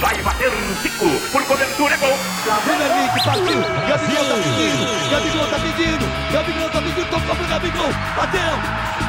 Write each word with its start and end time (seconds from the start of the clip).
Vai 0.00 0.22
bater 0.22 0.48
um 0.48 0.74
Zico. 0.82 1.08
Por 1.32 1.44
cobertura, 1.44 1.94
é 1.94 1.98
gol. 1.98 2.18
Premier 2.64 2.88
League 2.88 3.24
partiu. 3.24 3.60
Gabigol 3.88 4.24
tá 4.24 4.34
pedindo. 4.36 5.10
Gabigol 5.10 5.46
tá 5.48 5.58
pedindo. 5.58 6.32
Gabigol 6.32 6.70
tá 6.70 6.82
pedindo. 6.82 7.10
Tocou 7.10 7.36
pro 7.36 7.46
Gabigol. 7.46 7.92
Bateu. 8.16 8.40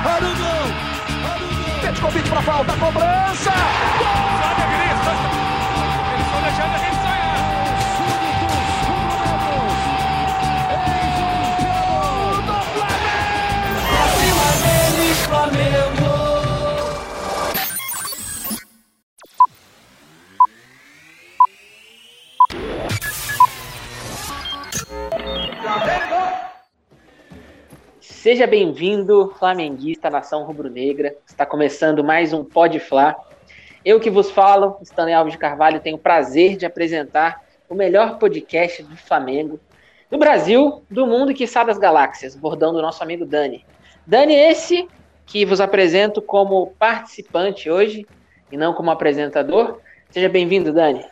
Arugão. 0.06 0.50
Arugão. 1.32 1.82
Petkovic 1.82 2.30
pra 2.30 2.42
falta. 2.42 2.74
Cobrança. 2.74 3.52
Gol! 4.00 5.49
Seja 28.30 28.46
bem-vindo, 28.46 29.34
flamenguista, 29.40 30.08
nação 30.08 30.44
rubro-negra. 30.44 31.16
Está 31.26 31.48
começando 31.48 32.04
mais 32.04 32.32
um 32.32 32.44
Pode 32.44 32.80
Fla. 32.80 33.16
Eu 33.84 34.00
que 34.00 34.12
vos 34.12 34.30
falo, 34.30 34.78
Stanley 34.84 35.16
Alves 35.16 35.34
de 35.34 35.40
Carvalho, 35.40 35.80
tenho 35.80 35.96
o 35.96 36.00
prazer 36.00 36.56
de 36.56 36.64
apresentar 36.64 37.44
o 37.68 37.74
melhor 37.74 38.20
podcast 38.20 38.84
do 38.84 38.96
Flamengo, 38.96 39.60
do 40.12 40.20
Brasil, 40.20 40.84
do 40.92 41.08
mundo 41.08 41.34
que 41.34 41.44
das 41.66 41.80
galáxias, 41.80 42.36
bordão 42.36 42.72
do 42.72 42.84
nosso 42.84 43.02
amigo 43.02 43.26
Dani. 43.26 43.66
Dani, 44.06 44.36
esse 44.36 44.88
que 45.26 45.44
vos 45.44 45.60
apresento 45.60 46.22
como 46.22 46.68
participante 46.78 47.68
hoje 47.68 48.06
e 48.52 48.58
não 48.58 48.76
como 48.76 48.92
apresentador. 48.92 49.80
Seja 50.12 50.30
bem-vindo, 50.30 50.72
Dani. 50.72 51.04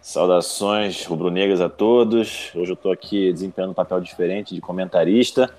Saudações 0.00 1.04
rubro-negras 1.04 1.60
a 1.60 1.68
todos. 1.68 2.50
Hoje 2.54 2.70
eu 2.70 2.74
estou 2.74 2.90
aqui 2.90 3.30
desempenhando 3.30 3.72
um 3.72 3.74
papel 3.74 4.00
diferente 4.00 4.54
de 4.54 4.62
comentarista. 4.62 5.54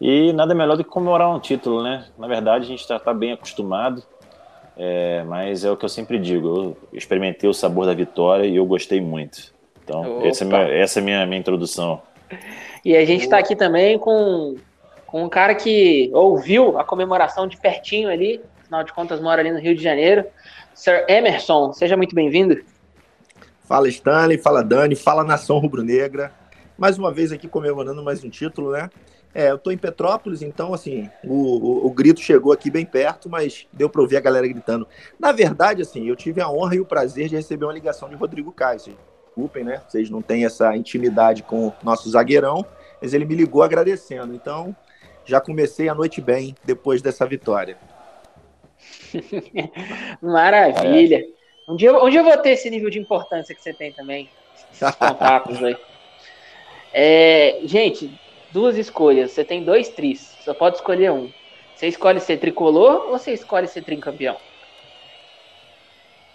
E 0.00 0.32
nada 0.32 0.54
melhor 0.54 0.76
do 0.76 0.84
que 0.84 0.90
comemorar 0.90 1.28
um 1.34 1.38
título, 1.38 1.82
né? 1.82 2.06
Na 2.18 2.26
verdade, 2.26 2.64
a 2.64 2.68
gente 2.68 2.80
está 2.80 2.98
tá 2.98 3.14
bem 3.14 3.32
acostumado, 3.32 4.02
é, 4.76 5.22
mas 5.24 5.64
é 5.64 5.70
o 5.70 5.76
que 5.76 5.84
eu 5.84 5.88
sempre 5.88 6.18
digo. 6.18 6.48
Eu 6.48 6.76
experimentei 6.92 7.48
o 7.48 7.54
sabor 7.54 7.86
da 7.86 7.94
vitória 7.94 8.44
e 8.44 8.56
eu 8.56 8.66
gostei 8.66 9.00
muito. 9.00 9.54
Então, 9.82 10.22
essa 10.24 10.44
é, 10.44 10.46
minha, 10.46 10.62
essa 10.62 10.98
é 10.98 11.02
a 11.02 11.04
minha, 11.04 11.26
minha 11.26 11.38
introdução. 11.38 12.02
E 12.84 12.96
a 12.96 13.04
gente 13.04 13.24
está 13.24 13.38
aqui 13.38 13.54
também 13.54 13.98
com, 13.98 14.56
com 15.06 15.24
um 15.24 15.28
cara 15.28 15.54
que 15.54 16.10
ouviu 16.12 16.78
a 16.78 16.84
comemoração 16.84 17.46
de 17.46 17.56
pertinho 17.56 18.08
ali, 18.08 18.40
afinal 18.62 18.82
de 18.82 18.92
contas 18.92 19.20
mora 19.20 19.40
ali 19.40 19.52
no 19.52 19.58
Rio 19.58 19.74
de 19.74 19.82
Janeiro. 19.82 20.24
Sir 20.74 21.04
Emerson, 21.08 21.72
seja 21.72 21.96
muito 21.96 22.14
bem-vindo. 22.14 22.60
Fala 23.62 23.88
Stanley, 23.88 24.38
fala 24.38 24.62
Dani, 24.62 24.96
fala 24.96 25.22
Nação 25.22 25.58
Rubro-Negra. 25.58 26.32
Mais 26.76 26.98
uma 26.98 27.12
vez 27.12 27.30
aqui 27.30 27.46
comemorando 27.46 28.02
mais 28.02 28.24
um 28.24 28.28
título, 28.28 28.72
né? 28.72 28.90
É, 29.34 29.50
eu 29.50 29.58
tô 29.58 29.72
em 29.72 29.76
Petrópolis, 29.76 30.42
então, 30.42 30.72
assim, 30.72 31.10
o, 31.24 31.34
o, 31.34 31.86
o, 31.86 31.90
grito 31.90 32.20
chegou 32.20 32.52
aqui 32.52 32.70
bem 32.70 32.86
perto, 32.86 33.28
mas 33.28 33.66
deu 33.72 33.90
para 33.90 34.00
ouvir 34.00 34.16
a 34.16 34.20
galera 34.20 34.46
gritando. 34.46 34.86
Na 35.18 35.32
verdade, 35.32 35.82
assim, 35.82 36.06
eu 36.06 36.14
tive 36.14 36.40
a 36.40 36.48
honra 36.48 36.76
e 36.76 36.80
o 36.80 36.86
prazer 36.86 37.28
de 37.28 37.34
receber 37.34 37.64
uma 37.64 37.72
ligação 37.72 38.08
de 38.08 38.14
Rodrigo 38.14 38.52
Caio. 38.52 38.78
Desculpem, 39.26 39.64
né? 39.64 39.82
Vocês 39.88 40.08
não 40.08 40.22
têm 40.22 40.44
essa 40.44 40.76
intimidade 40.76 41.42
com 41.42 41.66
o 41.66 41.74
nosso 41.82 42.08
zagueirão, 42.08 42.64
mas 43.02 43.12
ele 43.12 43.24
me 43.24 43.34
ligou 43.34 43.64
agradecendo. 43.64 44.32
Então, 44.32 44.74
já 45.24 45.40
comecei 45.40 45.88
a 45.88 45.94
noite 45.94 46.20
bem 46.20 46.54
depois 46.64 47.02
dessa 47.02 47.26
vitória. 47.26 47.76
Maravilha. 50.22 51.24
Um 51.68 51.74
dia, 51.74 51.92
um 51.92 52.08
dia 52.08 52.20
eu 52.20 52.24
vou 52.24 52.36
ter 52.36 52.50
esse 52.50 52.70
nível 52.70 52.88
de 52.88 53.00
importância 53.00 53.52
que 53.52 53.60
você 53.60 53.72
tem 53.72 53.92
também. 53.92 54.30
Esses 54.72 54.94
contatos 54.94 55.60
aí. 55.64 55.76
É, 56.92 57.60
gente, 57.64 58.16
duas 58.54 58.78
escolhas. 58.78 59.32
Você 59.32 59.44
tem 59.44 59.64
dois 59.64 59.88
tris, 59.88 60.36
só 60.44 60.54
pode 60.54 60.76
escolher 60.76 61.10
um. 61.10 61.30
Você 61.74 61.88
escolhe 61.88 62.20
ser 62.20 62.38
tricolor 62.38 63.06
ou 63.06 63.18
você 63.18 63.32
escolhe 63.32 63.66
ser 63.66 63.82
tricampeão? 63.82 64.36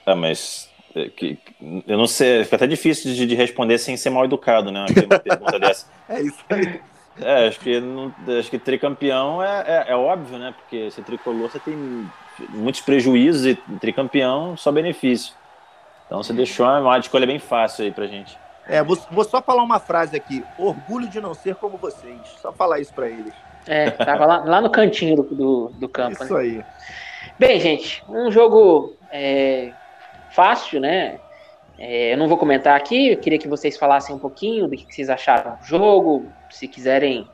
Ah, 0.05 0.15
mas 0.15 0.69
é, 0.93 1.07
que, 1.07 1.39
eu 1.87 1.97
não 1.97 2.07
sei, 2.07 2.43
fica 2.43 2.57
até 2.57 2.67
difícil 2.67 3.13
de, 3.13 3.25
de 3.25 3.35
responder 3.35 3.77
sem 3.77 3.95
ser 3.95 4.09
mal 4.09 4.25
educado, 4.25 4.69
né? 4.69 4.85
Uma 4.85 5.19
pergunta 5.19 5.57
dessa. 5.57 5.89
é 6.09 6.21
isso 6.21 6.43
aí. 6.49 6.81
É, 7.21 7.47
acho 7.47 7.59
que, 7.59 7.79
não, 7.79 8.13
acho 8.37 8.49
que 8.49 8.59
tricampeão 8.59 9.43
é, 9.43 9.63
é, 9.67 9.91
é, 9.91 9.95
óbvio, 9.95 10.37
né? 10.37 10.53
Porque 10.57 10.91
ser 10.91 11.03
tricolor 11.03 11.49
você 11.49 11.59
tem 11.59 11.75
muitos 12.49 12.81
prejuízos 12.81 13.45
e 13.45 13.55
tricampeão 13.79 14.55
só 14.57 14.71
benefício. 14.71 15.33
Então 16.05 16.23
você 16.23 16.33
deixou 16.33 16.65
uma 16.65 16.97
escolha 16.97 17.27
bem 17.27 17.39
fácil 17.39 17.85
aí 17.85 17.91
pra 17.91 18.07
gente. 18.07 18.37
É, 18.69 18.83
vou, 18.83 18.95
vou, 19.09 19.23
só 19.23 19.41
falar 19.41 19.63
uma 19.63 19.79
frase 19.79 20.15
aqui. 20.15 20.45
Orgulho 20.57 21.07
de 21.09 21.19
não 21.19 21.33
ser 21.33 21.55
como 21.55 21.75
vocês. 21.75 22.15
Só 22.39 22.53
falar 22.53 22.79
isso 22.79 22.93
para 22.93 23.09
eles. 23.09 23.33
É, 23.65 23.89
tava 23.89 24.25
lá, 24.27 24.43
lá 24.45 24.61
no 24.61 24.69
cantinho 24.69 25.15
do, 25.15 25.23
do, 25.23 25.67
do 25.69 25.89
campo. 25.89 26.23
Isso 26.23 26.33
né? 26.35 26.39
aí. 26.39 26.65
Bem, 27.37 27.59
gente, 27.59 28.03
um 28.07 28.31
jogo 28.31 28.95
é, 29.11 29.71
fácil, 30.29 30.79
né? 30.79 31.19
É, 31.79 32.13
eu 32.13 32.17
não 32.17 32.27
vou 32.27 32.37
comentar 32.37 32.75
aqui, 32.75 33.13
eu 33.13 33.17
queria 33.17 33.39
que 33.39 33.47
vocês 33.47 33.77
falassem 33.77 34.15
um 34.15 34.19
pouquinho 34.19 34.67
do 34.67 34.75
que 34.75 34.93
vocês 34.93 35.09
acharam 35.09 35.55
do 35.55 35.65
jogo, 35.65 36.27
se 36.49 36.67
quiserem 36.67 37.27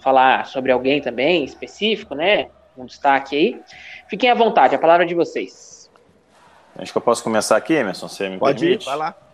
falar 0.00 0.46
sobre 0.46 0.70
alguém 0.70 1.00
também 1.00 1.42
específico, 1.42 2.14
né? 2.14 2.48
Um 2.76 2.84
destaque 2.84 3.34
aí. 3.36 3.60
Fiquem 4.06 4.30
à 4.30 4.34
vontade, 4.34 4.74
a 4.74 4.78
palavra 4.78 5.04
é 5.04 5.08
de 5.08 5.14
vocês. 5.14 5.90
Acho 6.78 6.92
que 6.92 6.98
eu 6.98 7.02
posso 7.02 7.24
começar 7.24 7.56
aqui, 7.56 7.72
Emerson, 7.72 8.06
você 8.06 8.28
me 8.28 8.38
Pode 8.38 8.60
permite? 8.60 8.84
ir, 8.84 8.86
vai 8.86 8.96
lá. 8.96 9.27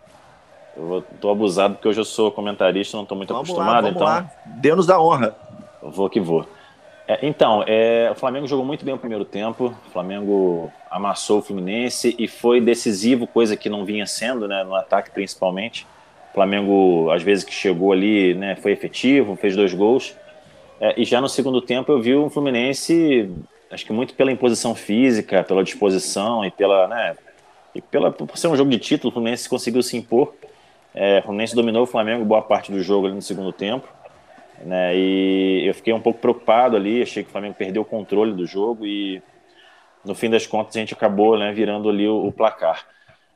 Eu 0.77 1.05
tô 1.21 1.31
abusado 1.31 1.75
porque 1.75 1.89
hoje 1.89 2.01
eu 2.01 2.05
sou 2.05 2.33
comentarista, 2.33 2.97
não 2.97 3.05
estou 3.05 3.17
muito 3.17 3.33
vamos 3.33 3.49
acostumado, 3.49 3.85
lá, 3.85 3.91
então. 3.91 4.03
Lá. 4.03 4.31
Dê-nos 4.45 4.91
a 4.91 5.01
honra. 5.01 5.37
Vou 5.83 6.11
que 6.11 6.21
vou. 6.21 6.47
É, 7.07 7.19
então, 7.27 7.62
é, 7.67 8.09
o 8.11 8.15
Flamengo 8.15 8.47
jogou 8.47 8.65
muito 8.65 8.84
bem 8.84 8.95
o 8.95 8.99
primeiro 8.99 9.25
tempo. 9.25 9.75
O 9.87 9.91
Flamengo 9.91 10.73
amassou 10.91 11.39
o 11.39 11.43
Fluminense 11.43 12.15
e 12.19 12.27
foi 12.27 12.61
decisivo, 12.61 13.27
coisa 13.27 13.57
que 13.57 13.69
não 13.69 13.84
vinha 13.84 14.07
sendo, 14.07 14.49
né, 14.49 14.65
no 14.65 14.75
ataque 14.75 15.11
principalmente. 15.11 15.87
O 16.31 16.34
Flamengo, 16.34 17.11
às 17.11 17.23
vezes 17.23 17.45
que 17.45 17.53
chegou 17.53 17.93
ali, 17.93 18.34
né, 18.34 18.57
foi 18.57 18.73
efetivo, 18.73 19.37
fez 19.37 19.55
dois 19.55 19.75
gols. 19.75 20.17
É, 20.81 21.01
e 21.01 21.05
já 21.05 21.21
no 21.21 21.29
segundo 21.29 21.61
tempo 21.61 21.93
eu 21.93 22.01
vi 22.01 22.17
um 22.17 22.31
Fluminense, 22.31 23.31
acho 23.71 23.84
que 23.84 23.93
muito 23.93 24.15
pela 24.15 24.33
imposição 24.33 24.75
física, 24.75 25.45
pela 25.45 25.63
disposição 25.63 26.45
e 26.45 26.51
pela, 26.51 26.89
né, 26.89 27.17
e 27.75 27.83
pela 27.83 28.11
por 28.11 28.37
ser 28.39 28.49
um 28.49 28.57
jogo 28.57 28.71
de 28.71 28.79
título, 28.79 29.11
o 29.11 29.13
Fluminense 29.13 29.49
conseguiu 29.49 29.83
se 29.83 29.97
impor. 29.97 30.33
É, 30.94 31.19
o 31.19 31.22
Fluminense 31.22 31.55
dominou 31.55 31.82
o 31.82 31.87
Flamengo 31.87 32.25
boa 32.25 32.41
parte 32.41 32.71
do 32.71 32.81
jogo 32.81 33.06
ali 33.06 33.15
no 33.15 33.22
segundo 33.22 33.53
tempo. 33.53 33.88
Né, 34.65 34.97
e 34.97 35.66
eu 35.66 35.75
fiquei 35.75 35.93
um 35.93 36.00
pouco 36.00 36.21
preocupado 36.21 36.77
ali, 36.77 37.03
achei 37.03 37.25
que 37.25 37.28
o 37.28 37.32
Flamengo 37.32 37.56
perdeu 37.59 37.82
o 37.82 37.84
controle 37.84 38.32
do 38.32 38.47
jogo 38.47 38.87
e 38.87 39.21
no 40.04 40.15
fim 40.15 40.31
das 40.31 40.47
contas 40.47 40.77
a 40.77 40.78
gente 40.78 40.94
acabou 40.94 41.37
né, 41.37 41.53
virando 41.53 41.88
ali 41.88 42.06
o, 42.06 42.25
o 42.25 42.33
placar. 42.33 42.87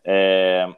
É, 0.05 0.69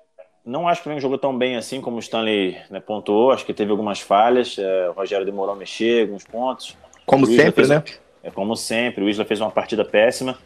não 0.45 0.67
acho 0.67 0.81
que 0.81 0.83
o 0.83 0.85
Flamengo 0.85 1.03
jogou 1.03 1.19
tão 1.19 1.37
bem 1.37 1.57
assim 1.57 1.81
como 1.81 1.97
o 1.97 2.01
Stanley 2.01 2.57
né, 2.71 2.81
pontuou, 2.81 3.33
acho 3.33 3.45
que 3.45 3.53
teve 3.53 3.71
algumas 3.71 4.01
falhas, 4.01 4.59
é, 4.59 4.89
o 4.89 4.93
Rogério 4.93 5.27
demorou 5.27 5.55
a 5.55 5.59
mexer 5.59 6.03
alguns 6.03 6.25
pontos. 6.25 6.75
Como 7.05 7.27
sempre, 7.27 7.67
né? 7.67 7.85
É 8.23 8.31
como 8.31 8.57
sempre, 8.57 9.05
o 9.05 9.09
Isla 9.09 9.25
fez 9.25 9.41
uma 9.41 9.51
partida 9.51 9.85
péssima. 9.85 10.39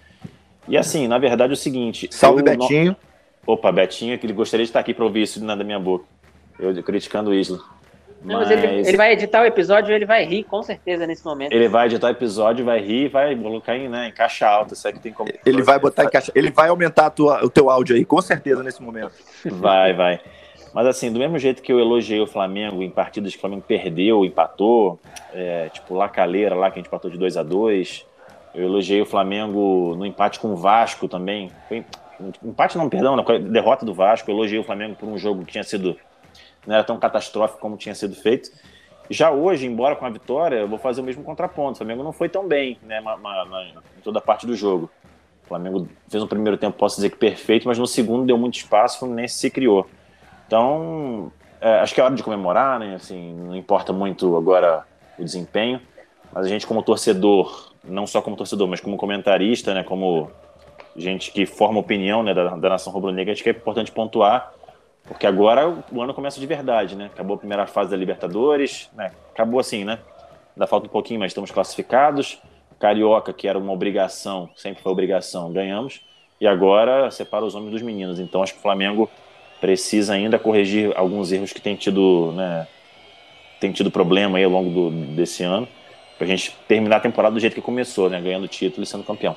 E 0.66 0.76
assim, 0.76 1.06
na 1.06 1.18
verdade 1.18 1.52
é 1.52 1.54
o 1.54 1.56
seguinte... 1.56 2.08
Salve 2.10 2.42
Betinho. 2.42 2.96
Opa, 3.46 3.70
Betinho, 3.70 4.18
que 4.18 4.26
ele 4.26 4.32
gostaria 4.32 4.64
de 4.64 4.70
estar 4.70 4.80
aqui 4.80 4.92
para 4.92 5.04
ouvir 5.04 5.22
isso 5.22 5.38
da 5.44 5.56
minha 5.56 5.78
boca. 5.78 6.13
Eu 6.58 6.82
criticando 6.82 7.30
o 7.30 7.34
Isla. 7.34 7.58
Não, 8.24 8.40
mas, 8.40 8.50
ele, 8.50 8.88
ele, 8.88 8.96
vai 8.96 9.12
editar 9.12 9.42
o 9.42 9.44
episódio 9.44 9.92
e 9.92 9.94
ele 9.94 10.06
vai 10.06 10.24
rir, 10.24 10.44
com 10.44 10.62
certeza, 10.62 11.06
nesse 11.06 11.22
momento. 11.24 11.52
Ele 11.52 11.68
vai 11.68 11.86
editar 11.86 12.06
o 12.06 12.10
episódio, 12.10 12.64
vai 12.64 12.80
rir 12.80 13.04
e 13.04 13.08
vai 13.08 13.36
colocar 13.36 13.76
em, 13.76 13.86
né, 13.86 14.08
em 14.08 14.12
caixa 14.12 14.48
alta. 14.48 14.74
Será 14.74 14.94
que 14.94 15.00
tem 15.00 15.12
como. 15.12 15.30
Ele 15.44 15.62
vai 15.62 15.78
botar 15.78 16.04
em 16.04 16.08
caixa. 16.08 16.32
Ele 16.34 16.50
vai 16.50 16.70
aumentar 16.70 17.10
tua, 17.10 17.44
o 17.44 17.50
teu 17.50 17.68
áudio 17.68 17.94
aí, 17.94 18.04
com 18.04 18.22
certeza, 18.22 18.62
nesse 18.62 18.82
momento. 18.82 19.12
Vai, 19.44 19.92
vai. 19.92 20.20
Mas 20.72 20.86
assim, 20.86 21.12
do 21.12 21.18
mesmo 21.18 21.38
jeito 21.38 21.62
que 21.62 21.70
eu 21.70 21.78
elogiei 21.78 22.20
o 22.20 22.26
Flamengo 22.26 22.82
em 22.82 22.90
partidas 22.90 23.32
que 23.32 23.38
o 23.38 23.40
Flamengo 23.40 23.62
perdeu, 23.62 24.24
empatou, 24.24 24.98
é, 25.32 25.68
tipo 25.68 25.94
lá 25.94 26.08
Caleira, 26.08 26.54
lá 26.54 26.70
que 26.70 26.78
a 26.78 26.82
gente 26.82 26.88
empatou 26.88 27.10
de 27.10 27.16
2 27.16 27.36
a 27.36 27.44
2 27.44 28.04
Eu 28.54 28.64
elogiei 28.64 29.00
o 29.00 29.06
Flamengo 29.06 29.94
no 29.96 30.04
empate 30.04 30.40
com 30.40 30.48
o 30.48 30.56
Vasco 30.56 31.06
também. 31.06 31.52
Foi, 31.68 31.84
empate 32.42 32.76
não, 32.76 32.88
perdão, 32.88 33.14
na 33.14 33.22
derrota 33.38 33.84
do 33.84 33.94
Vasco. 33.94 34.30
Eu 34.30 34.34
elogiei 34.34 34.58
o 34.58 34.64
Flamengo 34.64 34.96
por 34.96 35.08
um 35.08 35.18
jogo 35.18 35.44
que 35.44 35.52
tinha 35.52 35.64
sido 35.64 35.96
não 36.66 36.74
era 36.74 36.84
tão 36.84 36.98
catastrófico 36.98 37.60
como 37.60 37.76
tinha 37.76 37.94
sido 37.94 38.14
feito. 38.14 38.50
Já 39.10 39.30
hoje, 39.30 39.66
embora 39.66 39.94
com 39.96 40.06
a 40.06 40.10
vitória, 40.10 40.56
eu 40.56 40.68
vou 40.68 40.78
fazer 40.78 41.00
o 41.00 41.04
mesmo 41.04 41.22
contraponto. 41.22 41.72
O 41.72 41.76
Flamengo 41.76 42.02
não 42.02 42.12
foi 42.12 42.28
tão 42.28 42.46
bem 42.46 42.78
né, 42.82 43.00
na, 43.00 43.16
na, 43.16 43.64
em 43.64 44.00
toda 44.02 44.18
a 44.18 44.22
parte 44.22 44.46
do 44.46 44.56
jogo. 44.56 44.90
O 45.44 45.46
Flamengo 45.48 45.86
fez 46.08 46.22
um 46.22 46.26
primeiro 46.26 46.56
tempo, 46.56 46.78
posso 46.78 46.96
dizer 46.96 47.10
que 47.10 47.16
perfeito, 47.16 47.68
mas 47.68 47.78
no 47.78 47.86
segundo 47.86 48.24
deu 48.24 48.38
muito 48.38 48.56
espaço, 48.56 48.96
o 48.96 48.98
Fluminense 49.00 49.34
se 49.34 49.50
criou. 49.50 49.86
Então, 50.46 51.30
é, 51.60 51.80
acho 51.80 51.94
que 51.94 52.00
é 52.00 52.04
hora 52.04 52.14
de 52.14 52.22
comemorar, 52.22 52.78
né? 52.78 52.94
Assim, 52.94 53.34
não 53.34 53.54
importa 53.54 53.92
muito 53.92 54.36
agora 54.36 54.86
o 55.18 55.24
desempenho, 55.24 55.80
mas 56.32 56.46
a 56.46 56.48
gente 56.48 56.66
como 56.66 56.82
torcedor, 56.82 57.72
não 57.84 58.06
só 58.06 58.22
como 58.22 58.36
torcedor, 58.36 58.66
mas 58.66 58.80
como 58.80 58.96
comentarista, 58.96 59.74
né? 59.74 59.82
Como 59.82 60.30
gente 60.96 61.30
que 61.30 61.44
forma 61.44 61.78
opinião 61.78 62.22
né, 62.22 62.32
da, 62.32 62.56
da 62.56 62.68
nação 62.70 62.92
rubro-negra, 62.92 63.32
acho 63.32 63.42
que 63.42 63.50
é 63.50 63.52
importante 63.52 63.92
pontuar, 63.92 64.52
porque 65.06 65.26
agora 65.26 65.68
o 65.92 66.02
ano 66.02 66.14
começa 66.14 66.40
de 66.40 66.46
verdade, 66.46 66.96
né? 66.96 67.10
Acabou 67.12 67.36
a 67.36 67.38
primeira 67.38 67.66
fase 67.66 67.90
da 67.90 67.96
Libertadores, 67.96 68.90
né? 68.94 69.12
Acabou 69.32 69.60
assim, 69.60 69.84
né? 69.84 69.98
Ainda 70.56 70.66
falta 70.66 70.86
um 70.86 70.90
pouquinho, 70.90 71.20
mas 71.20 71.30
estamos 71.30 71.50
classificados. 71.50 72.40
Carioca, 72.78 73.32
que 73.32 73.46
era 73.46 73.58
uma 73.58 73.72
obrigação, 73.72 74.50
sempre 74.56 74.82
foi 74.82 74.92
obrigação, 74.92 75.52
ganhamos. 75.52 76.00
E 76.40 76.46
agora 76.46 77.10
separa 77.10 77.44
os 77.44 77.54
homens 77.54 77.72
dos 77.72 77.82
meninos. 77.82 78.18
Então 78.18 78.42
acho 78.42 78.54
que 78.54 78.58
o 78.58 78.62
Flamengo 78.62 79.08
precisa 79.60 80.14
ainda 80.14 80.38
corrigir 80.38 80.92
alguns 80.96 81.32
erros 81.32 81.52
que 81.52 81.60
tem 81.60 81.74
tido, 81.74 82.32
né, 82.32 82.66
tem 83.60 83.72
tido 83.72 83.90
problema 83.90 84.36
aí 84.36 84.44
ao 84.44 84.50
longo 84.50 84.68
do, 84.68 84.90
desse 85.14 85.42
ano, 85.42 85.66
para 86.18 86.26
a 86.26 86.28
gente 86.28 86.54
terminar 86.68 86.96
a 86.96 87.00
temporada 87.00 87.34
do 87.34 87.40
jeito 87.40 87.54
que 87.54 87.62
começou, 87.62 88.10
né, 88.10 88.20
ganhando 88.20 88.46
título 88.46 88.82
e 88.82 88.86
sendo 88.86 89.04
campeão. 89.04 89.34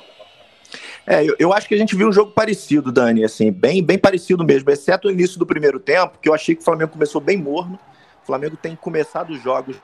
É, 1.10 1.24
eu, 1.24 1.34
eu, 1.38 1.52
acho 1.54 1.66
que 1.66 1.74
a 1.74 1.78
gente 1.78 1.96
viu 1.96 2.06
um 2.06 2.12
jogo 2.12 2.32
parecido, 2.32 2.92
Dani, 2.92 3.24
assim, 3.24 3.50
bem, 3.50 3.82
bem 3.82 3.98
parecido 3.98 4.44
mesmo, 4.44 4.70
exceto 4.70 5.08
o 5.08 5.10
início 5.10 5.38
do 5.38 5.46
primeiro 5.46 5.80
tempo, 5.80 6.18
que 6.20 6.28
eu 6.28 6.34
achei 6.34 6.54
que 6.54 6.60
o 6.60 6.64
Flamengo 6.64 6.92
começou 6.92 7.18
bem 7.18 7.38
morno. 7.38 7.78
O 8.22 8.26
Flamengo 8.26 8.58
tem 8.58 8.76
começado 8.76 9.30
os 9.30 9.42
jogos 9.42 9.76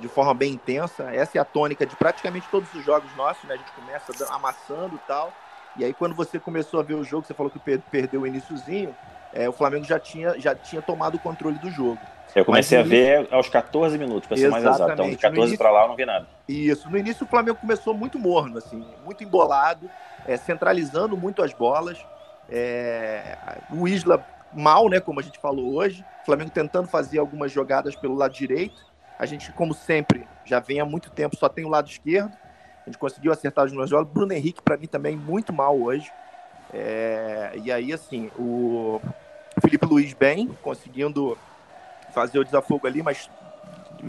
de 0.00 0.08
forma 0.08 0.34
bem 0.34 0.54
intensa. 0.54 1.04
Essa 1.14 1.38
é 1.38 1.40
a 1.40 1.44
tônica 1.44 1.86
de 1.86 1.94
praticamente 1.94 2.48
todos 2.50 2.68
os 2.74 2.84
jogos 2.84 3.14
nossos, 3.16 3.44
né? 3.44 3.54
A 3.54 3.56
gente 3.58 3.70
começa 3.70 4.34
amassando 4.34 4.96
e 4.96 5.06
tal. 5.06 5.32
E 5.78 5.84
aí, 5.84 5.94
quando 5.94 6.16
você 6.16 6.40
começou 6.40 6.80
a 6.80 6.82
ver 6.82 6.94
o 6.94 7.04
jogo, 7.04 7.24
você 7.24 7.32
falou 7.32 7.52
que 7.52 7.60
perdeu 7.88 8.22
o 8.22 8.26
iníciozinho, 8.26 8.92
é, 9.32 9.48
o 9.48 9.52
Flamengo 9.52 9.84
já 9.84 10.00
tinha, 10.00 10.36
já 10.40 10.52
tinha 10.52 10.82
tomado 10.82 11.14
o 11.14 11.20
controle 11.20 11.60
do 11.60 11.70
jogo. 11.70 12.00
Eu 12.34 12.44
comecei 12.44 12.78
a 12.78 12.82
ver 12.82 13.28
aos 13.30 13.48
14 13.48 13.98
minutos, 13.98 14.26
para 14.26 14.36
ser 14.36 14.50
mais 14.50 14.64
exato. 14.64 14.92
Então, 14.92 15.10
de 15.10 15.16
14 15.16 15.56
para 15.56 15.70
lá 15.70 15.82
eu 15.82 15.88
não 15.88 15.96
vi 15.96 16.06
nada. 16.06 16.26
Isso. 16.48 16.90
No 16.90 16.96
início, 16.96 17.24
o 17.24 17.28
Flamengo 17.28 17.58
começou 17.60 17.92
muito 17.92 18.18
morno, 18.18 18.58
assim, 18.58 18.84
muito 19.04 19.22
embolado, 19.22 19.88
é, 20.26 20.36
centralizando 20.36 21.16
muito 21.16 21.42
as 21.42 21.52
bolas. 21.52 21.98
É, 22.48 23.36
o 23.70 23.86
Isla 23.86 24.24
mal, 24.52 24.88
né, 24.88 25.00
como 25.00 25.20
a 25.20 25.22
gente 25.22 25.38
falou 25.38 25.74
hoje. 25.74 26.04
O 26.22 26.26
Flamengo 26.26 26.50
tentando 26.50 26.88
fazer 26.88 27.18
algumas 27.18 27.52
jogadas 27.52 27.94
pelo 27.96 28.14
lado 28.14 28.32
direito. 28.32 28.82
A 29.18 29.26
gente, 29.26 29.52
como 29.52 29.74
sempre, 29.74 30.26
já 30.44 30.58
vem 30.58 30.80
há 30.80 30.84
muito 30.84 31.10
tempo, 31.10 31.36
só 31.36 31.48
tem 31.48 31.64
o 31.64 31.68
lado 31.68 31.88
esquerdo. 31.88 32.32
A 32.82 32.90
gente 32.90 32.98
conseguiu 32.98 33.32
acertar 33.32 33.64
os 33.64 33.72
meus 33.72 33.88
jogos. 33.88 34.12
Bruno 34.12 34.32
Henrique, 34.32 34.60
para 34.62 34.76
mim, 34.76 34.86
também 34.86 35.16
muito 35.16 35.52
mal 35.52 35.78
hoje. 35.78 36.10
É, 36.72 37.52
e 37.62 37.70
aí, 37.70 37.92
assim, 37.92 38.30
o 38.38 39.00
Felipe 39.60 39.86
Luiz 39.86 40.12
bem, 40.14 40.48
conseguindo 40.62 41.36
fazer 42.12 42.38
o 42.38 42.44
desafogo 42.44 42.86
ali, 42.86 43.02
mas 43.02 43.30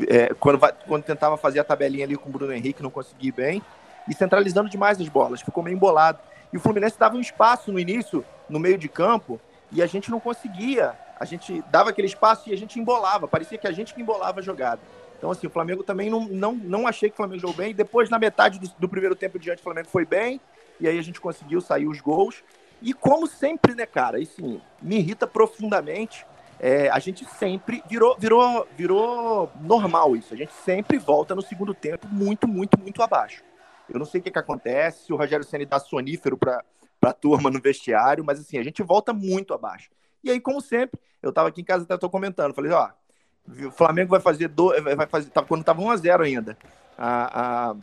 é, 0.08 0.34
quando, 0.34 0.60
quando 0.88 1.04
tentava 1.04 1.38
fazer 1.38 1.60
a 1.60 1.64
tabelinha 1.64 2.06
ali 2.06 2.16
com 2.16 2.30
o 2.30 2.32
Bruno 2.32 2.54
Henrique, 2.54 2.82
não 2.84 2.90
consegui 2.90 3.32
bem. 3.32 3.62
E 4.08 4.14
centralizando 4.14 4.70
demais 4.70 5.00
as 5.00 5.08
bolas, 5.08 5.42
ficou 5.42 5.64
meio 5.64 5.76
embolado. 5.76 6.20
E 6.52 6.58
o 6.58 6.60
Fluminense 6.60 7.00
dava 7.00 7.16
um 7.16 7.22
espaço 7.22 7.72
no 7.72 7.80
início, 7.80 8.24
no 8.50 8.60
meio 8.60 8.78
de 8.78 8.90
campo, 8.90 9.40
e 9.72 9.82
a 9.82 9.88
gente 9.88 10.12
não 10.12 10.20
conseguia. 10.20 10.94
A 11.20 11.26
gente 11.26 11.64
dava 11.72 11.90
aquele 11.90 12.08
espaço 12.08 12.50
e 12.50 12.54
a 12.54 12.58
gente 12.58 12.80
embolava. 12.80 13.28
Parecia 13.28 13.58
que 13.58 13.68
a 13.68 13.72
gente 13.72 13.94
que 13.94 14.02
embolava 14.02 14.40
a 14.40 14.44
jogada. 14.44 14.82
Então, 15.18 15.32
assim, 15.32 15.48
o 15.48 15.50
Flamengo 15.50 15.84
também 15.84 16.10
não, 16.10 16.28
não, 16.28 16.54
não 16.54 16.88
achei 16.88 17.10
que 17.10 17.14
o 17.14 17.18
Flamengo 17.18 17.40
jogou 17.40 17.56
bem. 17.56 17.74
Depois, 17.74 18.10
na 18.10 18.20
metade 18.20 18.60
do, 18.60 18.70
do 18.78 18.90
primeiro 18.90 19.16
tempo 19.16 19.40
diante, 19.40 19.60
o 19.60 19.64
Flamengo 19.64 19.88
foi 19.88 20.06
bem. 20.06 20.40
E 20.80 20.88
aí 20.88 21.00
a 21.00 21.02
gente 21.02 21.22
conseguiu 21.22 21.62
sair 21.62 21.88
os 21.88 22.02
gols. 22.02 22.44
E 22.82 22.94
como 22.94 23.26
sempre, 23.26 23.74
né, 23.74 23.86
cara, 23.86 24.20
isso 24.20 24.62
me 24.82 24.98
irrita 24.98 25.26
profundamente. 25.26 26.26
É, 26.66 26.90
a 26.90 26.98
gente 26.98 27.26
sempre 27.26 27.84
virou, 27.90 28.16
virou, 28.18 28.66
virou 28.78 29.52
normal 29.60 30.16
isso. 30.16 30.34
A 30.34 30.38
gente 30.38 30.54
sempre 30.54 30.98
volta 30.98 31.36
no 31.36 31.42
segundo 31.42 31.74
tempo 31.74 32.08
muito, 32.08 32.48
muito, 32.48 32.80
muito 32.80 33.04
abaixo. 33.04 33.44
Eu 33.90 34.00
não 34.00 34.06
sei 34.06 34.22
o 34.22 34.24
que, 34.24 34.32
que 34.32 34.40
acontece, 34.40 35.12
o 35.12 35.18
Rogério 35.18 35.46
Senna 35.46 35.66
dá 35.66 35.78
sonífero 35.78 36.38
para 36.38 36.64
a 37.02 37.12
turma 37.12 37.52
no 37.52 37.60
vestiário, 37.60 38.24
mas 38.24 38.40
assim, 38.40 38.58
a 38.58 38.64
gente 38.64 38.82
volta 38.82 39.12
muito 39.12 39.54
abaixo. 39.54 39.90
E 40.24 40.32
aí, 40.32 40.40
como 40.40 40.62
sempre, 40.62 40.98
eu 41.22 41.32
estava 41.32 41.50
aqui 41.50 41.60
em 41.60 41.66
casa 41.66 41.84
até 41.84 41.98
tô 41.98 42.10
comentando, 42.10 42.54
falei, 42.54 42.72
ó, 42.72 42.92
o 43.68 43.70
Flamengo 43.70 44.12
vai 44.12 44.22
fazer 44.22 44.48
do, 44.48 44.70
vai 44.96 45.06
fazer, 45.06 45.32
tá, 45.32 45.42
quando 45.42 45.66
tava 45.66 45.82
1 45.82 45.92
a 45.92 45.98
0 45.98 46.24
ainda. 46.24 46.58
A, 46.98 47.76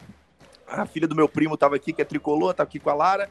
a, 0.68 0.80
a 0.80 0.86
filha 0.86 1.06
do 1.06 1.14
meu 1.14 1.28
primo 1.28 1.52
estava 1.52 1.76
aqui, 1.76 1.92
que 1.92 2.00
é 2.00 2.04
tricolor, 2.06 2.54
tá 2.54 2.62
aqui 2.62 2.80
com 2.80 2.88
a 2.88 2.94
Lara, 2.94 3.28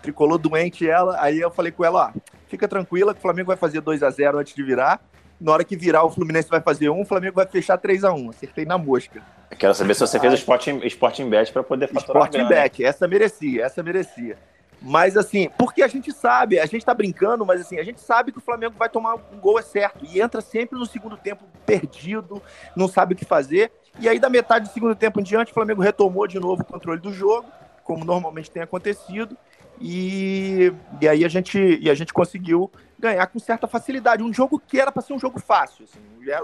tricolor 0.00 0.38
doente 0.38 0.88
ela. 0.88 1.16
Aí 1.20 1.40
eu 1.40 1.50
falei 1.50 1.72
com 1.72 1.84
ela, 1.84 2.06
ó, 2.08 2.20
fica 2.48 2.68
tranquila 2.68 3.12
que 3.12 3.18
o 3.18 3.22
Flamengo 3.22 3.48
vai 3.48 3.56
fazer 3.56 3.80
2 3.80 4.02
a 4.02 4.10
0 4.10 4.38
antes 4.38 4.54
de 4.54 4.62
virar. 4.62 5.00
Na 5.40 5.52
hora 5.52 5.64
que 5.64 5.76
virar, 5.76 6.04
o 6.04 6.10
Fluminense 6.10 6.48
vai 6.48 6.60
fazer 6.60 6.88
um, 6.88 7.00
o 7.00 7.04
Flamengo 7.04 7.36
vai 7.36 7.46
fechar 7.46 7.76
3 7.76 8.04
a 8.04 8.12
1 8.12 8.30
Acertei 8.30 8.64
na 8.64 8.78
mosca. 8.78 9.22
Eu 9.50 9.56
quero 9.56 9.74
saber 9.74 9.94
se 9.94 10.00
você 10.00 10.18
fez 10.20 10.32
o 10.32 10.36
Sporting, 10.36 10.80
Sporting 10.84 11.28
Bet 11.28 11.52
para 11.52 11.64
poder 11.64 11.88
faturar 11.88 12.24
Sporting 12.24 12.48
Bet, 12.48 12.82
né? 12.82 12.88
essa 12.88 13.08
merecia, 13.08 13.64
essa 13.64 13.82
merecia. 13.82 14.38
Mas 14.80 15.16
assim, 15.16 15.48
porque 15.56 15.82
a 15.82 15.88
gente 15.88 16.12
sabe, 16.12 16.58
a 16.58 16.66
gente 16.66 16.84
tá 16.84 16.92
brincando, 16.92 17.46
mas 17.46 17.60
assim, 17.60 17.78
a 17.78 17.84
gente 17.84 18.00
sabe 18.00 18.32
que 18.32 18.38
o 18.38 18.40
Flamengo 18.40 18.74
vai 18.76 18.88
tomar 18.88 19.14
um 19.14 19.38
gol 19.40 19.58
é 19.58 19.62
certo. 19.62 20.04
E 20.04 20.20
entra 20.20 20.40
sempre 20.40 20.78
no 20.78 20.84
segundo 20.84 21.16
tempo 21.16 21.44
perdido, 21.64 22.42
não 22.74 22.88
sabe 22.88 23.14
o 23.14 23.16
que 23.16 23.24
fazer. 23.24 23.70
E 24.00 24.08
aí, 24.08 24.18
da 24.18 24.28
metade 24.28 24.68
do 24.68 24.72
segundo 24.72 24.94
tempo 24.96 25.20
em 25.20 25.22
diante, 25.22 25.52
o 25.52 25.54
Flamengo 25.54 25.82
retomou 25.82 26.26
de 26.26 26.40
novo 26.40 26.62
o 26.62 26.64
controle 26.64 27.00
do 27.00 27.12
jogo, 27.12 27.48
como 27.84 28.04
normalmente 28.04 28.50
tem 28.50 28.62
acontecido. 28.62 29.36
E, 29.82 30.72
e 31.00 31.08
aí 31.08 31.24
a 31.24 31.28
gente, 31.28 31.58
e 31.58 31.90
a 31.90 31.94
gente 31.94 32.12
conseguiu 32.12 32.70
ganhar 32.96 33.26
com 33.26 33.40
certa 33.40 33.66
facilidade. 33.66 34.22
Um 34.22 34.32
jogo 34.32 34.60
que 34.60 34.78
era 34.78 34.92
para 34.92 35.02
ser 35.02 35.12
um 35.12 35.18
jogo 35.18 35.40
fácil. 35.40 35.84
Assim, 35.84 35.98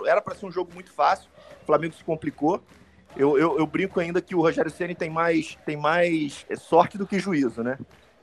era 0.07 0.21
para 0.21 0.35
ser 0.35 0.47
um 0.47 0.51
jogo 0.51 0.75
muito 0.75 0.93
fácil. 0.93 1.31
O 1.63 1.65
Flamengo 1.65 1.95
se 1.95 2.03
complicou. 2.03 2.61
Eu, 3.17 3.39
eu, 3.39 3.57
eu 3.57 3.67
brinco 3.67 4.01
ainda 4.01 4.21
que 4.21 4.35
o 4.35 4.41
Rogério 4.41 4.71
Ceni 4.71 4.95
tem 4.95 5.09
mais, 5.09 5.57
tem 5.65 5.77
mais 5.77 6.45
sorte 6.57 6.99
do 6.99 7.07
que 7.07 7.21
juízo, 7.21 7.63
né? 7.63 7.79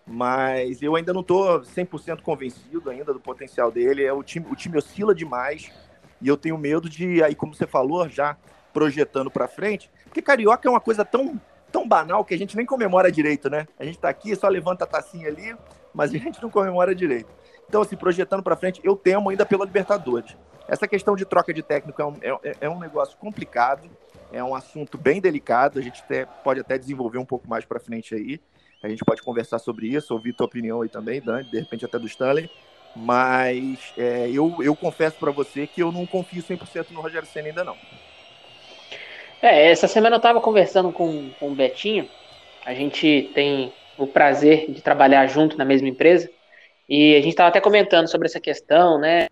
Mas 0.06 0.82
eu 0.82 0.96
ainda 0.96 1.14
não 1.14 1.22
estou 1.22 1.62
100% 1.62 2.22
convencido 2.22 2.90
ainda 2.90 3.14
do 3.14 3.20
potencial 3.20 3.72
dele. 3.72 4.04
É, 4.04 4.12
o, 4.12 4.22
time, 4.22 4.46
o 4.52 4.56
time 4.56 4.78
oscila 4.78 5.16
demais. 5.16 5.72
E 6.22 6.28
eu 6.28 6.36
tenho 6.36 6.58
medo 6.58 6.90
de, 6.90 7.24
aí 7.24 7.34
como 7.34 7.56
você 7.56 7.66
falou, 7.66 8.10
já 8.10 8.38
projetando 8.74 9.32
para 9.32 9.48
frente, 9.48 9.90
porque 10.04 10.22
carioca 10.22 10.68
é 10.68 10.72
uma 10.72 10.82
coisa 10.82 11.06
tão 11.06 11.40
tão 11.76 11.86
banal 11.86 12.24
que 12.24 12.34
a 12.34 12.38
gente 12.38 12.56
nem 12.56 12.66
comemora 12.66 13.12
direito, 13.12 13.50
né? 13.50 13.68
A 13.78 13.84
gente 13.84 14.00
tá 14.00 14.08
aqui, 14.08 14.34
só 14.34 14.48
levanta 14.48 14.86
a 14.86 14.88
tacinha 14.88 15.28
ali, 15.28 15.54
mas 15.94 16.16
a 16.16 16.18
gente 16.18 16.42
não 16.42 16.50
comemora 16.50 16.96
direito. 16.96 17.28
Então, 17.68 17.82
assim, 17.82 17.98
projetando 17.98 18.42
para 18.42 18.56
frente, 18.56 18.80
eu 18.82 18.96
temo 18.96 19.30
ainda 19.30 19.46
pela 19.46 19.66
Libertadores. 19.66 20.38
Essa 20.70 20.88
questão 20.88 21.18
de 21.18 21.26
troca 21.26 21.54
de 21.54 21.62
técnico 21.62 22.02
é 22.02 22.06
um, 22.06 22.16
é, 22.22 22.56
é 22.62 22.70
um 22.70 22.80
negócio 22.80 23.18
complicado, 23.18 23.90
é 24.32 24.42
um 24.42 24.56
assunto 24.56 24.98
bem 24.98 25.20
delicado, 25.20 25.78
a 25.78 25.82
gente 25.82 26.02
até, 26.02 26.26
pode 26.26 26.62
até 26.62 26.78
desenvolver 26.78 27.18
um 27.18 27.26
pouco 27.26 27.46
mais 27.46 27.66
para 27.66 27.78
frente 27.78 28.16
aí. 28.16 28.40
A 28.82 28.88
gente 28.88 29.04
pode 29.04 29.22
conversar 29.22 29.60
sobre 29.60 29.88
isso, 29.88 30.14
ouvir 30.14 30.32
tua 30.32 30.46
opinião 30.46 30.82
aí 30.82 30.88
também, 30.88 31.20
Dani, 31.20 31.44
de 31.44 31.60
repente 31.60 31.84
até 31.84 32.00
do 32.00 32.08
Stanley. 32.08 32.50
Mas 32.96 33.94
é, 33.98 34.30
eu, 34.30 34.64
eu 34.64 34.74
confesso 34.78 35.18
para 35.18 35.32
você 35.32 35.68
que 35.68 35.84
eu 35.84 35.92
não 35.92 36.06
confio 36.06 36.42
100% 36.42 36.92
no 36.92 37.02
Rogério 37.02 37.28
Senna 37.28 37.50
ainda 37.50 37.66
não. 37.66 37.76
É, 39.46 39.70
essa 39.70 39.88
semana 39.88 40.16
eu 40.16 40.18
estava 40.18 40.42
conversando 40.42 40.92
com, 40.92 41.30
com 41.40 41.52
o 41.52 41.56
Betinho. 41.56 42.10
A 42.66 42.74
gente 42.74 43.30
tem 43.36 43.72
o 43.96 44.08
prazer 44.08 44.72
de 44.72 44.82
trabalhar 44.82 45.28
junto 45.28 45.56
na 45.56 45.64
mesma 45.64 45.88
empresa. 45.88 46.28
E 46.90 47.14
a 47.14 47.20
gente 47.20 47.30
estava 47.30 47.50
até 47.50 47.62
comentando 47.62 48.10
sobre 48.10 48.28
essa 48.28 48.40
questão, 48.40 49.00
né? 49.00 49.28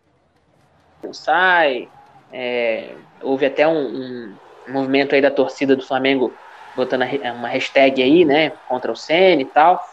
Não 1.04 1.12
sai. 1.12 1.90
É, 2.32 2.96
houve 3.24 3.48
até 3.48 3.68
um, 3.68 3.88
um, 3.88 4.38
movimento 4.68 5.16
aí 5.16 5.22
da 5.22 5.32
torcida 5.32 5.76
do 5.76 5.84
Flamengo 5.84 6.32
botando 6.76 7.02
uma 7.02 7.48
hashtag 7.48 8.04
aí, 8.04 8.24
né? 8.24 8.52
Contra 8.68 8.92
o 8.92 8.96
Senna 8.96 9.42
e 9.42 9.46
tal. 9.46 9.84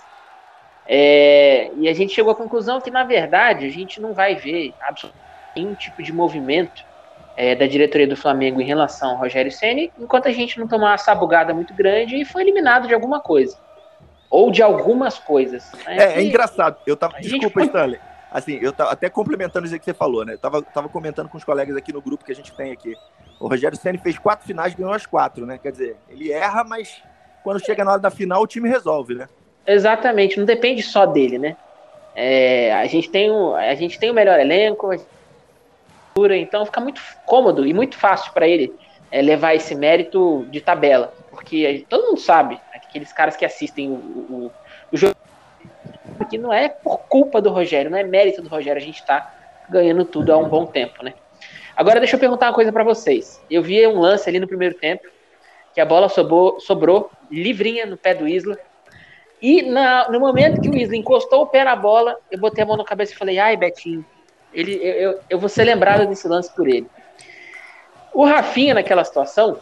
É, 0.87 1.71
e 1.77 1.89
a 1.89 1.95
gente 1.95 2.13
chegou 2.13 2.33
à 2.33 2.37
conclusão 2.37 2.79
que, 2.79 2.91
na 2.91 3.05
verdade, 3.05 3.65
a 3.65 3.71
gente 3.71 3.99
não 4.03 4.13
vai 4.13 4.35
ver 4.35 4.75
absolutamente 4.83 5.31
nenhum 5.57 5.75
tipo 5.75 6.03
de 6.03 6.13
movimento 6.13 6.90
é, 7.37 7.55
da 7.55 7.67
diretoria 7.67 8.07
do 8.07 8.17
Flamengo 8.17 8.61
em 8.61 8.65
relação 8.65 9.11
ao 9.11 9.17
Rogério 9.17 9.51
Ceni, 9.51 9.93
enquanto 9.99 10.29
a 10.29 10.33
gente 10.33 10.59
não 10.59 10.69
tomar 10.69 10.91
uma 10.91 10.99
sabugada 10.99 11.55
muito 11.55 11.73
grande 11.75 12.17
e 12.17 12.25
foi 12.25 12.43
eliminado 12.43 12.87
de 12.87 12.95
alguma 12.95 13.21
coisa. 13.21 13.57
Ou 14.29 14.51
de 14.51 14.63
algumas 14.63 15.19
coisas. 15.19 15.73
Né? 15.85 15.97
É, 15.99 16.19
é, 16.19 16.23
engraçado. 16.23 16.77
Eu 16.87 16.97
tava. 16.97 17.21
Desculpa, 17.21 17.63
Stanley. 17.63 17.99
Assim, 18.31 18.59
eu 18.63 18.73
tava 18.73 18.93
até 18.93 19.09
complementando 19.09 19.67
isso 19.67 19.77
que 19.77 19.85
você 19.85 19.93
falou, 19.93 20.25
né? 20.25 20.35
Eu 20.35 20.39
tava, 20.39 20.63
tava 20.63 20.89
comentando 20.89 21.29
com 21.29 21.37
os 21.37 21.43
colegas 21.43 21.77
aqui 21.77 21.93
no 21.93 22.01
grupo 22.01 22.25
que 22.25 22.31
a 22.31 22.35
gente 22.35 22.53
tem 22.53 22.71
aqui. 22.71 22.95
O 23.41 23.49
Rogério 23.49 23.77
Ceni 23.77 23.99
fez 23.99 24.17
quatro 24.19 24.47
finais 24.47 24.73
e 24.73 24.77
ganhou 24.77 24.93
as 24.93 25.05
quatro, 25.05 25.45
né? 25.45 25.59
Quer 25.61 25.73
dizer, 25.73 25.97
ele 26.09 26.31
erra, 26.31 26.63
mas 26.63 27.03
quando 27.43 27.65
chega 27.65 27.85
na 27.85 27.93
hora 27.93 28.01
da 28.01 28.11
final, 28.11 28.43
o 28.43 28.47
time 28.47 28.69
resolve, 28.69 29.15
né? 29.15 29.29
Exatamente, 29.67 30.39
não 30.39 30.45
depende 30.47 30.83
só 30.83 31.07
dele, 31.07 31.39
né? 31.39 31.57
É, 32.15 32.73
a, 32.75 32.87
gente 32.87 33.09
tem 33.09 33.31
o, 33.31 33.55
a 33.55 33.75
gente 33.75 33.99
tem 33.99 34.11
o 34.11 34.15
melhor 34.15 34.39
elenco, 34.39 34.91
então 36.17 36.67
fica 36.67 36.81
muito 36.81 37.01
cômodo 37.25 37.67
e 37.67 37.73
muito 37.73 37.97
fácil 37.97 38.33
para 38.33 38.47
ele 38.47 38.75
é, 39.11 39.23
levar 39.23 39.55
esse 39.55 39.75
mérito 39.75 40.47
de 40.51 40.61
tabela, 40.61 41.13
porque 41.31 41.85
todo 41.89 42.07
mundo 42.07 42.21
sabe, 42.21 42.61
aqueles 42.75 43.13
caras 43.13 43.37
que 43.37 43.45
assistem 43.45 43.91
o, 43.91 43.95
o, 43.95 44.53
o 44.93 44.97
jogo, 44.97 45.17
que 46.29 46.37
não 46.39 46.53
é 46.53 46.69
por 46.69 46.99
culpa 47.09 47.41
do 47.41 47.51
Rogério, 47.51 47.91
não 47.91 47.99
é 47.99 48.05
mérito 48.05 48.43
do 48.43 48.49
Rogério, 48.49 48.81
a 48.81 48.85
gente 48.85 49.01
está 49.01 49.35
ganhando 49.69 50.05
tudo 50.05 50.33
há 50.33 50.37
um 50.37 50.49
bom 50.49 50.67
tempo, 50.67 51.03
né? 51.05 51.15
Agora 51.77 51.99
deixa 51.99 52.17
eu 52.17 52.21
perguntar 52.21 52.49
uma 52.49 52.55
coisa 52.55 52.71
para 52.71 52.85
vocês. 52.85 53.41
Eu 53.51 53.63
vi 53.63 53.87
um 53.87 54.01
lance 54.01 54.29
ali 54.29 54.39
no 54.39 54.47
primeiro 54.47 54.75
tempo, 54.75 55.09
que 55.73 55.81
a 55.81 55.87
bola 55.87 56.09
sobrou, 56.09 56.61
sobrou 56.61 57.11
livrinha 57.31 57.87
no 57.87 57.97
pé 57.97 58.15
do 58.15 58.29
Isla, 58.29 58.59
E 59.41 59.63
na, 59.63 60.11
no 60.11 60.21
momento 60.21 60.61
que 60.61 60.69
o 60.69 60.77
Isla 60.77 60.97
encostou 60.97 61.43
o 61.43 61.47
pé 61.47 61.65
na 61.65 61.75
bola, 61.75 62.19
eu 62.31 62.39
botei 62.39 62.63
a 62.63 62.67
mão 62.67 62.77
na 62.77 62.85
cabeça 62.85 63.13
e 63.13 63.17
falei, 63.17 63.39
ai, 63.39 63.57
Betinho, 63.57 64.05
ele, 64.53 64.75
eu, 64.75 64.95
eu, 64.95 65.21
eu 65.31 65.39
vou 65.39 65.49
ser 65.49 65.65
lembrado 65.65 66.07
desse 66.07 66.27
lance 66.27 66.55
por 66.55 66.69
ele. 66.69 66.87
O 68.13 68.25
Rafinha, 68.25 68.75
naquela 68.75 69.05
situação, 69.05 69.59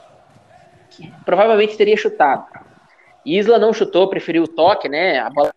provavelmente 1.25 1.77
teria 1.77 1.97
chutado. 1.97 2.47
Isla 3.25 3.59
não 3.59 3.73
chutou, 3.73 4.09
preferiu 4.09 4.45
o 4.45 4.49
toque, 4.49 4.89
né? 4.89 5.19
A 5.19 5.29
bola 5.29 5.53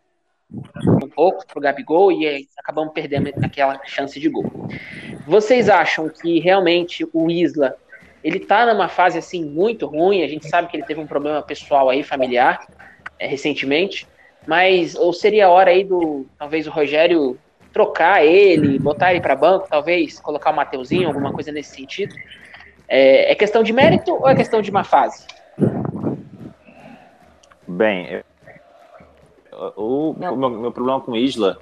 um 1.02 1.08
pouco 1.08 1.48
pro 1.48 1.62
Gabigol 1.62 2.12
e 2.12 2.48
acabamos 2.58 2.94
perdendo 2.94 3.32
aquela 3.44 3.80
chance 3.86 4.20
de 4.20 4.28
gol. 4.28 4.44
Vocês 5.26 5.70
acham 5.70 6.10
que 6.10 6.40
realmente 6.40 7.08
o 7.14 7.32
Isla 7.32 7.76
ele 8.24 8.40
tá 8.40 8.66
numa 8.66 8.90
fase 8.90 9.18
assim 9.18 9.44
muito 9.44 9.88
ruim? 9.88 10.24
A 10.24 10.28
gente 10.28 10.48
sabe 10.48 10.68
que 10.68 10.76
ele 10.76 10.86
teve 10.86 11.00
um 11.00 11.08
problema 11.08 11.42
pessoal 11.42 11.90
aí, 11.90 12.04
familiar, 12.04 12.68
é, 13.18 13.26
recentemente, 13.26 14.08
mas 14.46 14.96
ou 14.96 15.14
seria 15.14 15.48
a 15.48 15.50
hora 15.50 15.72
aí 15.72 15.84
do 15.84 16.26
talvez 16.38 16.68
o 16.68 16.72
Rogério 16.72 17.40
trocar 17.72 18.26
ele, 18.26 18.78
botar 18.80 19.12
ele 19.12 19.22
para 19.22 19.36
banco, 19.36 19.68
talvez 19.70 20.20
colocar 20.20 20.52
o 20.52 20.56
Mateuzinho, 20.56 21.08
alguma 21.08 21.32
coisa 21.32 21.52
nesse 21.52 21.76
sentido? 21.76 22.16
É, 22.88 23.32
é 23.32 23.36
questão 23.36 23.64
de 23.64 23.72
mérito 23.72 24.14
ou 24.14 24.28
é 24.28 24.36
questão 24.36 24.62
de 24.62 24.72
má 24.72 24.84
fase? 24.84 25.26
Bem, 27.68 28.22
o, 29.76 30.12
o 30.12 30.16
meu, 30.20 30.50
meu, 30.50 30.72
problema 30.72 31.00
com 31.00 31.12
o 31.14 31.18
Isla 31.18 31.58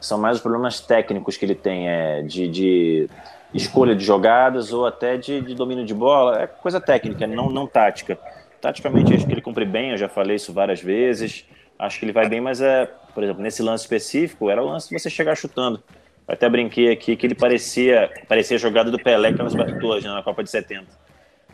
são 0.00 0.18
mais 0.18 0.36
os 0.36 0.42
problemas 0.42 0.80
técnicos 0.80 1.36
que 1.36 1.44
ele 1.44 1.54
tem, 1.54 1.88
é, 1.88 2.22
de, 2.22 2.48
de 2.48 3.10
escolha 3.52 3.96
de 3.96 4.04
jogadas 4.04 4.72
ou 4.72 4.86
até 4.86 5.16
de, 5.16 5.40
de, 5.40 5.54
domínio 5.54 5.84
de 5.84 5.94
bola, 5.94 6.42
é 6.42 6.46
coisa 6.46 6.80
técnica, 6.80 7.26
não, 7.26 7.50
não 7.50 7.66
tática. 7.66 8.18
Taticamente, 8.60 9.14
acho 9.14 9.26
que 9.26 9.32
ele 9.32 9.40
cumpre 9.40 9.64
bem, 9.64 9.90
eu 9.90 9.96
já 9.96 10.08
falei 10.08 10.36
isso 10.36 10.52
várias 10.52 10.80
vezes. 10.80 11.44
Acho 11.78 11.98
que 11.98 12.04
ele 12.04 12.12
vai 12.12 12.28
bem, 12.28 12.40
mas 12.40 12.60
é, 12.60 12.86
por 13.14 13.22
exemplo, 13.22 13.42
nesse 13.42 13.62
lance 13.62 13.84
específico, 13.84 14.50
era 14.50 14.62
o 14.62 14.66
lance 14.66 14.88
de 14.88 14.98
você 14.98 15.08
chegar 15.08 15.36
chutando. 15.36 15.82
Eu 16.26 16.34
até 16.34 16.48
brinquei 16.48 16.90
aqui 16.90 17.16
que 17.16 17.26
ele 17.26 17.34
parecia, 17.34 18.10
parecia 18.28 18.56
a 18.56 18.60
jogada 18.60 18.90
do 18.90 18.98
Pelé, 18.98 19.28
aquelas 19.28 19.54
batutas 19.54 20.04
né, 20.04 20.10
na 20.10 20.22
Copa 20.22 20.42
de 20.42 20.50
70. 20.50 20.86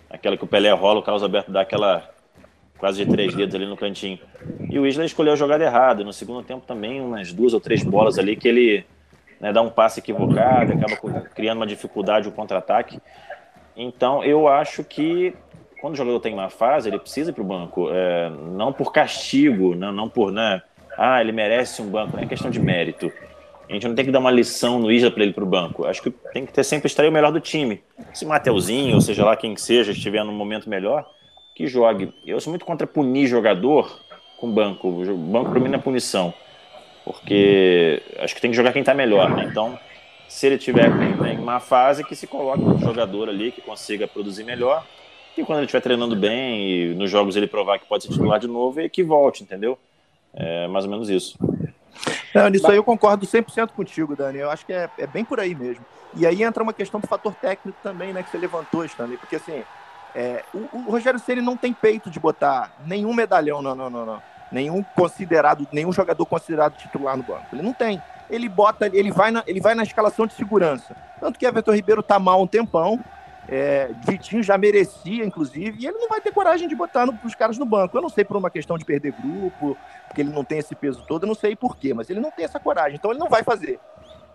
Aquela 0.09 0.37
que 0.37 0.45
o 0.45 0.47
Pelé 0.47 0.71
rola, 0.73 1.01
o 1.01 1.03
Carlos 1.03 1.23
Alberto 1.23 1.53
dá 1.53 1.61
aquela 1.61 2.11
quase 2.79 3.05
de 3.05 3.11
três 3.11 3.35
dedos 3.35 3.55
ali 3.55 3.67
no 3.67 3.77
cantinho. 3.77 4.19
E 4.71 4.79
o 4.79 4.87
Isla 4.87 5.05
escolheu 5.05 5.35
a 5.35 5.37
jogada 5.37 5.63
errada. 5.63 6.03
No 6.03 6.13
segundo 6.13 6.43
tempo 6.43 6.67
também, 6.67 7.01
umas 7.01 7.33
duas 7.33 7.55
ou 7.55 7.61
três 7.61 7.83
bolas 7.83 8.19
ali 8.19 8.35
que 8.37 8.49
ele 8.49 8.85
né, 9.41 9.53
dá 9.53 9.63
um 9.63 9.71
passe 9.71 10.01
equivocado, 10.01 10.73
acaba 10.73 11.21
criando 11.35 11.59
uma 11.59 11.67
dificuldade, 11.67 12.29
o 12.29 12.31
um 12.31 12.35
contra-ataque. 12.35 12.99
Então, 13.77 14.25
eu 14.25 14.49
acho 14.49 14.83
que 14.85 15.35
quando 15.85 15.93
o 15.93 15.99
jogador 15.99 16.19
tem 16.19 16.33
uma 16.33 16.49
fase, 16.49 16.89
ele 16.89 16.99
precisa 16.99 17.29
ir 17.29 17.35
para 17.35 17.43
o 17.43 17.47
banco. 17.47 17.91
É, 17.93 18.31
não 18.31 18.73
por 18.73 18.91
castigo, 18.91 19.75
não, 19.75 19.93
não 19.93 20.09
por, 20.09 20.33
né, 20.33 20.63
ah, 20.97 21.21
ele 21.21 21.31
merece 21.31 21.83
um 21.83 21.91
banco, 21.91 22.17
não 22.17 22.23
é 22.23 22.27
questão 22.27 22.51
de 22.51 22.59
mérito. 22.59 23.13
A 23.69 23.73
gente 23.75 23.87
não 23.87 23.95
tem 23.95 24.03
que 24.03 24.11
dar 24.11 24.21
uma 24.21 24.31
lição 24.31 24.79
no 24.79 24.91
Isla 24.91 25.11
para 25.11 25.23
ele 25.23 25.35
para 25.35 25.45
o 25.45 25.47
banco. 25.47 25.85
Acho 25.85 26.01
que 26.01 26.11
tem 26.33 26.47
que 26.47 26.55
ter 26.55 26.65
sempre 26.65 26.87
extrair 26.87 27.11
o 27.11 27.13
melhor 27.13 27.31
do 27.31 27.39
time. 27.39 27.83
Se 28.15 28.25
Mateuzinho, 28.25 28.95
ou 28.95 29.01
seja 29.03 29.27
lá 29.27 29.37
quem 29.37 29.55
que 29.55 29.61
seja, 29.61 29.93
estiver 29.93 30.25
num 30.25 30.33
momento 30.33 30.71
melhor, 30.71 31.07
que 31.55 31.67
jogue. 31.67 32.15
Eu 32.27 32.41
sou 32.41 32.51
muito 32.51 32.65
contra 32.65 32.87
punir 32.87 33.27
jogador 33.27 34.01
com 34.39 34.51
banco. 34.51 34.89
O 34.89 35.17
banco 35.19 35.51
para 35.51 35.61
mim 35.61 35.69
não 35.69 35.79
é 35.79 35.83
punição. 35.83 36.33
Porque 37.05 38.03
acho 38.21 38.35
que 38.35 38.41
tem 38.41 38.51
que 38.51 38.57
jogar 38.57 38.73
quem 38.73 38.81
está 38.81 38.95
melhor. 38.95 39.29
Né? 39.37 39.49
Então, 39.51 39.79
se 40.29 40.47
ele 40.47 40.57
tiver 40.57 40.89
em 40.89 41.39
uma 41.39 41.61
fase, 41.61 42.03
que 42.05 42.17
se 42.17 42.27
coloque 42.27 42.63
um 42.63 42.79
jogador 42.79 43.29
ali 43.29 43.53
que 43.53 43.61
consiga 43.61 44.09
produzir 44.09 44.45
melhor. 44.45 44.83
E 45.37 45.45
quando 45.45 45.59
ele 45.59 45.67
estiver 45.67 45.81
treinando 45.81 46.15
bem 46.15 46.69
e 46.69 46.95
nos 46.95 47.11
jogos 47.11 47.35
ele 47.35 47.47
provar 47.47 47.79
que 47.79 47.87
pode 47.87 48.05
ser 48.05 48.11
titular 48.11 48.39
de 48.39 48.47
novo, 48.47 48.81
e 48.81 48.89
que 48.89 49.03
volte, 49.03 49.43
entendeu? 49.43 49.79
É 50.33 50.69
mais 50.69 50.85
ou 50.85 50.91
menos 50.91 51.09
isso. 51.09 51.37
Não, 52.35 52.49
nisso 52.49 52.69
aí 52.69 52.77
eu 52.77 52.85
concordo 52.85 53.27
100% 53.27 53.71
contigo, 53.71 54.17
Dani. 54.17 54.39
Eu 54.39 54.51
acho 54.51 54.67
que 54.67 54.73
é, 54.73 54.89
é 54.99 55.07
bem 55.07 55.25
por 55.25 55.39
aí 55.41 55.55
mesmo. 55.55 55.85
E 56.17 56.27
aí 56.27 56.43
entra 56.43 56.63
uma 56.63 56.73
questão 56.73 57.01
do 57.01 57.07
fator 57.07 57.35
técnico 57.35 57.79
também, 57.83 58.13
né, 58.13 58.23
que 58.23 58.31
você 58.31 58.39
levantou, 58.39 58.85
Stanley, 58.85 59.17
porque 59.17 59.37
assim, 59.37 59.65
é, 60.15 60.45
o, 60.55 60.69
o, 60.73 60.91
Rogério 60.91 61.19
Ceni 61.19 61.41
não 61.41 61.57
tem 61.57 61.73
peito 61.73 62.09
de 62.09 62.21
botar 62.21 62.73
nenhum 62.87 63.13
medalhão, 63.13 63.61
não, 63.61 63.75
não, 63.75 63.91
não, 63.91 64.07
não. 64.07 64.23
Nenhum 64.53 64.85
considerado, 64.95 65.67
nenhum 65.73 65.93
jogador 65.93 66.25
considerado 66.27 66.77
titular 66.77 67.17
no 67.17 67.25
banco. 67.25 67.47
Ele 67.53 67.63
não 67.63 67.73
tem. 67.73 68.01
Ele 68.31 68.49
bota, 68.49 68.87
ele 68.93 69.11
vai 69.11 69.31
na, 69.33 69.43
ele 69.47 69.61
vai 69.61 69.75
na 69.75 69.83
escalação 69.83 70.27
de 70.27 70.35
segurança. 70.35 70.97
Tanto 71.19 71.39
que 71.39 71.45
Everton 71.45 71.73
Ribeiro 71.73 72.03
tá 72.03 72.19
mal 72.19 72.41
um 72.41 72.47
tempão. 72.47 73.03
É, 73.49 73.91
Vitinho 74.07 74.43
já 74.43 74.57
merecia, 74.57 75.25
inclusive, 75.25 75.79
e 75.79 75.87
ele 75.87 75.99
não 75.99 76.09
vai 76.09 76.21
ter 76.21 76.33
coragem 76.33 76.67
de 76.67 76.75
botar 76.75 77.07
os 77.25 77.35
caras 77.35 77.59
no 77.59 77.67
banco. 77.67 77.97
Eu 77.97 78.03
não 78.03 78.09
sei 78.09 78.25
por 78.25 78.37
uma 78.37 78.51
questão 78.51 78.79
de 78.79 78.85
perder 78.85 79.13
grupo, 79.13 79.77
porque 80.07 80.23
ele 80.23 80.31
não 80.31 80.45
tem 80.45 80.59
esse 80.59 80.75
peso 80.75 81.05
todo, 81.07 81.25
eu 81.25 81.29
não 81.29 81.35
sei 81.35 81.55
porquê, 81.55 81.93
mas 81.93 82.09
ele 82.09 82.21
não 82.21 82.31
tem 82.31 82.45
essa 82.45 82.59
coragem, 82.59 82.97
então 82.97 83.11
ele 83.11 83.21
não 83.21 83.29
vai 83.29 83.43
fazer. 83.43 83.79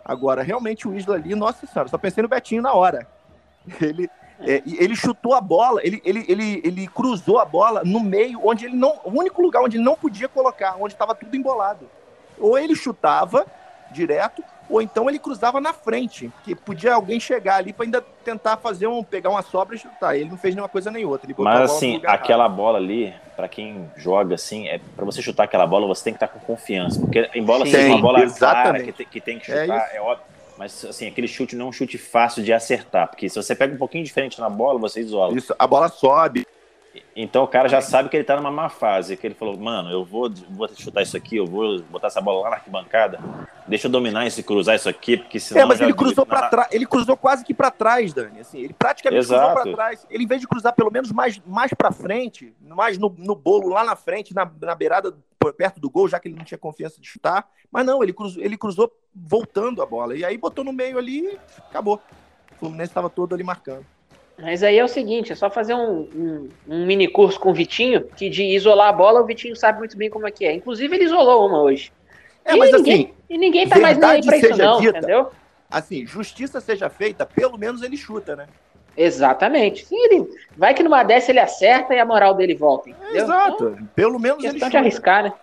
Agora, 0.05 0.41
realmente, 0.41 0.87
o 0.87 0.95
Isla 0.95 1.15
ali, 1.15 1.35
nossa 1.35 1.65
senhora, 1.65 1.89
só 1.89 1.97
pensei 1.97 2.21
no 2.21 2.29
Betinho 2.29 2.61
na 2.61 2.73
hora. 2.73 3.07
Ele, 3.81 4.09
é, 4.39 4.63
ele 4.65 4.95
chutou 4.95 5.33
a 5.33 5.41
bola, 5.41 5.81
ele, 5.83 6.01
ele, 6.05 6.25
ele, 6.27 6.61
ele 6.63 6.87
cruzou 6.87 7.39
a 7.39 7.45
bola 7.45 7.83
no 7.83 7.99
meio, 7.99 8.39
onde 8.43 8.65
ele 8.65 8.75
não. 8.75 8.99
O 9.03 9.19
único 9.19 9.41
lugar 9.41 9.61
onde 9.61 9.77
ele 9.77 9.83
não 9.83 9.95
podia 9.95 10.27
colocar, 10.27 10.75
onde 10.79 10.93
estava 10.93 11.13
tudo 11.13 11.35
embolado. 11.35 11.89
Ou 12.39 12.57
ele 12.57 12.75
chutava 12.75 13.45
direto, 13.91 14.43
ou 14.69 14.81
então 14.81 15.09
ele 15.09 15.19
cruzava 15.19 15.59
na 15.59 15.73
frente, 15.73 16.31
que 16.43 16.53
podia 16.53 16.93
alguém 16.93 17.19
chegar 17.19 17.55
ali 17.55 17.73
para 17.73 17.85
ainda 17.85 18.01
tentar 18.23 18.57
fazer 18.57 18.87
um 18.87 19.03
pegar 19.03 19.29
uma 19.29 19.41
sobra 19.41 19.75
e 19.75 19.79
chutar. 19.79 20.15
Ele 20.15 20.29
não 20.29 20.37
fez 20.37 20.53
nenhuma 20.53 20.69
coisa 20.69 20.91
nem 20.91 21.05
outra. 21.05 21.29
Mas 21.37 21.71
assim, 21.71 22.01
aquela 22.05 22.45
errado. 22.45 22.55
bola 22.55 22.77
ali, 22.77 23.13
para 23.35 23.47
quem 23.47 23.89
joga 23.97 24.35
assim, 24.35 24.67
é 24.67 24.79
para 24.95 25.05
você 25.05 25.21
chutar 25.21 25.43
aquela 25.43 25.65
bola, 25.65 25.87
você 25.87 26.03
tem 26.03 26.13
que 26.13 26.17
estar 26.17 26.27
com 26.27 26.39
confiança, 26.39 26.99
porque 26.99 27.29
embora 27.33 27.65
Sim, 27.65 27.71
seja 27.71 27.87
uma 27.87 28.01
bola 28.01 28.29
clara 28.29 28.83
que 28.83 28.91
tem, 28.91 29.07
que 29.07 29.21
tem 29.21 29.39
que 29.39 29.51
é 29.51 29.61
chutar, 29.61 29.89
é, 29.91 29.97
é 29.97 30.01
óbvio 30.01 30.29
mas, 30.59 30.83
assim, 30.83 31.07
aquele 31.07 31.25
chute 31.25 31.55
não 31.55 31.67
é 31.67 31.69
um 31.69 31.71
chute 31.71 31.97
fácil 31.97 32.43
de 32.43 32.51
acertar, 32.51 33.07
porque 33.07 33.29
se 33.29 33.41
você 33.41 33.55
pega 33.55 33.73
um 33.73 33.77
pouquinho 33.77 34.03
diferente 34.03 34.41
na 34.41 34.49
bola, 34.49 34.77
você 34.77 34.99
isola. 34.99 35.33
Isso, 35.33 35.55
a 35.57 35.65
bola 35.65 35.87
sobe. 35.87 36.45
Então 37.15 37.43
o 37.43 37.47
cara 37.47 37.67
já 37.67 37.81
sabe 37.81 38.09
que 38.09 38.17
ele 38.17 38.23
tá 38.23 38.35
numa 38.35 38.51
má 38.51 38.69
fase, 38.69 39.17
que 39.17 39.27
ele 39.27 39.33
falou, 39.33 39.57
mano, 39.57 39.89
eu 39.89 40.05
vou, 40.05 40.31
vou 40.49 40.69
chutar 40.75 41.01
isso 41.01 41.17
aqui, 41.17 41.37
eu 41.37 41.45
vou 41.45 41.81
botar 41.83 42.07
essa 42.07 42.21
bola 42.21 42.43
lá 42.43 42.49
na 42.51 42.55
arquibancada, 42.57 43.19
deixa 43.67 43.87
eu 43.87 43.91
dominar 43.91 44.25
isso 44.25 44.39
e 44.39 44.43
cruzar 44.43 44.75
isso 44.75 44.87
aqui, 44.87 45.17
porque 45.17 45.39
senão... 45.39 45.61
É, 45.61 45.65
mas 45.65 45.81
ele 45.81 45.93
cruzou 45.93 46.25
para 46.25 46.49
trás, 46.49 46.67
ele 46.71 46.85
cruzou 46.85 47.17
quase 47.17 47.43
que 47.43 47.53
para 47.53 47.71
trás, 47.71 48.13
Dani, 48.13 48.39
assim, 48.39 48.59
ele 48.59 48.73
praticamente 48.73 49.19
Exato. 49.19 49.53
cruzou 49.53 49.63
para 49.63 49.73
trás, 49.73 50.07
ele 50.09 50.23
em 50.23 50.27
vez 50.27 50.41
de 50.41 50.47
cruzar 50.47 50.73
pelo 50.73 50.91
menos 50.91 51.11
mais, 51.11 51.41
mais 51.45 51.73
para 51.73 51.91
frente, 51.91 52.53
mais 52.61 52.97
no, 52.97 53.13
no 53.17 53.35
bolo 53.35 53.69
lá 53.69 53.83
na 53.83 53.95
frente, 53.95 54.33
na, 54.33 54.49
na 54.61 54.75
beirada, 54.75 55.13
perto 55.57 55.79
do 55.79 55.89
gol, 55.89 56.07
já 56.07 56.19
que 56.19 56.27
ele 56.27 56.35
não 56.35 56.45
tinha 56.45 56.57
confiança 56.57 56.99
de 57.01 57.07
chutar, 57.07 57.49
mas 57.71 57.85
não, 57.85 58.03
ele 58.03 58.13
cruzou, 58.13 58.43
ele 58.43 58.57
cruzou 58.57 58.91
voltando 59.13 59.81
a 59.81 59.85
bola, 59.85 60.15
e 60.15 60.23
aí 60.23 60.37
botou 60.37 60.63
no 60.63 60.73
meio 60.73 60.97
ali 60.97 61.21
e 61.21 61.39
acabou. 61.69 62.01
O 62.53 62.55
Fluminense 62.59 62.91
estava 62.91 63.09
todo 63.09 63.33
ali 63.33 63.43
marcando. 63.43 63.85
Mas 64.41 64.63
aí 64.63 64.77
é 64.77 64.83
o 64.83 64.87
seguinte, 64.87 65.33
é 65.33 65.35
só 65.35 65.49
fazer 65.49 65.73
um, 65.73 66.07
um, 66.15 66.49
um, 66.67 66.85
mini 66.85 67.07
curso 67.07 67.39
com 67.39 67.51
o 67.51 67.53
Vitinho, 67.53 68.03
que 68.15 68.29
de 68.29 68.43
isolar 68.43 68.89
a 68.89 68.93
bola, 68.93 69.21
o 69.21 69.25
Vitinho 69.25 69.55
sabe 69.55 69.79
muito 69.79 69.97
bem 69.97 70.09
como 70.09 70.27
é 70.27 70.31
que 70.31 70.45
é. 70.45 70.53
Inclusive, 70.53 70.95
ele 70.95 71.05
isolou 71.05 71.47
uma 71.47 71.61
hoje. 71.61 71.91
É, 72.45 72.55
e 72.55 72.57
mas 72.57 72.71
ninguém, 72.71 72.93
assim. 72.93 73.13
E 73.29 73.37
ninguém 73.37 73.67
tá 73.67 73.79
mais 73.79 73.97
nem 73.97 74.09
aí 74.09 74.25
pra 74.25 74.37
isso, 74.37 74.57
não, 74.57 74.79
dita, 74.79 74.97
entendeu? 74.97 75.31
Assim, 75.69 76.05
justiça 76.05 76.61
seja 76.61 76.89
feita, 76.89 77.25
pelo 77.25 77.57
menos 77.57 77.81
ele 77.83 77.97
chuta, 77.97 78.35
né? 78.35 78.47
Exatamente. 78.97 79.85
Sim, 79.85 79.95
ele, 79.95 80.27
vai 80.57 80.73
que 80.73 80.83
numa 80.83 81.03
dessa 81.03 81.31
ele 81.31 81.39
acerta 81.39 81.93
e 81.93 81.99
a 81.99 82.05
moral 82.05 82.33
dele 82.33 82.55
volta. 82.55 82.89
Entendeu? 82.89 83.23
Exato. 83.23 83.69
Então, 83.69 83.87
pelo 83.95 84.19
menos 84.19 84.43
ele 84.43 84.53
chuta. 84.53 84.69
de 84.69 84.77
arriscar, 84.77 85.23
né? 85.23 85.33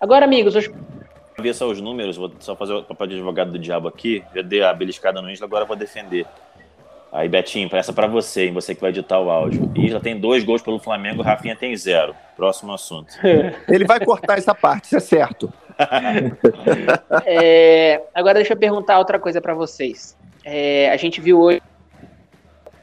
Agora, 0.00 0.24
amigos, 0.24 0.54
os... 0.54 0.70
ver 1.38 1.54
só 1.54 1.68
os 1.68 1.80
números, 1.80 2.16
vou 2.16 2.32
só 2.38 2.54
fazer 2.54 2.74
o 2.74 2.84
papel 2.84 3.08
de 3.08 3.14
advogado 3.16 3.50
do 3.50 3.58
diabo 3.58 3.88
aqui. 3.88 4.22
Já 4.34 4.42
dei 4.42 4.62
a 4.62 4.72
beliscada 4.72 5.20
no 5.20 5.30
Isla, 5.30 5.46
agora 5.46 5.64
vou 5.64 5.76
defender. 5.76 6.26
Aí, 7.12 7.28
Betinho, 7.28 7.68
essa 7.72 7.92
para 7.92 8.06
você, 8.06 8.46
hein? 8.46 8.52
Você 8.52 8.74
que 8.74 8.80
vai 8.80 8.90
editar 8.90 9.18
o 9.18 9.30
áudio. 9.30 9.70
Isla 9.74 10.00
tem 10.00 10.18
dois 10.18 10.44
gols 10.44 10.62
pelo 10.62 10.78
Flamengo, 10.78 11.22
Rafinha 11.22 11.56
tem 11.56 11.76
zero. 11.76 12.14
Próximo 12.36 12.72
assunto. 12.72 13.12
Ele 13.68 13.84
vai 13.84 13.98
cortar 14.04 14.38
essa 14.38 14.54
parte, 14.54 14.84
isso 14.84 14.96
é 14.96 15.00
certo. 15.00 15.52
é, 17.26 18.00
agora 18.14 18.34
deixa 18.34 18.52
eu 18.52 18.56
perguntar 18.56 18.98
outra 18.98 19.18
coisa 19.18 19.40
para 19.40 19.54
vocês. 19.54 20.16
É, 20.44 20.90
a 20.90 20.96
gente 20.96 21.20
viu 21.20 21.40
hoje 21.40 21.60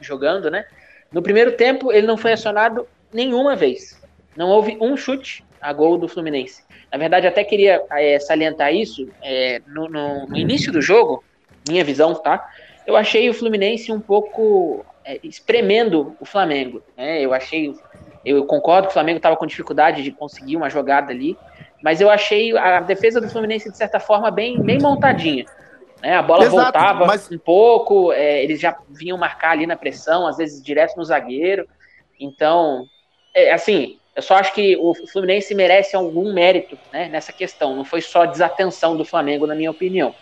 jogando, 0.00 0.50
né? 0.50 0.64
No 1.10 1.22
primeiro 1.22 1.52
tempo, 1.52 1.90
ele 1.90 2.06
não 2.06 2.16
foi 2.16 2.32
acionado 2.32 2.86
nenhuma 3.12 3.56
vez. 3.56 4.00
Não 4.36 4.48
houve 4.48 4.76
um 4.80 4.96
chute 4.96 5.44
a 5.60 5.72
gol 5.72 5.96
do 5.96 6.06
Fluminense. 6.06 6.62
Na 6.92 6.98
verdade, 6.98 7.26
até 7.26 7.42
queria 7.44 7.82
é, 7.92 8.18
salientar 8.18 8.74
isso. 8.74 9.08
É, 9.22 9.60
no, 9.66 9.88
no, 9.88 10.26
no 10.26 10.36
início 10.36 10.70
do 10.70 10.82
jogo, 10.82 11.24
minha 11.68 11.84
visão, 11.84 12.14
tá? 12.14 12.48
Eu 12.88 12.96
achei 12.96 13.28
o 13.28 13.34
Fluminense 13.34 13.92
um 13.92 14.00
pouco 14.00 14.82
é, 15.04 15.20
espremendo 15.22 16.16
o 16.18 16.24
Flamengo. 16.24 16.82
Né? 16.96 17.20
Eu 17.20 17.34
achei, 17.34 17.74
eu 18.24 18.46
concordo 18.46 18.88
que 18.88 18.92
o 18.92 18.94
Flamengo 18.94 19.18
estava 19.18 19.36
com 19.36 19.44
dificuldade 19.44 20.02
de 20.02 20.10
conseguir 20.10 20.56
uma 20.56 20.70
jogada 20.70 21.12
ali, 21.12 21.36
mas 21.82 22.00
eu 22.00 22.08
achei 22.08 22.56
a 22.56 22.80
defesa 22.80 23.20
do 23.20 23.28
Fluminense 23.28 23.70
de 23.70 23.76
certa 23.76 24.00
forma 24.00 24.30
bem, 24.30 24.58
bem 24.62 24.78
montadinha. 24.78 25.44
Né? 26.00 26.16
A 26.16 26.22
bola 26.22 26.44
Exato, 26.44 26.62
voltava 26.62 27.04
mas... 27.04 27.30
um 27.30 27.36
pouco, 27.36 28.10
é, 28.10 28.42
eles 28.42 28.58
já 28.58 28.74
vinham 28.88 29.18
marcar 29.18 29.50
ali 29.50 29.66
na 29.66 29.76
pressão, 29.76 30.26
às 30.26 30.38
vezes 30.38 30.62
direto 30.62 30.96
no 30.96 31.04
zagueiro. 31.04 31.68
Então, 32.18 32.86
é, 33.34 33.52
assim, 33.52 33.98
Eu 34.16 34.22
só 34.22 34.36
acho 34.36 34.54
que 34.54 34.76
o 34.78 34.94
Fluminense 34.94 35.54
merece 35.54 35.94
algum 35.94 36.32
mérito 36.32 36.78
né, 36.90 37.06
nessa 37.10 37.34
questão. 37.34 37.76
Não 37.76 37.84
foi 37.84 38.00
só 38.00 38.24
desatenção 38.24 38.96
do 38.96 39.04
Flamengo, 39.04 39.46
na 39.46 39.54
minha 39.54 39.70
opinião. 39.70 40.14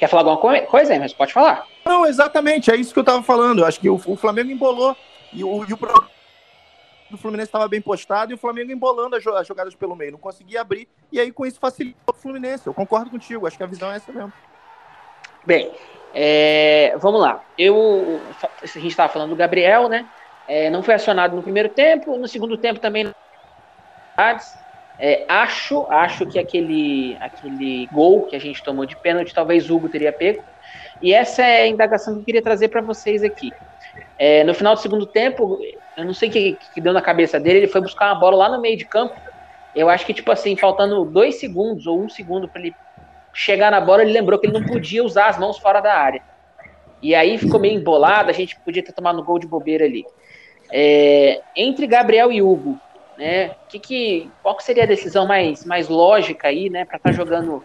Quer 0.00 0.08
falar 0.08 0.32
alguma 0.32 0.62
coisa 0.62 0.98
mas 0.98 1.12
pode 1.12 1.30
falar. 1.30 1.66
Não, 1.84 2.06
exatamente, 2.06 2.70
é 2.70 2.74
isso 2.74 2.90
que 2.90 2.98
eu 2.98 3.02
estava 3.02 3.22
falando. 3.22 3.58
Eu 3.58 3.66
acho 3.66 3.78
que 3.78 3.90
o, 3.90 4.00
o, 4.06 4.16
Flamengo 4.16 4.50
embolou 4.50 4.96
e 5.30 5.44
o, 5.44 5.62
e 5.68 5.74
o 5.74 5.76
do 7.10 7.18
Fluminense 7.18 7.48
estava 7.48 7.68
bem 7.68 7.82
postado 7.82 8.32
e 8.32 8.34
o 8.34 8.38
Flamengo 8.38 8.72
embolando 8.72 9.14
as, 9.14 9.22
jogadas 9.22 9.74
pelo 9.74 9.94
meio, 9.94 10.12
não 10.12 10.18
conseguia 10.18 10.62
abrir, 10.62 10.88
e 11.12 11.20
aí 11.20 11.30
com 11.30 11.44
isso 11.44 11.60
facilitou 11.60 12.14
o 12.14 12.18
Fluminense. 12.18 12.66
Eu 12.66 12.72
concordo 12.72 13.10
contigo, 13.10 13.46
acho 13.46 13.58
que 13.58 13.62
a 13.62 13.66
visão 13.66 13.92
é 13.92 13.96
essa 13.96 14.10
mesmo. 14.10 14.32
Bem, 15.44 15.70
é, 16.14 16.94
vamos 16.96 17.20
lá. 17.20 17.44
Eu, 17.58 18.20
a 18.62 18.66
gente 18.66 18.86
estava 18.86 19.12
falando 19.12 19.30
do 19.30 19.36
Gabriel, 19.36 19.86
né? 19.86 20.08
É, 20.48 20.70
não 20.70 20.82
foi 20.82 20.94
acionado 20.94 21.36
no 21.36 21.42
primeiro 21.42 21.68
tempo, 21.68 22.16
no 22.16 22.26
segundo 22.26 22.56
tempo 22.56 22.80
também. 22.80 23.12
É, 25.02 25.24
acho, 25.26 25.86
acho 25.88 26.26
que 26.26 26.38
aquele, 26.38 27.16
aquele 27.20 27.86
gol 27.90 28.26
que 28.26 28.36
a 28.36 28.38
gente 28.38 28.62
tomou 28.62 28.84
de 28.84 28.94
pênalti, 28.96 29.34
talvez 29.34 29.70
o 29.70 29.74
Hugo 29.74 29.88
teria 29.88 30.12
pego. 30.12 30.44
E 31.00 31.14
essa 31.14 31.42
é 31.42 31.62
a 31.62 31.66
indagação 31.66 32.14
que 32.14 32.20
eu 32.20 32.24
queria 32.24 32.42
trazer 32.42 32.68
para 32.68 32.82
vocês 32.82 33.24
aqui. 33.24 33.50
É, 34.18 34.44
no 34.44 34.52
final 34.52 34.74
do 34.74 34.80
segundo 34.80 35.06
tempo, 35.06 35.58
eu 35.96 36.04
não 36.04 36.12
sei 36.12 36.28
o 36.28 36.32
que, 36.32 36.58
que, 36.74 36.80
deu 36.82 36.92
na 36.92 37.00
cabeça 37.00 37.40
dele, 37.40 37.60
ele 37.60 37.66
foi 37.66 37.80
buscar 37.80 38.12
uma 38.12 38.20
bola 38.20 38.36
lá 38.36 38.48
no 38.50 38.60
meio 38.60 38.76
de 38.76 38.84
campo. 38.84 39.14
Eu 39.74 39.88
acho 39.88 40.04
que, 40.04 40.12
tipo 40.12 40.30
assim, 40.30 40.54
faltando 40.54 41.02
dois 41.06 41.36
segundos 41.36 41.86
ou 41.86 42.02
um 42.02 42.08
segundo 42.10 42.46
para 42.46 42.60
ele 42.60 42.74
chegar 43.32 43.70
na 43.70 43.80
bola, 43.80 44.02
ele 44.02 44.12
lembrou 44.12 44.38
que 44.38 44.46
ele 44.46 44.58
não 44.58 44.66
podia 44.66 45.02
usar 45.02 45.28
as 45.28 45.38
mãos 45.38 45.56
fora 45.58 45.80
da 45.80 45.94
área. 45.94 46.20
E 47.00 47.14
aí 47.14 47.38
ficou 47.38 47.58
meio 47.58 47.78
embolado, 47.78 48.28
a 48.28 48.34
gente 48.34 48.60
podia 48.60 48.82
ter 48.82 48.92
tomado 48.92 49.16
no 49.16 49.24
gol 49.24 49.38
de 49.38 49.46
bobeira 49.46 49.86
ali. 49.86 50.04
É, 50.70 51.40
entre 51.56 51.86
Gabriel 51.86 52.30
e 52.30 52.42
Hugo, 52.42 52.78
né? 53.20 53.50
Que, 53.68 53.78
que, 53.78 54.30
qual 54.42 54.56
que 54.56 54.64
seria 54.64 54.84
a 54.84 54.86
decisão 54.86 55.26
mais, 55.26 55.64
mais 55.66 55.88
lógica 55.88 56.48
aí, 56.48 56.70
né? 56.70 56.86
Para 56.86 56.96
estar 56.96 57.10
tá 57.10 57.14
jogando, 57.14 57.62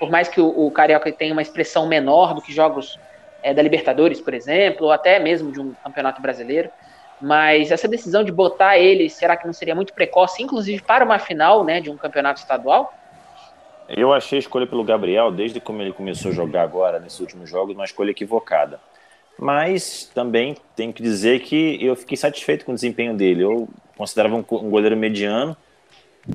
por 0.00 0.10
mais 0.10 0.28
que 0.28 0.40
o, 0.40 0.66
o 0.66 0.70
Carioca 0.70 1.12
tenha 1.12 1.34
uma 1.34 1.42
expressão 1.42 1.86
menor 1.86 2.34
do 2.34 2.40
que 2.40 2.50
jogos 2.50 2.98
é, 3.42 3.52
da 3.52 3.60
Libertadores, 3.60 4.18
por 4.18 4.32
exemplo, 4.32 4.86
ou 4.86 4.92
até 4.92 5.18
mesmo 5.18 5.52
de 5.52 5.60
um 5.60 5.74
campeonato 5.84 6.22
brasileiro. 6.22 6.70
Mas 7.20 7.70
essa 7.70 7.86
decisão 7.86 8.24
de 8.24 8.32
botar 8.32 8.78
ele, 8.78 9.10
será 9.10 9.36
que 9.36 9.46
não 9.46 9.52
seria 9.52 9.74
muito 9.74 9.92
precoce, 9.92 10.42
inclusive 10.42 10.82
para 10.82 11.04
uma 11.04 11.18
final 11.18 11.62
né, 11.62 11.80
de 11.80 11.90
um 11.90 11.96
campeonato 11.96 12.40
estadual? 12.40 12.92
Eu 13.86 14.12
achei 14.14 14.38
a 14.38 14.40
escolha 14.40 14.66
pelo 14.66 14.82
Gabriel, 14.82 15.30
desde 15.30 15.60
como 15.60 15.82
ele 15.82 15.92
começou 15.92 16.30
a 16.30 16.34
jogar 16.34 16.62
agora, 16.62 16.98
nesses 16.98 17.20
últimos 17.20 17.50
jogos, 17.50 17.74
uma 17.74 17.84
escolha 17.84 18.10
equivocada. 18.10 18.80
Mas 19.38 20.10
também 20.14 20.56
tenho 20.74 20.92
que 20.92 21.02
dizer 21.02 21.40
que 21.40 21.78
eu 21.84 21.94
fiquei 21.94 22.16
satisfeito 22.16 22.64
com 22.64 22.72
o 22.72 22.74
desempenho 22.74 23.14
dele. 23.14 23.42
Eu 23.42 23.68
considerava 23.96 24.34
um, 24.34 24.42
goleiro 24.42 24.96
mediano, 24.96 25.56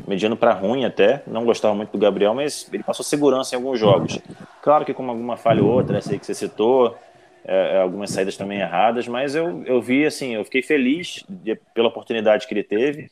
mediano 0.07 0.35
para 0.35 0.53
ruim 0.53 0.85
até. 0.85 1.23
Não 1.27 1.45
gostava 1.45 1.73
muito 1.75 1.91
do 1.91 1.97
Gabriel, 1.97 2.33
mas 2.33 2.69
ele 2.71 2.83
passou 2.83 3.03
segurança 3.03 3.55
em 3.55 3.57
alguns 3.57 3.79
jogos. 3.79 4.19
Claro 4.61 4.85
que 4.85 4.93
com 4.93 5.09
alguma 5.09 5.37
falha 5.37 5.63
ou 5.63 5.69
outra, 5.69 5.97
essa 5.97 6.11
aí 6.11 6.19
que 6.19 6.25
você 6.25 6.33
citou, 6.33 6.97
é, 7.45 7.75
é, 7.75 7.81
algumas 7.81 8.11
saídas 8.11 8.37
também 8.37 8.59
erradas, 8.59 9.07
mas 9.07 9.33
eu, 9.35 9.63
eu 9.65 9.81
vi 9.81 10.05
assim, 10.05 10.35
eu 10.35 10.43
fiquei 10.43 10.61
feliz 10.61 11.23
de, 11.27 11.55
pela 11.73 11.87
oportunidade 11.87 12.47
que 12.47 12.53
ele 12.53 12.63
teve. 12.63 13.09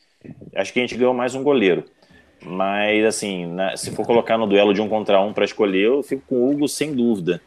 Acho 0.54 0.72
que 0.72 0.78
a 0.78 0.82
gente 0.82 0.96
ganhou 0.96 1.14
mais 1.14 1.34
um 1.34 1.42
goleiro. 1.42 1.84
Mas, 2.44 3.04
assim, 3.04 3.46
na, 3.46 3.76
se 3.76 3.90
for 3.90 4.06
colocar 4.06 4.38
no 4.38 4.46
duelo 4.46 4.72
de 4.72 4.80
um 4.80 4.88
contra 4.88 5.20
um 5.20 5.32
para 5.32 5.44
escolher, 5.44 5.86
eu 5.86 6.02
fico 6.02 6.22
com 6.28 6.36
o 6.36 6.50
Hugo 6.50 6.68
sem 6.68 6.94
dúvida. 6.94 7.40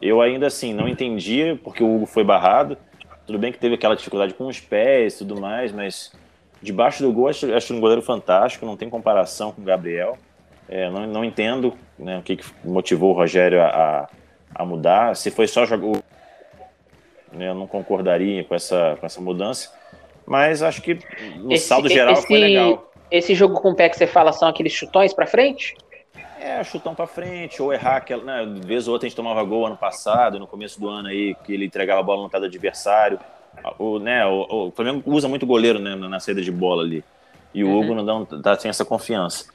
Eu 0.00 0.20
ainda, 0.20 0.46
assim, 0.48 0.74
não 0.74 0.88
entendia 0.88 1.56
porque 1.62 1.82
o 1.82 1.94
Hugo 1.94 2.06
foi 2.06 2.24
barrado. 2.24 2.76
Tudo 3.24 3.38
bem 3.38 3.52
que 3.52 3.58
teve 3.58 3.76
aquela 3.76 3.94
dificuldade 3.94 4.34
com 4.34 4.48
os 4.48 4.58
pés 4.58 5.14
e 5.14 5.18
tudo 5.18 5.40
mais, 5.40 5.70
mas 5.70 6.12
debaixo 6.62 7.02
do 7.02 7.12
gol 7.12 7.28
acho, 7.28 7.52
acho 7.52 7.74
um 7.74 7.80
goleiro 7.80 8.02
fantástico, 8.02 8.64
não 8.64 8.76
tem 8.76 8.88
comparação 8.88 9.52
com 9.52 9.60
o 9.60 9.64
Gabriel. 9.64 10.16
É, 10.68 10.88
não, 10.88 11.06
não 11.06 11.24
entendo 11.24 11.74
né, 11.98 12.18
o 12.18 12.22
que, 12.22 12.36
que, 12.36 12.44
motivou 12.64 13.10
o 13.10 13.16
Rogério 13.16 13.60
a, 13.60 14.08
a 14.54 14.64
mudar. 14.64 15.16
Se 15.16 15.30
foi 15.30 15.46
só 15.46 15.66
jogar. 15.66 16.00
Né, 17.32 17.48
eu 17.48 17.54
não 17.54 17.66
concordaria 17.66 18.44
com 18.44 18.54
essa, 18.54 18.96
com 18.98 19.04
essa 19.04 19.20
mudança. 19.20 19.72
Mas 20.24 20.62
acho 20.62 20.80
que 20.80 20.98
no 21.36 21.52
esse, 21.52 21.66
saldo 21.66 21.88
geral 21.88 22.14
esse, 22.14 22.26
foi 22.26 22.38
legal 22.38 22.92
esse 23.12 23.34
jogo 23.34 23.60
com 23.60 23.70
o 23.70 23.74
pé 23.74 23.90
que 23.90 23.96
você 23.96 24.06
fala 24.06 24.32
são 24.32 24.48
aqueles 24.48 24.72
chutões 24.72 25.12
para 25.12 25.26
frente? 25.26 25.76
É, 26.40 26.64
chutão 26.64 26.94
para 26.94 27.06
frente, 27.06 27.60
ou 27.60 27.72
errar 27.72 27.96
aquela. 27.96 28.24
Né, 28.24 28.60
vez 28.64 28.88
ou 28.88 28.94
outra 28.94 29.06
a 29.06 29.08
gente 29.08 29.16
tomava 29.16 29.44
gol 29.44 29.66
ano 29.66 29.76
passado, 29.76 30.38
no 30.38 30.46
começo 30.46 30.80
do 30.80 30.88
ano 30.88 31.08
aí, 31.08 31.36
que 31.44 31.52
ele 31.52 31.66
entregava 31.66 32.00
a 32.00 32.02
bola 32.02 32.22
no 32.22 32.30
pé 32.30 32.40
do 32.40 32.46
adversário. 32.46 33.20
O, 33.78 33.98
né, 33.98 34.26
o, 34.26 34.68
o 34.68 34.70
Flamengo 34.72 35.02
usa 35.06 35.28
muito 35.28 35.46
goleiro 35.46 35.78
né, 35.78 35.94
na 35.94 36.20
saída 36.20 36.42
de 36.42 36.50
bola 36.50 36.82
ali. 36.82 37.04
E 37.54 37.62
o 37.62 37.68
uhum. 37.68 37.80
Hugo 37.80 37.94
não 37.94 38.04
dá, 38.24 38.36
dá, 38.36 38.56
tem 38.56 38.68
essa 38.68 38.84
confiança. 38.84 39.46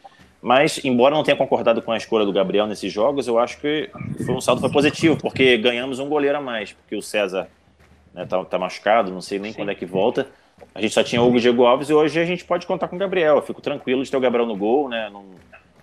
Mas, 0.41 0.83
embora 0.85 1.15
não 1.15 1.23
tenha 1.23 1.35
concordado 1.35 1.81
com 1.81 1.91
a 1.91 1.97
escolha 1.97 2.25
do 2.25 2.31
Gabriel 2.31 2.67
nesses 2.67 2.93
jogos, 2.93 3.27
eu 3.27 3.39
acho 3.39 3.59
que 3.59 3.89
foi 4.25 4.35
um 4.35 4.41
salto 4.41 4.61
foi 4.61 4.71
positivo, 4.71 5.17
porque 5.19 5.57
ganhamos 5.57 5.99
um 5.99 6.07
goleiro 6.07 6.37
a 6.37 6.41
mais, 6.41 6.73
porque 6.73 6.95
o 6.95 7.01
César 7.01 7.49
né, 8.13 8.25
tá, 8.25 8.43
tá 8.45 8.57
machucado, 8.57 9.11
não 9.11 9.21
sei 9.21 9.39
nem 9.39 9.51
Sim. 9.51 9.57
quando 9.57 9.71
é 9.71 9.75
que 9.75 9.85
volta. 9.85 10.27
A 10.73 10.81
gente 10.81 10.93
só 10.93 11.03
tinha 11.03 11.21
o 11.21 11.27
Hugo 11.27 11.39
Diego 11.39 11.65
Alves 11.65 11.89
e 11.89 11.93
hoje 11.93 12.19
a 12.19 12.25
gente 12.25 12.45
pode 12.45 12.67
contar 12.67 12.87
com 12.87 12.95
o 12.95 12.99
Gabriel. 12.99 13.37
Eu 13.37 13.41
fico 13.41 13.61
tranquilo 13.61 14.03
de 14.03 14.11
ter 14.11 14.17
o 14.17 14.19
Gabriel 14.19 14.45
no 14.45 14.55
gol, 14.55 14.87
né? 14.87 15.09
Não, 15.11 15.25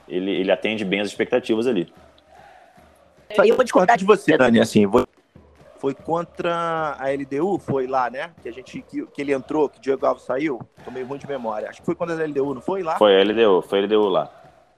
ele, 0.08 0.30
ele 0.30 0.50
atende 0.50 0.84
bem 0.84 1.00
as 1.00 1.08
expectativas 1.08 1.66
ali. 1.66 1.92
Eu 3.36 3.56
vou 3.56 3.64
discordar 3.64 3.96
de 3.96 4.04
você, 4.04 4.36
Dani, 4.38 4.60
assim, 4.60 4.86
foi 5.84 5.92
contra 5.92 6.96
a 6.98 7.10
LDU, 7.10 7.58
foi 7.58 7.86
lá, 7.86 8.08
né? 8.08 8.30
Que 8.42 8.48
a 8.48 8.52
gente 8.52 8.80
que, 8.80 9.04
que 9.04 9.20
ele 9.20 9.34
entrou, 9.34 9.68
que 9.68 9.76
o 9.76 9.82
Diego 9.82 10.06
Alves 10.06 10.24
saiu. 10.24 10.58
Tô 10.82 10.90
meio 10.90 11.06
ruim 11.06 11.18
de 11.18 11.26
memória. 11.26 11.68
Acho 11.68 11.80
que 11.80 11.84
foi 11.84 11.94
contra 11.94 12.14
a 12.14 12.26
LDU, 12.26 12.54
não 12.54 12.62
foi 12.62 12.82
lá? 12.82 12.96
Foi 12.96 13.20
a 13.20 13.22
LDU, 13.22 13.60
foi 13.60 13.80
a 13.80 13.82
LDU 13.82 14.08
lá. 14.08 14.30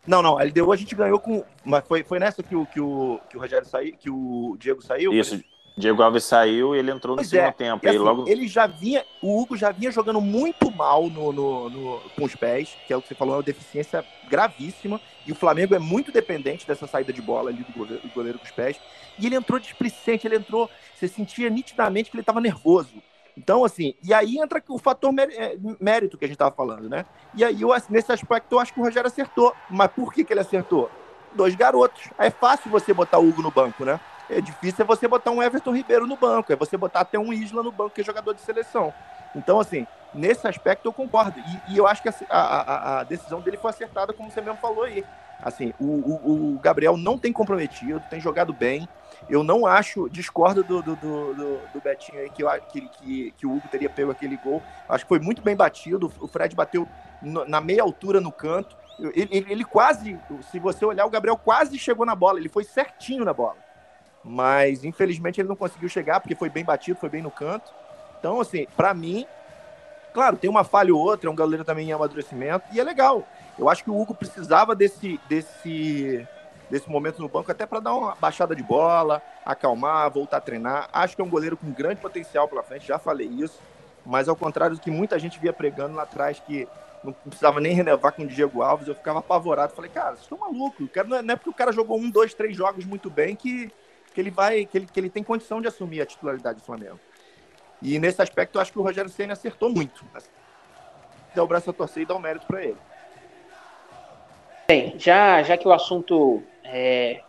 Não, 0.05 0.21
não, 0.21 0.37
a 0.37 0.42
LDU 0.42 0.73
a 0.73 0.77
gente 0.77 0.97
ganhou 0.97 1.21
com. 1.21 1.45
Mas 1.64 1.87
foi, 1.87 2.03
foi 2.03 2.19
nessa 2.19 2.42
que 2.42 2.57
o, 2.57 2.66
que, 2.66 2.81
o, 2.81 3.21
que 3.31 3.37
o 3.37 3.40
Rogério 3.40 3.64
saiu, 3.64 3.95
que 3.97 4.11
o 4.11 4.57
Diego 4.59 4.83
saiu? 4.83 5.12
Isso, 5.12 5.40
Diego 5.79 6.03
Alves 6.03 6.25
saiu 6.25 6.75
e 6.75 6.81
ele 6.81 6.90
entrou 6.90 7.14
no 7.14 7.19
pois 7.19 7.29
segundo 7.29 7.49
é. 7.49 7.53
tempo. 7.53 7.87
E 7.87 7.88
assim, 7.88 7.99
logo... 7.99 8.27
Ele 8.27 8.49
já 8.49 8.66
vinha, 8.66 9.05
o 9.23 9.40
Hugo 9.40 9.57
já 9.57 9.71
vinha 9.71 9.92
jogando 9.92 10.21
muito 10.21 10.73
mal 10.73 11.09
no, 11.09 11.33
no, 11.33 11.71
no, 11.71 12.01
com 12.16 12.25
os 12.25 12.35
pés, 12.35 12.77
que 12.87 12.92
é 12.92 12.97
o 12.97 13.03
que 13.03 13.07
você 13.09 13.14
falou, 13.14 13.35
é 13.35 13.37
uma 13.37 13.42
deficiência 13.45 14.05
gravíssima. 14.29 15.01
E 15.25 15.31
o 15.31 15.37
Flamengo 15.37 15.75
é 15.75 15.79
muito 15.79 16.11
dependente 16.11 16.66
dessa 16.66 16.88
saída 16.88 17.12
de 17.12 17.23
bola 17.23 17.51
ali 17.51 17.62
do 17.62 17.73
goleiro, 17.73 18.03
do 18.03 18.12
goleiro 18.12 18.38
com 18.38 18.45
os 18.45 18.51
pés. 18.51 18.81
E 19.18 19.26
ele 19.26 19.37
entrou 19.37 19.59
displicente, 19.59 20.26
ele 20.26 20.37
entrou, 20.37 20.70
você 20.94 21.09
sentia 21.09 21.48
nitidamente 21.48 22.11
que 22.11 22.16
ele 22.16 22.22
estava 22.22 22.40
nervoso. 22.40 23.02
Então, 23.37 23.64
assim, 23.64 23.94
e 24.02 24.14
aí 24.14 24.38
entra 24.38 24.62
o 24.68 24.79
fator 24.79 25.12
é, 25.18 25.57
mérito 25.79 26.16
que 26.16 26.24
a 26.24 26.29
gente 26.29 26.37
estava 26.37 26.55
falando, 26.55 26.88
né? 26.88 27.05
E 27.35 27.44
aí, 27.44 27.61
eu, 27.61 27.70
nesse 27.90 28.11
aspecto, 28.11 28.55
eu 28.55 28.61
acho 28.61 28.72
que 28.72 28.81
o 28.81 28.83
Rogério 28.83 29.09
acertou. 29.09 29.55
Mas 29.68 29.90
por 29.90 30.12
que, 30.12 30.24
que 30.24 30.33
ele 30.33 30.40
acertou? 30.40 30.90
Dois 31.35 31.55
garotos. 31.55 32.09
É 32.18 32.31
fácil 32.31 32.70
você 32.70 32.94
botar 32.94 33.18
o 33.18 33.29
Hugo 33.29 33.42
no 33.42 33.50
banco, 33.50 33.85
né? 33.85 34.00
É 34.29 34.40
difícil 34.40 34.83
é 34.83 34.87
você 34.87 35.07
botar 35.07 35.31
um 35.31 35.42
Everton 35.42 35.74
Ribeiro 35.74 36.07
no 36.07 36.16
banco, 36.16 36.52
é 36.52 36.57
você 36.57 36.76
botar 36.76 37.00
até 37.00 37.18
um 37.18 37.33
Isla 37.33 37.62
no 37.62 37.70
banco, 37.70 37.90
que 37.90 38.00
é 38.00 38.05
jogador 38.05 38.35
de 38.35 38.40
seleção. 38.40 38.92
Então, 39.35 39.61
assim, 39.61 39.87
nesse 40.12 40.48
aspecto 40.48 40.87
eu 40.87 40.92
concordo. 40.92 41.38
E, 41.38 41.74
e 41.74 41.79
eu 41.79 41.87
acho 41.87 42.02
que 42.02 42.09
a, 42.09 42.14
a, 42.31 43.00
a, 43.00 43.05
decisão 43.05 43.40
dele 43.40 43.57
foi 43.57 43.70
acertada, 43.70 44.12
como 44.12 44.31
você 44.31 44.40
mesmo 44.40 44.59
falou 44.59 44.85
aí. 44.85 45.05
Assim, 45.42 45.72
o, 45.79 45.85
o, 45.85 46.55
o, 46.55 46.59
Gabriel 46.59 46.96
não 46.96 47.18
tem 47.18 47.33
comprometido, 47.33 48.03
tem 48.09 48.20
jogado 48.20 48.53
bem. 48.53 48.88
Eu 49.29 49.42
não 49.42 49.66
acho, 49.66 50.09
discordo 50.09 50.62
do, 50.62 50.83
do, 50.83 50.96
do, 50.96 51.35
do 51.72 51.81
Betinho 51.83 52.20
aí, 52.20 52.31
que, 52.31 52.42
eu, 52.42 52.49
que, 52.62 52.81
que, 52.88 53.31
que 53.33 53.46
o 53.46 53.57
Hugo 53.57 53.68
teria 53.68 53.90
pego 53.90 54.11
aquele 54.11 54.37
gol. 54.37 54.62
Acho 54.88 55.05
que 55.05 55.09
foi 55.09 55.20
muito 55.20 55.42
bem 55.42 55.57
batido. 55.57 56.12
O 56.20 56.27
Fred 56.27 56.55
bateu 56.55 56.88
na 57.22 57.61
meia 57.61 57.83
altura 57.83 58.20
no 58.20 58.33
canto. 58.33 58.77
Ele, 58.99 59.29
ele, 59.31 59.53
ele 59.53 59.64
quase, 59.64 60.18
se 60.51 60.59
você 60.59 60.85
olhar, 60.85 61.05
o 61.07 61.11
Gabriel 61.11 61.37
quase 61.37 61.79
chegou 61.79 62.07
na 62.07 62.14
bola. 62.14 62.38
Ele 62.38 62.49
foi 62.49 62.64
certinho 62.64 63.25
na 63.25 63.33
bola 63.33 63.66
mas 64.29 64.85
infelizmente 64.85 65.40
ele 65.40 65.49
não 65.49 65.55
conseguiu 65.55 65.88
chegar 65.88 66.18
porque 66.18 66.35
foi 66.35 66.51
bem 66.51 66.64
batido, 66.64 66.99
foi 66.99 67.09
bem 67.09 67.22
no 67.22 67.31
canto. 67.31 67.72
Então, 68.18 68.40
assim, 68.40 68.66
para 68.77 68.92
mim, 68.92 69.25
claro, 70.16 70.38
tem 70.38 70.48
uma 70.48 70.64
falha 70.64 70.94
ou 70.94 71.00
outra, 71.02 71.29
é 71.29 71.31
um 71.31 71.37
goleiro 71.37 71.62
também 71.62 71.90
em 71.90 71.92
amadurecimento 71.92 72.64
e 72.72 72.81
é 72.81 72.83
legal. 72.83 73.29
Eu 73.59 73.68
acho 73.68 73.85
que 73.85 73.90
o 73.90 74.00
Hugo 74.00 74.14
precisava 74.14 74.74
desse 74.74 75.20
desse 75.29 76.26
desse 76.70 76.88
momento 76.88 77.20
no 77.20 77.29
banco 77.29 77.52
até 77.52 77.66
para 77.66 77.81
dar 77.81 77.94
uma 77.94 78.14
baixada 78.14 78.57
de 78.57 78.62
bola, 78.62 79.20
acalmar, 79.44 80.11
voltar 80.11 80.38
a 80.38 80.40
treinar. 80.40 80.88
Acho 80.90 81.14
que 81.14 81.20
é 81.20 81.24
um 81.24 81.29
goleiro 81.29 81.55
com 81.55 81.70
grande 81.70 82.00
potencial 82.00 82.48
pela 82.48 82.62
frente, 82.62 82.88
já 82.88 82.98
falei 82.98 83.26
isso. 83.26 83.61
Mas 84.07 84.26
ao 84.26 84.35
contrário 84.35 84.74
do 84.76 84.81
que 84.81 84.90
muita 84.90 85.18
gente 85.18 85.38
via 85.38 85.52
pregando 85.52 85.94
lá 85.94 86.05
atrás 86.05 86.40
que 86.40 86.66
não 87.05 87.12
precisava 87.12 87.61
nem 87.61 87.74
renovar 87.74 88.12
com 88.12 88.22
o 88.22 88.26
Diego 88.26 88.62
Alves, 88.62 88.88
eu 88.88 88.94
ficava 88.94 89.18
apavorado. 89.18 89.74
Falei, 89.74 89.90
cara, 89.90 90.12
vocês 90.12 90.22
estão 90.22 90.38
malucos. 90.38 90.88
Não 91.07 91.35
é 91.35 91.37
porque 91.37 91.50
o 91.50 91.55
cara 91.55 91.72
jogou 91.72 91.98
um, 91.98 92.09
dois, 92.09 92.33
três 92.33 92.57
jogos 92.57 92.87
muito 92.87 93.11
bem 93.11 93.37
que, 93.37 93.70
que 94.14 94.20
ele 94.20 94.31
vai, 94.31 94.64
que 94.64 94.79
ele, 94.79 94.87
que 94.87 94.98
ele 94.98 95.11
tem 95.11 95.22
condição 95.22 95.61
de 95.61 95.68
assumir 95.68 96.00
a 96.00 96.07
titularidade 96.07 96.61
do 96.61 96.64
Flamengo. 96.64 96.98
E 97.83 97.99
nesse 97.99 98.23
aspecto, 98.23 98.57
eu 98.57 98.62
acho 98.62 98.73
que 98.73 98.79
o 98.79 98.83
Rogério 98.83 99.11
Senna 99.11 99.35
acertou 99.35 99.71
muito. 99.71 100.05
Dá 101.35 101.43
o 101.43 101.47
braço 101.47 101.71
a 101.71 101.73
torcer 101.73 102.03
e 102.03 102.07
dá 102.07 102.15
o 102.15 102.19
um 102.19 102.21
mérito 102.21 102.47
para 102.47 102.65
ele. 102.65 102.77
Bem, 104.69 104.95
já, 104.99 105.43
já 105.43 105.57
que 105.57 105.69
o 105.69 105.73
assunto 105.73 106.43
é, 106.65 107.21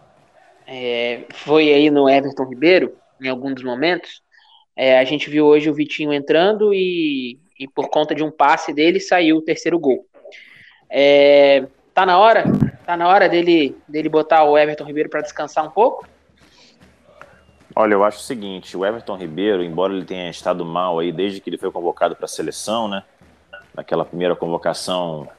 é, 0.65 1.25
foi 1.33 1.71
aí 1.71 1.91
no 1.91 2.09
Everton 2.09 2.45
Ribeiro, 2.45 2.97
em 3.21 3.29
alguns 3.29 3.61
momentos, 3.63 4.23
é, 4.75 4.97
a 4.97 5.03
gente 5.03 5.29
viu 5.29 5.45
hoje 5.45 5.69
o 5.69 5.73
Vitinho 5.73 6.13
entrando 6.13 6.73
e, 6.73 7.39
e 7.59 7.67
por 7.67 7.89
conta 7.89 8.15
de 8.15 8.23
um 8.23 8.31
passe 8.31 8.73
dele 8.73 8.99
saiu 8.99 9.37
o 9.37 9.41
terceiro 9.41 9.77
gol. 9.77 10.05
É, 10.89 11.67
tá 11.93 12.05
na 12.05 12.17
hora? 12.17 12.45
Tá 12.85 12.95
na 12.95 13.07
hora 13.07 13.27
dele, 13.27 13.77
dele 13.87 14.07
botar 14.07 14.43
o 14.43 14.57
Everton 14.57 14.85
Ribeiro 14.85 15.09
para 15.09 15.21
descansar 15.21 15.65
um 15.65 15.71
pouco? 15.71 16.07
Olha, 17.79 17.93
eu 17.93 18.03
acho 18.03 18.17
o 18.17 18.21
seguinte, 18.21 18.75
o 18.75 18.83
Everton 18.83 19.15
Ribeiro, 19.15 19.63
embora 19.63 19.93
ele 19.93 20.03
tenha 20.03 20.31
estado 20.31 20.65
mal 20.65 20.97
aí 20.97 21.11
desde 21.11 21.39
que 21.39 21.47
ele 21.47 21.59
foi 21.59 21.69
convocado 21.71 22.15
para 22.15 22.25
a 22.25 22.27
seleção, 22.27 22.87
né? 22.87 23.03
Naquela 23.75 24.03
primeira 24.03 24.35
convocação, 24.35 25.29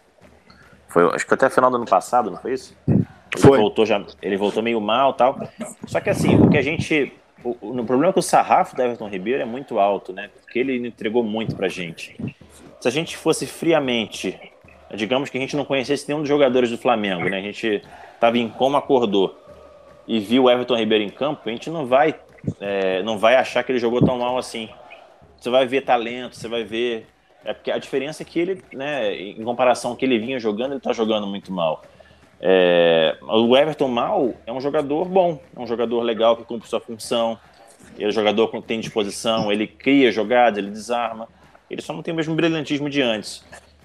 foi, 0.86 1.04
acho 1.16 1.26
que 1.26 1.34
até 1.34 1.46
a 1.46 1.50
final 1.50 1.68
do 1.68 1.78
ano 1.78 1.84
passado, 1.84 2.30
não 2.30 2.38
foi 2.38 2.52
isso? 2.52 2.76
Ele 2.86 3.02
Foi. 3.36 3.58
voltou 3.58 3.84
já, 3.84 4.00
ele 4.22 4.36
voltou 4.36 4.62
meio 4.62 4.80
mal, 4.80 5.14
tal. 5.14 5.36
Só 5.88 5.98
que 5.98 6.10
assim, 6.10 6.36
o 6.36 6.48
que 6.48 6.56
a 6.56 6.62
gente, 6.62 7.12
o, 7.42 7.56
o, 7.60 7.70
o 7.72 7.84
problema 7.84 8.10
é 8.10 8.12
que 8.12 8.20
o 8.20 8.22
sarrafo 8.22 8.76
do 8.76 8.82
Everton 8.82 9.08
Ribeiro 9.08 9.42
é 9.42 9.44
muito 9.44 9.80
alto, 9.80 10.12
né? 10.12 10.30
Porque 10.40 10.60
ele 10.60 10.86
entregou 10.86 11.24
muito 11.24 11.56
pra 11.56 11.66
gente. 11.66 12.16
Se 12.78 12.86
a 12.86 12.90
gente 12.92 13.16
fosse 13.16 13.48
friamente, 13.48 14.38
digamos 14.94 15.28
que 15.28 15.36
a 15.36 15.40
gente 15.40 15.56
não 15.56 15.64
conhecesse 15.64 16.06
nenhum 16.06 16.20
dos 16.20 16.28
jogadores 16.28 16.70
do 16.70 16.78
Flamengo, 16.78 17.28
né? 17.28 17.38
A 17.38 17.42
gente 17.42 17.82
tava 18.20 18.38
em 18.38 18.48
coma, 18.48 18.78
acordou 18.78 19.36
e 20.06 20.20
viu 20.20 20.44
o 20.44 20.50
Everton 20.50 20.76
Ribeiro 20.76 21.02
em 21.02 21.10
campo, 21.10 21.48
a 21.48 21.50
gente 21.50 21.68
não 21.68 21.84
vai 21.84 22.14
é, 22.60 23.02
não 23.02 23.18
vai 23.18 23.36
achar 23.36 23.62
que 23.62 23.72
ele 23.72 23.78
jogou 23.78 24.04
tão 24.04 24.18
mal 24.18 24.38
assim. 24.38 24.68
Você 25.38 25.50
vai 25.50 25.66
ver 25.66 25.82
talento, 25.82 26.36
você 26.36 26.48
vai 26.48 26.64
ver. 26.64 27.06
É 27.44 27.52
porque 27.52 27.70
a 27.70 27.78
diferença 27.78 28.22
é 28.22 28.26
que 28.26 28.38
ele, 28.38 28.62
né, 28.72 29.14
em 29.14 29.42
comparação 29.44 29.92
ao 29.92 29.96
que 29.96 30.04
ele 30.04 30.18
vinha 30.18 30.38
jogando, 30.38 30.72
ele 30.72 30.80
tá 30.80 30.92
jogando 30.92 31.26
muito 31.26 31.52
mal. 31.52 31.82
É, 32.40 33.16
o 33.22 33.56
Everton 33.56 33.88
mal 33.88 34.34
é 34.46 34.52
um 34.52 34.60
jogador 34.60 35.04
bom, 35.06 35.40
é 35.56 35.60
um 35.60 35.66
jogador 35.66 36.00
legal 36.02 36.36
que 36.36 36.44
cumpre 36.44 36.68
sua 36.68 36.80
função. 36.80 37.38
Ele 37.94 38.04
é 38.04 38.08
um 38.08 38.12
jogador 38.12 38.48
que 38.48 38.60
tem 38.62 38.80
disposição, 38.80 39.50
ele 39.52 39.66
cria 39.66 40.10
jogadas, 40.10 40.58
ele 40.58 40.70
desarma. 40.70 41.28
Ele 41.70 41.82
só 41.82 41.92
não 41.92 42.02
tem 42.02 42.12
o 42.12 42.16
mesmo 42.16 42.34
brilhantismo 42.34 42.88
de 42.88 43.02
antes. 43.02 43.44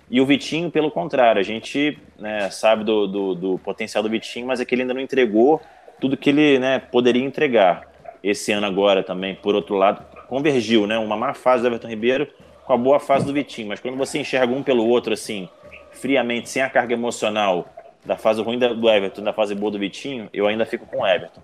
E 0.10 0.20
o 0.22 0.26
Vitinho, 0.26 0.70
pelo 0.70 0.92
contrário, 0.92 1.40
a 1.40 1.44
gente 1.44 1.98
né, 2.20 2.50
sabe 2.50 2.84
do, 2.84 3.08
do, 3.08 3.36
do 3.36 3.60
potencial 3.60 4.04
do 4.04 4.10
Vitinho, 4.10 4.48
mas 4.48 4.60
é 4.60 4.66
que 4.66 4.76
ele 4.76 4.84
ainda 4.84 4.94
não 4.94 5.02
entregou 5.02 5.62
tudo 6.00 6.18
que 6.18 6.30
ele 6.30 6.60
né, 6.60 6.80
poderia 6.80 7.24
entregar 7.24 7.93
esse 8.24 8.52
ano 8.52 8.66
agora 8.66 9.04
também, 9.04 9.36
por 9.36 9.54
outro 9.54 9.76
lado, 9.76 10.04
convergiu, 10.28 10.88
né? 10.88 10.98
Uma 10.98 11.18
má 11.18 11.34
fase 11.34 11.62
do 11.64 11.68
Everton 11.68 11.90
Ribeiro 11.90 12.28
com 12.66 12.74
a 12.74 12.78
boa 12.78 13.00
fase 13.00 13.26
do 13.26 13.34
Vitinho. 13.34 13.68
Mas 13.68 13.80
quando 13.80 13.98
você 13.98 14.20
enxerga 14.20 14.54
um 14.54 14.64
pelo 14.64 14.88
outro, 14.88 15.14
assim, 15.14 15.50
friamente, 15.92 16.50
sem 16.50 16.62
a 16.62 16.70
carga 16.70 16.94
emocional 16.94 17.68
da 18.06 18.18
fase 18.18 18.42
ruim 18.42 18.58
do 18.58 18.90
Everton, 18.90 19.24
da 19.24 19.34
fase 19.34 19.54
boa 19.54 19.72
do 19.72 19.80
Vitinho, 19.80 20.30
eu 20.34 20.48
ainda 20.48 20.66
fico 20.66 20.86
com 20.86 21.02
o 21.02 21.08
Everton. 21.08 21.42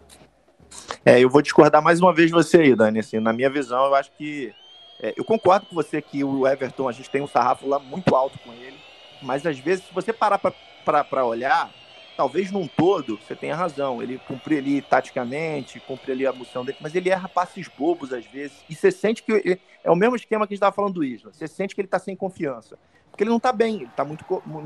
É, 1.06 1.20
eu 1.20 1.30
vou 1.30 1.42
discordar 1.42 1.82
mais 1.82 2.00
uma 2.00 2.14
vez 2.14 2.28
de 2.28 2.34
você 2.34 2.58
aí, 2.58 2.76
Dani. 2.76 3.00
Assim, 3.00 3.20
na 3.20 3.34
minha 3.34 3.50
visão, 3.50 3.86
eu 3.86 3.96
acho 3.96 4.12
que. 4.18 4.54
É, 5.02 5.14
eu 5.16 5.24
concordo 5.24 5.66
com 5.66 5.76
você 5.76 6.02
que 6.02 6.24
o 6.24 6.46
Everton, 6.46 6.88
a 6.88 6.92
gente 6.92 7.10
tem 7.10 7.22
um 7.22 7.28
sarrafo 7.28 7.68
lá 7.68 7.80
muito 7.80 8.14
alto 8.14 8.38
com 8.40 8.52
ele, 8.52 8.78
mas 9.22 9.46
às 9.46 9.58
vezes, 9.58 9.86
se 9.86 9.94
você 9.94 10.12
parar 10.12 10.38
para 10.40 11.26
olhar, 11.26 11.70
talvez 12.20 12.52
num 12.52 12.68
todo, 12.68 13.18
você 13.18 13.34
tenha 13.34 13.56
razão. 13.56 14.04
Ele 14.04 14.20
cumpre 14.28 14.58
ali 14.58 14.82
taticamente, 14.82 15.80
cumpre 15.80 16.12
ali 16.12 16.28
a 16.28 16.34
missão 16.34 16.66
dele, 16.66 16.78
mas 16.82 16.94
ele 16.94 17.10
erra 17.10 17.30
passes 17.30 17.70
bobos 17.70 18.12
às 18.12 18.26
vezes. 18.26 18.58
E 18.70 18.76
você 18.76 18.92
sente 18.92 19.24
que 19.24 19.32
ele, 19.32 19.62
é 19.82 19.90
o 19.90 19.96
mesmo 19.96 20.18
esquema 20.18 20.46
que 20.46 20.52
a 20.52 20.54
gente 20.54 20.58
estava 20.58 20.76
falando 20.76 20.96
do 20.96 21.04
Isla. 21.06 21.32
Você 21.32 21.48
sente 21.48 21.74
que 21.74 21.80
ele 21.80 21.88
está 21.88 21.98
sem 21.98 22.18
confiança. 22.18 22.78
Porque 23.10 23.24
ele 23.24 23.30
não 23.30 23.38
está 23.38 23.54
bem, 23.54 23.76
ele 23.76 23.86
está 23.86 24.04
muito, 24.04 24.26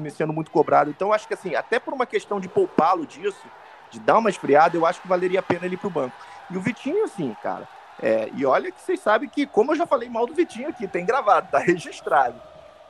sendo 0.10 0.34
muito 0.34 0.50
cobrado. 0.50 0.90
Então, 0.90 1.14
acho 1.14 1.28
que 1.28 1.36
assim, 1.36 1.54
até 1.54 1.80
por 1.80 1.94
uma 1.94 2.08
questão 2.08 2.40
de 2.40 2.50
poupá-lo 2.50 3.06
disso, 3.06 3.46
de 3.92 4.00
dar 4.00 4.18
uma 4.18 4.32
esfriada, 4.32 4.76
eu 4.76 4.84
acho 4.84 5.00
que 5.00 5.08
valeria 5.08 5.40
a 5.40 5.44
pena 5.44 5.68
ele 5.68 5.76
ir 5.76 5.78
pro 5.78 5.92
banco. 5.92 6.16
E 6.50 6.58
o 6.58 6.62
Vitinho, 6.62 7.04
assim, 7.04 7.36
cara. 7.44 7.70
É, 8.02 8.32
e 8.36 8.44
olha 8.48 8.72
que 8.72 8.82
vocês 8.82 9.00
sabem 9.00 9.30
que, 9.30 9.46
como 9.46 9.74
eu 9.74 9.76
já 9.76 9.86
falei 9.86 10.10
mal 10.10 10.26
do 10.26 10.34
Vitinho 10.34 10.70
aqui, 10.70 10.88
tem 10.88 11.06
gravado, 11.06 11.52
tá 11.52 11.60
registrado. 11.60 12.42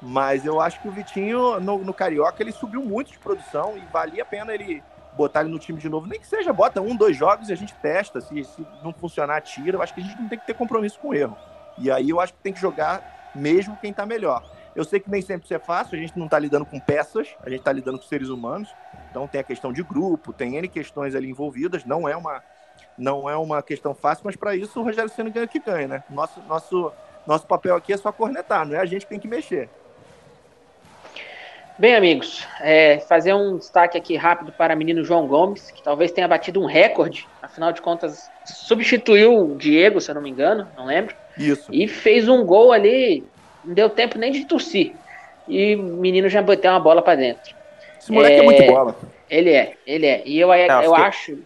Mas 0.06 0.46
eu 0.46 0.60
acho 0.60 0.82
que 0.82 0.88
o 0.88 0.92
Vitinho, 0.92 1.62
no, 1.62 1.78
no, 1.78 1.94
Carioca, 1.94 2.44
ele 2.44 2.52
subiu 2.52 2.84
muito 2.84 3.10
de 3.10 3.18
produção 3.18 3.78
e 3.78 3.82
valia 3.92 4.24
a 4.24 4.26
pena 4.26 4.54
ele 4.54 4.84
botar 5.16 5.42
ele 5.42 5.50
no 5.50 5.58
time 5.58 5.80
de 5.80 5.88
novo. 5.88 6.08
Nem 6.08 6.20
que 6.20 6.28
seja, 6.28 6.52
bota 6.52 6.82
um, 6.82 6.94
dois 6.94 7.16
jogos 7.16 7.48
e 7.48 7.54
a 7.54 7.56
gente 7.56 7.74
testa. 7.76 8.20
Se, 8.20 8.44
se 8.44 8.68
não 8.84 8.92
funcionar, 8.92 9.40
tira. 9.42 9.78
Eu 9.78 9.82
acho 9.82 9.94
que 9.94 10.02
a 10.02 10.04
gente 10.04 10.22
não 10.22 10.28
tem 10.28 10.38
que 10.38 10.46
ter 10.46 10.56
compromisso 10.56 11.00
com 11.00 11.14
erro. 11.14 11.38
E 11.78 11.90
aí 11.90 12.10
eu 12.10 12.20
acho 12.20 12.34
que 12.34 12.40
tem 12.40 12.52
que 12.52 12.60
jogar 12.60 13.32
mesmo 13.34 13.78
quem 13.78 13.94
tá 13.94 14.06
melhor. 14.06 14.44
Eu 14.76 14.84
sei 14.84 15.00
que 15.00 15.10
nem 15.10 15.22
sempre 15.22 15.46
isso 15.46 15.54
é 15.54 15.60
fácil, 15.60 15.98
a 15.98 16.02
gente 16.02 16.18
não 16.20 16.28
tá 16.28 16.38
lidando 16.38 16.66
com 16.66 16.80
peças, 16.80 17.30
a 17.42 17.50
gente 17.50 17.62
tá 17.62 17.72
lidando 17.72 17.98
com 17.98 18.06
seres 18.06 18.28
humanos. 18.28 18.74
Então 19.10 19.26
tem 19.26 19.40
a 19.40 19.44
questão 19.44 19.72
de 19.72 19.84
grupo, 19.84 20.34
tem 20.34 20.58
N 20.58 20.68
questões 20.68 21.16
ali 21.16 21.30
envolvidas, 21.30 21.86
não 21.86 22.10
é 22.10 22.18
uma, 22.18 22.44
não 22.98 23.30
é 23.30 23.38
uma 23.38 23.62
questão 23.62 23.94
fácil, 23.94 24.24
mas 24.26 24.36
para 24.36 24.54
isso 24.56 24.80
o 24.80 24.84
Rogério 24.84 25.10
Senna 25.10 25.30
ganha 25.30 25.48
que 25.48 25.60
ganha, 25.60 25.88
né? 25.88 26.04
Nosso, 26.10 26.42
nosso, 26.42 26.92
nosso 27.26 27.48
papel 27.48 27.76
aqui 27.76 27.94
é 27.94 27.98
só 27.98 28.12
cornetar, 28.12 28.66
não 28.66 28.76
é 28.76 28.80
a 28.80 28.86
gente 28.86 29.06
que 29.06 29.10
tem 29.10 29.20
que 29.20 29.28
mexer. 29.28 29.70
Bem, 31.78 31.96
amigos, 31.96 32.46
é, 32.62 33.00
fazer 33.00 33.34
um 33.34 33.58
destaque 33.58 33.98
aqui 33.98 34.16
rápido 34.16 34.52
para 34.52 34.76
o 34.76 34.78
menino 34.78 35.04
João 35.04 35.26
Gomes, 35.26 35.72
que 35.72 35.82
talvez 35.82 36.12
tenha 36.12 36.28
batido 36.28 36.62
um 36.62 36.66
recorde, 36.66 37.28
afinal 37.42 37.72
de 37.72 37.82
contas, 37.82 38.30
substituiu 38.46 39.54
o 39.54 39.56
Diego, 39.56 40.00
se 40.00 40.12
eu 40.12 40.16
não 40.16 40.22
me 40.22 40.30
engano, 40.30 40.68
não 40.78 40.86
lembro. 40.86 41.16
Isso. 41.36 41.68
E 41.74 41.88
fez 41.88 42.28
um 42.30 42.46
gol 42.46 42.72
ali, 42.72 43.24
não 43.66 43.74
deu 43.74 43.90
tempo 43.90 44.20
nem 44.20 44.32
de 44.32 44.46
tossir. 44.46 44.94
E 45.48 45.76
o 45.76 45.82
menino 45.82 46.30
já 46.30 46.44
bateu 46.44 46.70
uma 46.70 46.80
bola 46.80 47.02
para 47.02 47.16
dentro. 47.16 47.56
Esse 48.00 48.12
moleque 48.12 48.36
é, 48.36 48.40
é, 48.40 48.44
muito 48.44 48.66
bola. 48.68 48.96
Ele 49.28 49.50
é, 49.50 49.74
ele 49.86 50.06
é. 50.06 50.22
E 50.26 50.40
eu, 50.40 50.54
eu, 50.54 50.68
eu 50.68 50.92
fiquei... 50.92 51.04
acho. 51.06 51.40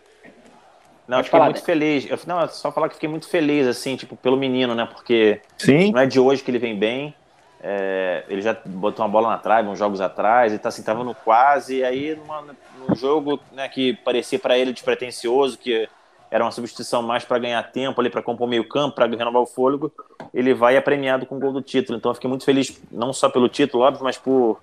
Não, 1.08 1.20
eu 1.20 1.24
fiquei 1.24 1.40
muito 1.40 1.60
né? 1.60 1.64
feliz. 1.66 2.10
Eu, 2.10 2.20
não, 2.28 2.48
só 2.50 2.70
falar 2.70 2.90
que 2.90 2.96
fiquei 2.96 3.08
muito 3.08 3.30
feliz, 3.30 3.66
assim, 3.66 3.96
tipo, 3.96 4.18
pelo 4.18 4.36
menino, 4.36 4.76
né? 4.76 4.86
Porque 4.92 5.40
Sim. 5.58 5.94
não 5.94 6.02
é 6.02 6.06
de 6.06 6.20
hoje 6.20 6.44
que 6.44 6.52
ele 6.52 6.60
vem 6.60 6.78
bem. 6.78 7.16
É, 7.62 8.24
ele 8.30 8.42
já 8.42 8.56
botou 8.66 9.04
uma 9.04 9.12
bola 9.12 9.30
na 9.30 9.38
trave 9.38 9.68
uns 9.68 9.80
jogos 9.80 10.00
atrás, 10.00 10.54
e 10.54 10.60
tá 10.60 10.70
assim, 10.70 10.84
tava 10.84 11.04
no 11.04 11.16
quase, 11.16 11.78
e 11.78 11.84
aí 11.84 12.16
numa, 12.16 12.46
num 12.78 12.96
jogo 12.96 13.40
né, 13.52 13.68
que 13.68 13.94
parecia 13.94 14.38
para 14.38 14.58
ele 14.58 14.72
despretensioso, 14.72 15.58
que 15.58 15.90
era 16.30 16.44
uma 16.44 16.52
substituição 16.52 17.02
mais 17.02 17.24
para 17.24 17.40
ganhar 17.40 17.64
tempo 17.72 18.00
ali, 18.00 18.10
para 18.10 18.22
compor 18.22 18.48
meio 18.48 18.68
campo, 18.68 18.96
para 18.96 19.08
renovar 19.08 19.42
o 19.42 19.46
fôlego, 19.46 19.92
ele 20.34 20.54
vai 20.54 20.76
é 20.76 20.82
premiado 20.82 21.26
com 21.26 21.38
o 21.38 21.40
gol 21.40 21.54
do 21.54 21.62
título. 21.62 21.98
Então 21.98 22.12
eu 22.12 22.16
fiquei 22.16 22.30
muito 22.30 22.44
feliz, 22.44 22.80
não 22.92 23.14
só 23.14 23.30
pelo 23.30 23.48
título, 23.48 23.84
óbvio, 23.84 24.04
mas 24.04 24.18
por, 24.18 24.62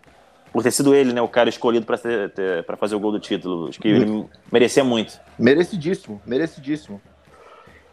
por 0.52 0.62
ter 0.62 0.70
sido 0.70 0.94
ele, 0.94 1.12
né, 1.12 1.22
o 1.22 1.28
cara 1.28 1.48
escolhido 1.48 1.87
para 1.87 2.76
fazer 2.76 2.94
o 2.94 3.00
gol 3.00 3.12
do 3.12 3.18
título. 3.18 3.68
Acho 3.68 3.80
que 3.80 3.88
ele 3.88 4.26
merecia 4.52 4.85
muito. 4.85 5.18
Merecidíssimo, 5.38 6.20
merecidíssimo. 6.26 7.00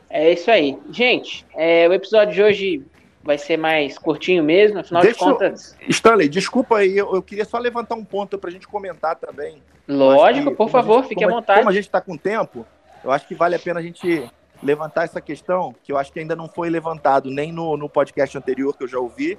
É 0.09 0.33
isso 0.33 0.51
aí. 0.51 0.77
Gente, 0.91 1.45
é, 1.55 1.87
o 1.87 1.93
episódio 1.93 2.33
de 2.33 2.43
hoje 2.43 2.85
vai 3.23 3.37
ser 3.37 3.57
mais 3.57 3.97
curtinho 3.97 4.43
mesmo, 4.43 4.79
afinal 4.79 5.01
Deixa 5.01 5.17
de 5.17 5.23
contas. 5.23 5.77
Eu... 5.81 5.89
Stanley, 5.89 6.29
desculpa 6.29 6.77
aí, 6.77 6.97
eu, 6.97 7.13
eu, 7.15 7.21
queria 7.21 7.45
só 7.45 7.57
levantar 7.57 7.95
um 7.95 8.03
ponto 8.03 8.37
para 8.37 8.49
a 8.49 8.53
gente 8.53 8.67
comentar 8.67 9.15
também. 9.15 9.61
Lógico, 9.87 10.51
que, 10.51 10.55
por 10.55 10.69
favor, 10.69 11.01
gente, 11.01 11.09
fique 11.09 11.23
à 11.23 11.27
vontade. 11.27 11.59
Como 11.59 11.69
a 11.69 11.73
gente 11.73 11.85
está 11.85 12.01
com 12.01 12.17
tempo, 12.17 12.65
eu 13.03 13.11
acho 13.11 13.27
que 13.27 13.35
vale 13.35 13.55
a 13.55 13.59
pena 13.59 13.79
a 13.79 13.83
gente 13.83 14.29
levantar 14.61 15.03
essa 15.03 15.19
questão, 15.19 15.73
que 15.83 15.91
eu 15.91 15.97
acho 15.97 16.11
que 16.11 16.19
ainda 16.19 16.35
não 16.35 16.47
foi 16.47 16.69
levantado 16.69 17.29
nem 17.29 17.51
no, 17.51 17.75
no 17.75 17.89
podcast 17.89 18.37
anterior 18.37 18.75
que 18.75 18.83
eu 18.83 18.87
já 18.87 18.99
ouvi, 18.99 19.37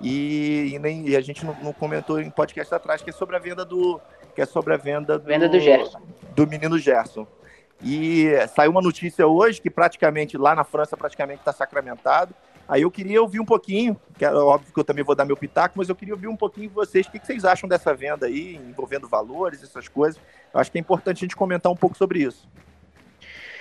e, 0.00 0.72
e 0.74 0.78
nem 0.78 1.08
e 1.08 1.16
a 1.16 1.20
gente 1.20 1.44
não, 1.44 1.56
não, 1.62 1.72
comentou 1.72 2.20
em 2.20 2.28
podcast 2.28 2.74
atrás, 2.74 3.02
que 3.02 3.10
é 3.10 3.12
sobre 3.12 3.36
a 3.36 3.38
venda 3.38 3.64
do. 3.64 4.00
Que 4.34 4.42
é 4.42 4.46
sobre 4.46 4.74
a 4.74 4.76
venda 4.76 5.18
do, 5.18 5.26
venda 5.26 5.48
do 5.48 5.60
Gerson. 5.60 6.00
Do 6.34 6.46
menino 6.46 6.78
Gerson. 6.78 7.26
E 7.84 8.30
saiu 8.54 8.70
uma 8.70 8.80
notícia 8.80 9.26
hoje 9.26 9.60
que 9.60 9.68
praticamente 9.68 10.38
lá 10.38 10.54
na 10.54 10.64
França 10.64 10.96
praticamente 10.96 11.40
está 11.40 11.52
sacramentado. 11.52 12.34
Aí 12.68 12.82
eu 12.82 12.90
queria 12.90 13.20
ouvir 13.20 13.40
um 13.40 13.44
pouquinho, 13.44 14.00
que 14.16 14.24
é 14.24 14.32
óbvio 14.32 14.72
que 14.72 14.78
eu 14.80 14.84
também 14.84 15.04
vou 15.04 15.14
dar 15.14 15.24
meu 15.24 15.36
pitaco, 15.36 15.74
mas 15.76 15.88
eu 15.88 15.94
queria 15.94 16.14
ouvir 16.14 16.28
um 16.28 16.36
pouquinho 16.36 16.68
de 16.68 16.74
vocês. 16.74 17.06
O 17.06 17.10
que 17.10 17.18
vocês 17.18 17.44
acham 17.44 17.68
dessa 17.68 17.94
venda 17.94 18.26
aí, 18.26 18.56
envolvendo 18.56 19.08
valores, 19.08 19.62
essas 19.62 19.88
coisas? 19.88 20.20
Eu 20.52 20.60
acho 20.60 20.70
que 20.70 20.78
é 20.78 20.80
importante 20.80 21.18
a 21.18 21.20
gente 21.20 21.36
comentar 21.36 21.70
um 21.70 21.76
pouco 21.76 21.96
sobre 21.96 22.22
isso. 22.22 22.48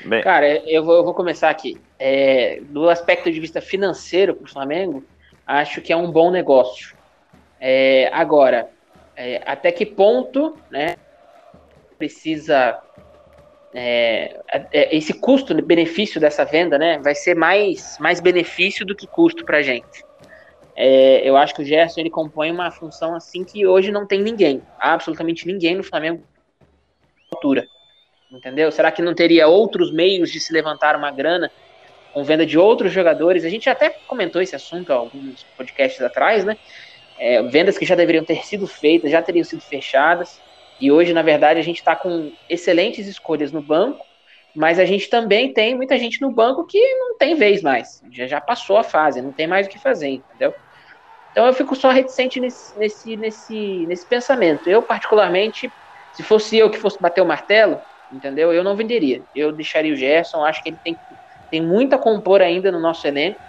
Bem... 0.05 0.23
Cara, 0.23 0.47
eu 0.67 0.83
vou, 0.83 0.95
eu 0.95 1.03
vou 1.03 1.13
começar 1.13 1.49
aqui. 1.49 1.79
É, 1.99 2.61
do 2.69 2.89
aspecto 2.89 3.31
de 3.31 3.39
vista 3.39 3.61
financeiro 3.61 4.35
para 4.35 4.45
o 4.45 4.49
Flamengo, 4.49 5.03
acho 5.45 5.81
que 5.81 5.91
é 5.91 5.95
um 5.95 6.11
bom 6.11 6.31
negócio. 6.31 6.95
É, 7.59 8.09
agora, 8.13 8.69
é, 9.15 9.41
até 9.45 9.71
que 9.71 9.85
ponto 9.85 10.57
né, 10.69 10.95
precisa 11.97 12.79
é, 13.73 14.39
é, 14.71 14.95
esse 14.95 15.13
custo-benefício 15.13 16.19
dessa 16.19 16.43
venda, 16.43 16.77
né, 16.77 16.99
vai 16.99 17.15
ser 17.15 17.36
mais, 17.36 17.97
mais 17.99 18.19
benefício 18.19 18.86
do 18.86 18.95
que 18.95 19.07
custo 19.07 19.45
para 19.45 19.57
a 19.57 19.62
gente. 19.62 20.03
É, 20.75 21.27
eu 21.27 21.38
acho 21.38 21.53
que 21.53 21.62
o 21.62 21.65
Gerson 21.65 21.99
ele 21.99 22.10
compõe 22.10 22.51
uma 22.51 22.71
função 22.71 23.15
assim 23.15 23.43
que 23.43 23.65
hoje 23.67 23.91
não 23.91 24.05
tem 24.05 24.21
ninguém, 24.21 24.62
absolutamente 24.79 25.45
ninguém 25.45 25.75
no 25.75 25.84
Flamengo 25.84 26.23
altura, 27.31 27.65
entendeu? 28.31 28.71
Será 28.71 28.91
que 28.91 29.01
não 29.01 29.13
teria 29.13 29.47
outros 29.47 29.91
meios 29.91 30.31
de 30.31 30.39
se 30.39 30.53
levantar 30.53 30.95
uma 30.95 31.12
grana 31.12 31.49
com 32.13 32.23
venda 32.23 32.45
de 32.45 32.57
outros 32.57 32.91
jogadores? 32.91 33.45
A 33.45 33.49
gente 33.49 33.69
até 33.69 33.89
comentou 34.07 34.41
esse 34.41 34.55
assunto 34.55 34.91
alguns 34.91 35.43
podcasts 35.57 36.01
atrás, 36.01 36.43
né? 36.43 36.57
É, 37.17 37.41
vendas 37.43 37.77
que 37.77 37.86
já 37.86 37.95
deveriam 37.95 38.25
ter 38.25 38.45
sido 38.45 38.67
feitas, 38.67 39.12
já 39.12 39.21
teriam 39.21 39.43
sido 39.43 39.62
fechadas. 39.62 40.41
E 40.81 40.91
hoje, 40.91 41.13
na 41.13 41.21
verdade, 41.21 41.59
a 41.59 41.63
gente 41.63 41.77
está 41.77 41.95
com 41.95 42.33
excelentes 42.49 43.07
escolhas 43.07 43.51
no 43.51 43.61
banco, 43.61 44.03
mas 44.55 44.79
a 44.79 44.85
gente 44.85 45.09
também 45.09 45.53
tem 45.53 45.75
muita 45.75 45.97
gente 45.99 46.19
no 46.21 46.33
banco 46.33 46.65
que 46.65 46.79
não 46.95 47.17
tem 47.17 47.35
vez 47.35 47.61
mais. 47.61 48.01
Já, 48.11 48.27
já 48.27 48.41
passou 48.41 48.77
a 48.77 48.83
fase, 48.83 49.21
não 49.21 49.31
tem 49.31 49.47
mais 49.47 49.67
o 49.67 49.69
que 49.69 49.79
fazer, 49.79 50.09
entendeu? 50.09 50.53
Então 51.31 51.45
eu 51.45 51.53
fico 51.53 51.75
só 51.75 51.91
reticente 51.91 52.39
nesse, 52.39 52.77
nesse, 52.77 53.17
nesse, 53.17 53.85
nesse 53.87 54.07
pensamento. 54.07 54.67
Eu, 54.67 54.83
particularmente, 54.83 55.73
se 56.11 56.23
fosse 56.23 56.57
eu 56.57 56.69
que 56.69 56.79
fosse 56.79 56.97
bater 56.99 57.21
o 57.21 57.27
martelo, 57.27 57.79
entendeu? 58.11 58.51
Eu 58.51 58.63
não 58.63 58.75
venderia. 58.75 59.23
Eu 59.33 59.51
deixaria 59.53 59.93
o 59.93 59.95
Gerson, 59.95 60.43
acho 60.43 60.63
que 60.63 60.69
ele 60.69 60.79
tem, 60.83 60.99
tem 61.49 61.61
muito 61.61 61.93
a 61.93 61.99
compor 61.99 62.41
ainda 62.41 62.71
no 62.71 62.81
nosso 62.81 63.07
elenco. 63.07 63.39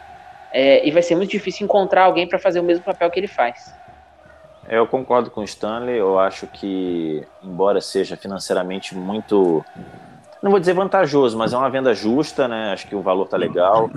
É, 0.52 0.86
e 0.86 0.90
vai 0.90 1.02
ser 1.02 1.16
muito 1.16 1.30
difícil 1.30 1.64
encontrar 1.64 2.04
alguém 2.04 2.28
para 2.28 2.38
fazer 2.38 2.60
o 2.60 2.64
mesmo 2.64 2.84
papel 2.84 3.10
que 3.10 3.18
ele 3.20 3.28
faz. 3.28 3.80
É, 4.68 4.78
eu 4.78 4.86
concordo 4.86 5.30
com 5.30 5.40
o 5.40 5.44
Stanley. 5.44 5.98
Eu 5.98 6.18
acho 6.18 6.46
que, 6.46 7.26
embora 7.42 7.80
seja 7.80 8.16
financeiramente 8.16 8.96
muito, 8.96 9.64
não 10.42 10.50
vou 10.50 10.60
dizer 10.60 10.74
vantajoso, 10.74 11.36
mas 11.36 11.52
é 11.52 11.56
uma 11.56 11.70
venda 11.70 11.94
justa, 11.94 12.48
né? 12.48 12.72
Acho 12.72 12.86
que 12.86 12.94
o 12.94 13.02
valor 13.02 13.26
tá 13.26 13.36
legal. 13.36 13.90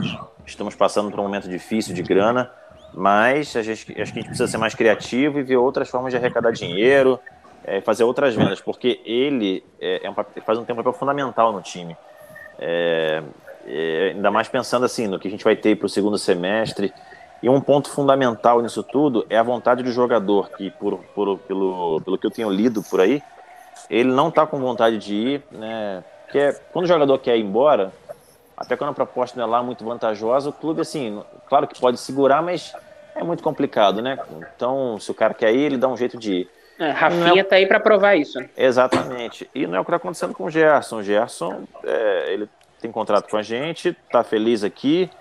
Estamos 0.45 0.75
passando 0.75 1.09
por 1.11 1.19
um 1.19 1.23
momento 1.23 1.49
difícil 1.49 1.93
de 1.93 2.03
grana, 2.03 2.51
mas 2.93 3.51
gente, 3.51 3.71
acho 3.71 3.85
que 3.85 4.01
a 4.01 4.05
gente 4.05 4.27
precisa 4.27 4.47
ser 4.47 4.57
mais 4.57 4.75
criativo 4.75 5.39
e 5.39 5.43
ver 5.43 5.57
outras 5.57 5.89
formas 5.89 6.11
de 6.11 6.17
arrecadar 6.17 6.51
dinheiro, 6.51 7.19
é, 7.63 7.81
fazer 7.81 8.03
outras 8.03 8.35
vendas, 8.35 8.61
porque 8.61 9.01
ele 9.05 9.63
é, 9.81 10.05
é 10.05 10.09
um, 10.09 10.13
faz 10.13 10.57
um 10.59 10.61
um 10.61 10.65
papel 10.65 10.93
fundamental 10.93 11.51
no 11.51 11.61
time. 11.61 11.97
É, 12.59 13.23
é, 13.67 14.11
ainda 14.15 14.29
mais 14.29 14.47
pensando 14.47 14.85
assim 14.85 15.07
no 15.07 15.19
que 15.19 15.27
a 15.27 15.31
gente 15.31 15.43
vai 15.43 15.55
ter 15.55 15.75
para 15.75 15.87
o 15.87 15.89
segundo 15.89 16.17
semestre. 16.17 16.93
E 17.45 17.49
um 17.49 17.61
ponto 17.61 17.91
fundamental 17.91 18.59
nisso 18.59 18.81
tudo 18.81 19.23
é 19.29 19.37
a 19.37 19.43
vontade 19.43 19.83
do 19.83 19.91
jogador, 19.91 20.49
que 20.57 20.71
por, 20.71 20.97
por, 21.13 21.37
pelo, 21.37 22.01
pelo 22.01 22.17
que 22.17 22.25
eu 22.25 22.31
tenho 22.31 22.49
lido 22.49 22.81
por 22.81 22.99
aí, 22.99 23.21
ele 23.87 24.11
não 24.11 24.29
está 24.29 24.47
com 24.47 24.59
vontade 24.59 24.97
de 24.97 25.13
ir, 25.13 25.43
né? 25.51 26.03
Porque 26.23 26.55
quando 26.73 26.85
o 26.85 26.87
jogador 26.87 27.19
quer 27.19 27.37
ir 27.37 27.43
embora, 27.43 27.91
até 28.57 28.75
quando 28.75 28.89
a 28.89 28.93
proposta 28.93 29.39
não 29.39 29.47
é 29.47 29.51
lá 29.51 29.61
muito 29.61 29.85
vantajosa, 29.85 30.49
o 30.49 30.53
clube, 30.53 30.81
assim, 30.81 31.21
claro 31.47 31.67
que 31.67 31.79
pode 31.79 31.99
segurar, 31.99 32.41
mas 32.41 32.73
é 33.13 33.23
muito 33.23 33.43
complicado, 33.43 34.01
né? 34.01 34.17
Então, 34.55 34.99
se 34.99 35.11
o 35.11 35.13
cara 35.13 35.35
quer 35.35 35.53
ir, 35.53 35.65
ele 35.65 35.77
dá 35.77 35.87
um 35.87 35.95
jeito 35.95 36.17
de 36.17 36.33
ir. 36.33 36.49
É, 36.79 36.89
Rafinha 36.89 37.41
é... 37.41 37.43
tá 37.43 37.57
aí 37.57 37.67
para 37.67 37.79
provar 37.79 38.15
isso. 38.15 38.39
Exatamente. 38.57 39.47
E 39.53 39.67
não 39.67 39.75
é 39.75 39.79
o 39.79 39.85
que 39.85 39.91
está 39.91 39.97
acontecendo 39.97 40.33
com 40.33 40.45
o 40.45 40.49
Gerson. 40.49 40.97
O 40.97 41.03
Gerson, 41.03 41.67
é, 41.83 42.33
ele 42.33 42.49
tem 42.81 42.91
contrato 42.91 43.29
com 43.29 43.37
a 43.37 43.43
gente, 43.43 43.95
tá 44.11 44.23
feliz 44.23 44.63
aqui. 44.63 45.11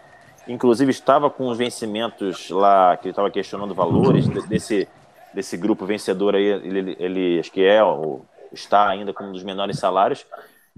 Inclusive 0.47 0.91
estava 0.91 1.31
com 1.31 1.49
os 1.49 1.57
vencimentos 1.57 2.51
lá, 2.51 2.97
que 2.97 3.07
ele 3.07 3.13
estava 3.13 3.31
questionando 3.31 3.75
valores 3.75 4.29
desse, 4.47 4.89
desse 5.33 5.57
grupo 5.57 5.87
vencedor 5.87 6.35
aí. 6.35 6.45
Ele, 6.45 6.97
ele 6.99 7.41
acho 7.41 7.51
que 7.51 7.65
é, 7.65 7.83
ou 7.83 8.25
está 8.53 8.89
ainda 8.89 9.13
com 9.13 9.25
um 9.25 9.33
dos 9.33 9.43
menores 9.43 9.79
salários 9.79 10.27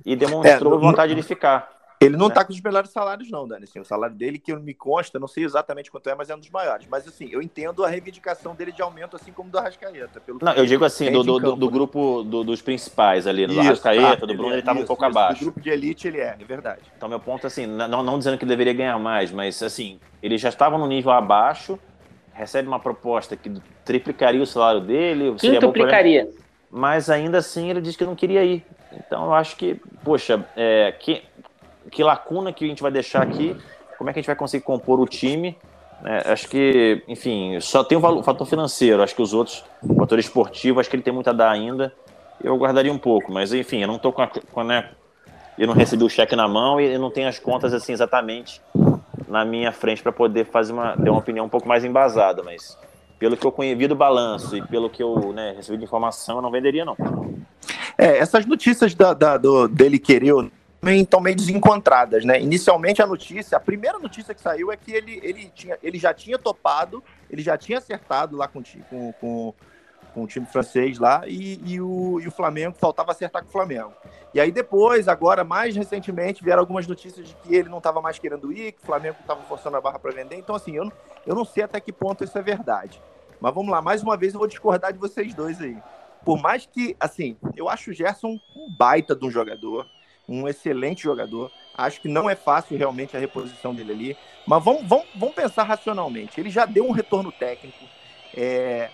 e 0.05 0.15
demonstrou 0.17 0.77
é, 0.77 0.79
vontade 0.79 1.15
de 1.15 1.23
ficar. 1.23 1.76
Ele 1.99 2.17
não 2.17 2.29
está 2.29 2.41
né? 2.41 2.47
com 2.47 2.53
os 2.53 2.61
melhores 2.61 2.91
salários, 2.91 3.31
não, 3.31 3.49
Dani. 3.49 3.65
Assim, 3.65 3.81
o 3.81 3.85
salário 3.85 4.15
dele, 4.15 4.39
que 4.39 4.55
me 4.55 4.75
consta, 4.75 5.19
não 5.19 5.27
sei 5.27 5.45
exatamente 5.45 5.91
quanto 5.91 6.11
é, 6.11 6.15
mas 6.15 6.29
é 6.29 6.35
um 6.35 6.39
dos 6.39 6.51
maiores. 6.51 6.87
Mas, 6.91 7.09
assim, 7.09 7.29
eu 7.31 7.41
entendo 7.41 7.83
a 7.85 7.89
reivindicação 7.89 8.55
dele 8.55 8.71
de 8.71 8.83
aumento, 8.83 9.17
assim 9.17 9.33
como 9.33 9.49
do 9.49 9.59
Arrascaeta. 9.59 10.21
Pelo 10.21 10.39
não, 10.43 10.53
eu 10.53 10.67
digo 10.67 10.85
assim, 10.85 11.11
do, 11.11 11.23
do, 11.23 11.41
campo, 11.41 11.57
do, 11.57 11.67
né? 11.67 11.73
grupo 11.73 12.23
do, 12.23 12.45
dos 12.45 12.61
principais 12.61 13.27
ali, 13.27 13.47
do 13.47 13.53
isso, 13.53 13.61
Arrascaeta, 13.61 14.25
ah, 14.25 14.27
do 14.27 14.35
Bruno, 14.35 14.53
ele 14.53 14.61
estava 14.61 14.79
um 14.79 14.85
pouco 14.85 15.05
isso, 15.07 15.19
abaixo. 15.19 15.41
Do 15.41 15.45
grupo 15.47 15.61
de 15.61 15.71
elite, 15.71 16.07
ele 16.07 16.21
é, 16.21 16.37
é 16.39 16.45
verdade. 16.45 16.83
Então, 16.97 17.09
meu 17.09 17.21
ponto, 17.21 17.47
assim, 17.47 17.67
não, 17.67 18.03
não 18.03 18.19
dizendo 18.19 18.37
que 18.37 18.45
ele 18.45 18.51
deveria 18.51 18.75
ganhar 18.75 18.99
mais, 18.99 19.33
mas, 19.33 19.63
assim, 19.63 19.99
ele 20.23 20.37
já 20.37 20.51
estava 20.51 20.77
no 20.77 20.87
nível 20.87 21.13
abaixo, 21.13 21.79
recebe 22.35 22.69
uma 22.69 22.79
proposta 22.79 23.37
que 23.37 23.51
triplicaria 23.87 24.43
o 24.43 24.47
salário 24.47 24.83
dele. 24.83 25.35
Quintuplicaria. 25.37 26.29
Mas, 26.71 27.09
ainda 27.09 27.39
assim, 27.39 27.71
ele 27.71 27.81
disse 27.81 27.97
que 27.97 28.05
não 28.05 28.15
queria 28.15 28.45
ir. 28.45 28.63
Então, 28.93 29.25
eu 29.27 29.35
acho 29.35 29.57
que, 29.57 29.81
poxa, 30.05 30.45
é, 30.57 30.93
que 30.93 31.23
que 31.91 32.03
lacuna 32.03 32.53
que 32.53 32.65
a 32.65 32.69
gente 32.69 32.83
vai 32.83 32.91
deixar 32.91 33.23
aqui, 33.23 33.57
como 33.99 34.11
é 34.11 34.13
que 34.13 34.19
a 34.19 34.23
gente 34.23 34.27
vai 34.27 34.37
conseguir 34.37 34.65
compor 34.65 35.01
o 35.01 35.07
time. 35.07 35.57
É, 36.05 36.33
acho 36.33 36.49
que, 36.49 37.03
enfim, 37.09 37.59
só 37.61 37.83
tem 37.83 37.97
o, 37.97 38.01
valor, 38.01 38.23
fator 38.23 38.47
financeiro, 38.47 39.03
acho 39.03 39.15
que 39.15 39.23
os 39.23 39.33
outros, 39.33 39.65
o 39.83 39.95
fator 39.95 40.19
esportivo, 40.19 40.79
acho 40.79 40.91
que 40.91 40.97
ele 40.97 41.03
tem 41.03 41.13
muito 41.13 41.31
a 41.31 41.33
dar 41.33 41.51
ainda. 41.51 41.93
Eu 42.43 42.57
guardaria 42.57 42.93
um 42.93 42.99
pouco, 42.99 43.33
mas 43.33 43.53
enfim, 43.53 43.81
eu 43.81 43.89
não 43.89 43.99
tô 43.99 44.13
com 44.13 44.23
a, 44.23 44.27
com 44.29 44.61
a 44.61 44.65
né, 44.65 44.91
eu 45.59 45.67
não 45.67 45.75
recebi 45.75 46.05
o 46.05 46.09
cheque 46.09 46.37
na 46.37 46.47
mão 46.47 46.81
e 46.81 46.99
não 46.99 47.11
tenho 47.11 47.29
as 47.29 47.39
contas 47.39 47.73
assim 47.73 47.93
exatamente 47.93 48.61
na 49.27 49.45
minha 49.45 49.73
frente 49.73 50.03
para 50.03 50.13
poder 50.13 50.45
fazer 50.47 50.73
uma, 50.73 50.97
ter 50.97 51.09
uma 51.09 51.19
opinião 51.19 51.47
um 51.47 51.49
pouco 51.49 51.67
mais 51.67 51.85
embasada, 51.85 52.43
mas 52.43 52.79
pelo 53.19 53.37
que 53.37 53.47
eu 53.47 53.51
conheço 53.51 53.89
do 53.89 53.97
balanço 53.97 54.57
e 54.57 54.63
pelo 54.63 54.91
que 54.91 55.03
eu 55.03 55.33
né, 55.33 55.55
recebi 55.57 55.79
de 55.79 55.85
informação, 55.85 56.37
eu 56.37 56.43
não 56.43 56.51
venderia 56.51 56.85
não. 56.85 56.97
É, 57.97 58.19
essas 58.19 58.45
notícias 58.45 58.95
da, 58.95 59.15
da 59.15 59.39
do, 59.39 59.67
dele 59.67 59.99
querer 59.99 60.35
também 60.81 61.03
estão 61.03 61.21
meio 61.21 61.37
desencontradas, 61.37 62.25
né? 62.25 62.41
Inicialmente 62.41 63.03
a 63.03 63.07
notícia, 63.07 63.57
a 63.57 63.61
primeira 63.61 63.99
notícia 63.99 64.35
que 64.35 64.41
saiu 64.41 64.71
é 64.71 64.77
que 64.77 64.93
ele, 64.93 65.21
ele, 65.23 65.51
tinha, 65.55 65.79
ele 65.83 65.99
já 65.99 66.13
tinha 66.13 66.39
topado, 66.39 67.03
ele 67.31 67.43
já 67.43 67.57
tinha 67.57 67.79
acertado 67.79 68.37
lá 68.37 68.47
com, 68.47 68.63
com, 68.89 69.13
com, 69.15 69.55
com 70.15 70.23
o 70.23 70.27
time 70.27 70.47
francês 70.47 70.99
lá 70.99 71.23
e, 71.27 71.61
e, 71.65 71.81
o, 71.81 72.21
e 72.21 72.29
o 72.29 72.31
Flamengo 72.31 72.77
faltava 72.79 73.13
acertar 73.13 73.43
com 73.43 73.49
o 73.49 73.53
Flamengo. 73.53 73.93
E 74.33 74.41
aí 74.41 74.53
depois, 74.53 75.09
agora 75.09 75.45
mais 75.45 75.75
recentemente, 75.75 76.45
vieram 76.45 76.61
algumas 76.61 76.87
notícias 76.87 77.29
de 77.29 77.35
que 77.37 77.55
ele 77.55 77.69
não 77.69 77.79
estava 77.79 78.01
mais 78.01 78.19
querendo 78.19 78.53
ir, 78.53 78.73
que 78.73 78.83
o 78.83 78.87
Flamengo 78.87 79.17
estava 79.21 79.43
forçando 79.43 79.77
a 79.77 79.81
barra 79.81 79.99
para 79.99 80.13
vender. 80.13 80.37
Então, 80.37 80.55
assim, 80.55 80.77
eu, 80.77 80.93
eu 81.27 81.35
não 81.35 81.45
sei 81.45 81.65
até 81.65 81.81
que 81.81 81.93
ponto 81.93 82.23
isso 82.23 82.37
é 82.37 82.43
verdade. 82.43 83.01
Mas 83.41 83.55
vamos 83.55 83.71
lá, 83.71 83.83
mais 83.83 84.03
uma 84.03 84.17
vez 84.17 84.35
eu 84.35 84.39
vou 84.39 84.49
discordar 84.49 84.93
de 84.93 84.99
vocês 84.99 85.35
dois 85.35 85.61
aí. 85.61 85.77
Por 86.25 86.41
mais 86.41 86.67
que, 86.67 86.97
assim, 86.99 87.37
eu 87.57 87.69
acho 87.69 87.91
o 87.91 87.95
Gerson 87.95 88.39
um 88.55 88.75
baita 88.77 89.15
de 89.15 89.25
um 89.25 89.31
jogador 89.31 89.87
um 90.29 90.49
excelente 90.49 91.03
jogador. 91.03 91.51
Acho 91.75 92.01
que 92.01 92.09
não 92.09 92.29
é 92.29 92.35
fácil 92.35 92.77
realmente 92.77 93.17
a 93.17 93.21
reposição 93.21 93.75
dele 93.75 93.93
ali. 93.93 94.17
Mas 94.47 94.65
vamos, 94.65 94.83
vamos, 94.85 95.07
vamos 95.15 95.35
pensar 95.35 95.65
racionalmente. 95.65 96.41
Ele 96.41 96.51
já 96.51 96.65
deu 96.65 96.87
um 96.87 96.93
retorno 96.93 97.31
técnico 97.31 97.85
é, 98.35 98.91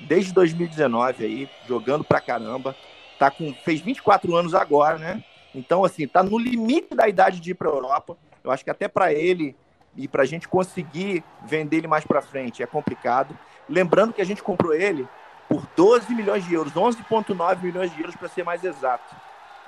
desde 0.00 0.32
2019 0.32 1.24
aí, 1.24 1.50
jogando 1.66 2.04
pra 2.04 2.20
caramba. 2.20 2.76
Tá 3.18 3.30
com, 3.30 3.54
fez 3.54 3.80
24 3.80 4.34
anos 4.34 4.54
agora, 4.54 4.98
né? 4.98 5.24
Então, 5.54 5.84
assim, 5.84 6.06
tá 6.06 6.22
no 6.22 6.38
limite 6.38 6.94
da 6.94 7.08
idade 7.08 7.40
de 7.40 7.52
ir 7.52 7.54
pra 7.54 7.68
Europa. 7.68 8.16
Eu 8.42 8.50
acho 8.50 8.64
que 8.64 8.70
até 8.70 8.88
para 8.88 9.12
ele 9.12 9.56
e 9.96 10.08
para 10.08 10.22
a 10.22 10.26
gente 10.26 10.48
conseguir 10.48 11.22
vender 11.44 11.76
ele 11.76 11.86
mais 11.86 12.04
para 12.04 12.20
frente 12.20 12.62
é 12.62 12.66
complicado. 12.66 13.38
Lembrando 13.68 14.12
que 14.12 14.20
a 14.20 14.26
gente 14.26 14.42
comprou 14.42 14.74
ele 14.74 15.08
por 15.48 15.64
12 15.76 16.12
milhões 16.12 16.44
de 16.44 16.54
euros, 16.54 16.72
11,9 16.72 17.62
milhões 17.62 17.94
de 17.94 18.00
euros 18.00 18.16
para 18.16 18.28
ser 18.28 18.42
mais 18.42 18.64
exato 18.64 19.14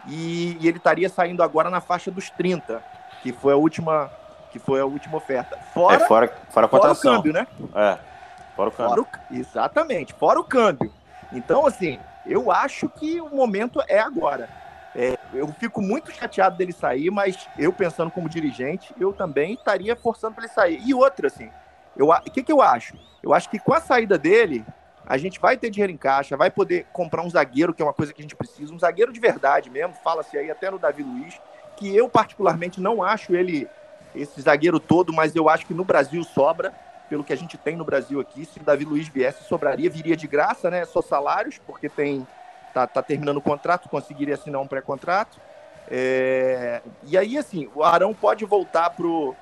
e, 0.07 0.57
e, 0.61 0.69
ele 0.69 0.79
estaria 0.79 1.09
saindo 1.09 1.43
agora 1.43 1.71
na 1.71 1.81
faixa 1.81 2.11
dos 2.11 2.31
30, 2.31 2.83
que 3.23 3.33
foi 3.33 3.53
a 3.53 3.57
última, 3.57 4.11
que 4.51 4.59
foi 4.59 4.81
a 4.81 4.87
última 4.87 5.17
oferta. 5.17 5.59
Fora, 5.73 5.97
é, 6.03 6.07
fora, 6.07 6.29
fora, 6.51 6.69
fora 6.69 6.93
o 6.93 6.97
câmbio, 6.97 7.33
né? 7.33 7.47
É, 7.75 7.99
fora 8.55 8.69
o 8.69 8.73
câmbio. 8.73 8.91
Fora 8.91 9.01
o, 9.03 9.35
exatamente, 9.35 10.15
fora 10.15 10.41
o 10.41 10.45
câmbio. 10.45 10.93
Então, 11.33 11.67
assim, 11.67 11.99
eu 12.25 12.51
acho 12.51 12.89
que 12.89 13.21
o 13.21 13.29
momento 13.29 13.83
é 13.89 13.99
agora. 13.99 14.49
É, 14.95 15.19
eu 15.35 15.47
fico 15.49 15.83
muito 15.83 16.11
chateado 16.11 16.57
dele 16.57 16.73
sair, 16.73 17.11
mas 17.11 17.49
eu 17.59 17.73
pensando 17.73 18.11
como 18.11 18.29
dirigente, 18.29 18.95
eu 18.99 19.13
também 19.13 19.55
estaria 19.55 19.95
forçando 19.95 20.35
para 20.35 20.45
ele 20.45 20.53
sair. 20.53 20.81
E 20.85 20.95
outra, 20.95 21.27
assim, 21.27 21.51
o 21.99 22.31
que, 22.31 22.43
que 22.43 22.53
eu 22.53 22.63
acho? 22.63 22.95
Eu 23.23 23.35
acho 23.35 23.51
que 23.51 23.59
com 23.59 23.75
a 23.75 23.81
saída 23.81 24.17
dele, 24.17 24.65
a 25.07 25.17
gente 25.17 25.39
vai 25.39 25.57
ter 25.57 25.71
dinheiro 25.71 25.93
em 25.93 25.97
caixa, 25.97 26.37
vai 26.37 26.51
poder 26.51 26.87
comprar 26.93 27.23
um 27.23 27.31
zagueiro, 27.31 27.73
que 27.73 27.81
é 27.81 27.85
uma 27.85 27.95
coisa 27.95 28.13
que 28.13 28.21
a 28.21 28.25
gente 28.25 28.35
precisa, 28.35 28.75
um 28.75 28.79
zagueiro 28.79 29.13
de 29.13 29.21
verdade 29.21 29.71
mesmo, 29.71 29.95
fala-se 30.03 30.37
aí 30.37 30.51
até 30.51 30.71
no 30.71 30.79
Davi 30.79 31.03
Luiz, 31.03 31.41
que 31.77 31.95
eu 31.95 32.09
particularmente 32.09 32.81
não 32.81 33.03
acho 33.03 33.35
ele 33.35 33.69
esse 34.15 34.41
zagueiro 34.41 34.81
todo, 34.81 35.13
mas 35.13 35.37
eu 35.37 35.49
acho 35.49 35.67
que 35.67 35.75
no 35.75 35.85
Brasil 35.85 36.25
sobra, 36.25 36.73
pelo 37.09 37.23
que 37.23 37.33
a 37.33 37.37
gente 37.37 37.57
tem 37.57 37.77
no 37.77 37.85
Brasil 37.85 38.19
aqui, 38.19 38.45
se 38.45 38.59
o 38.59 38.65
Davi 38.65 38.85
Luiz 38.85 39.09
viesse, 39.09 39.45
sobraria, 39.45 39.89
viria 39.89 40.17
de 40.17 40.27
graça, 40.27 40.71
né? 40.71 40.85
Só 40.85 41.01
salários, 41.01 41.59
porque 41.65 41.89
tem 41.89 42.27
tá, 42.75 42.87
tá 42.87 43.03
terminando 43.03 43.37
o 43.37 43.43
contrato, 43.43 43.89
conseguiria 43.89 44.35
assinar 44.35 44.61
um 44.61 44.67
pré-contrato. 44.67 45.39
É, 45.89 46.83
e 47.05 47.17
aí, 47.17 47.39
assim, 47.39 47.71
o 47.75 47.83
Arão 47.83 48.13
pode 48.13 48.45
voltar 48.45 48.91
pro 48.91 49.35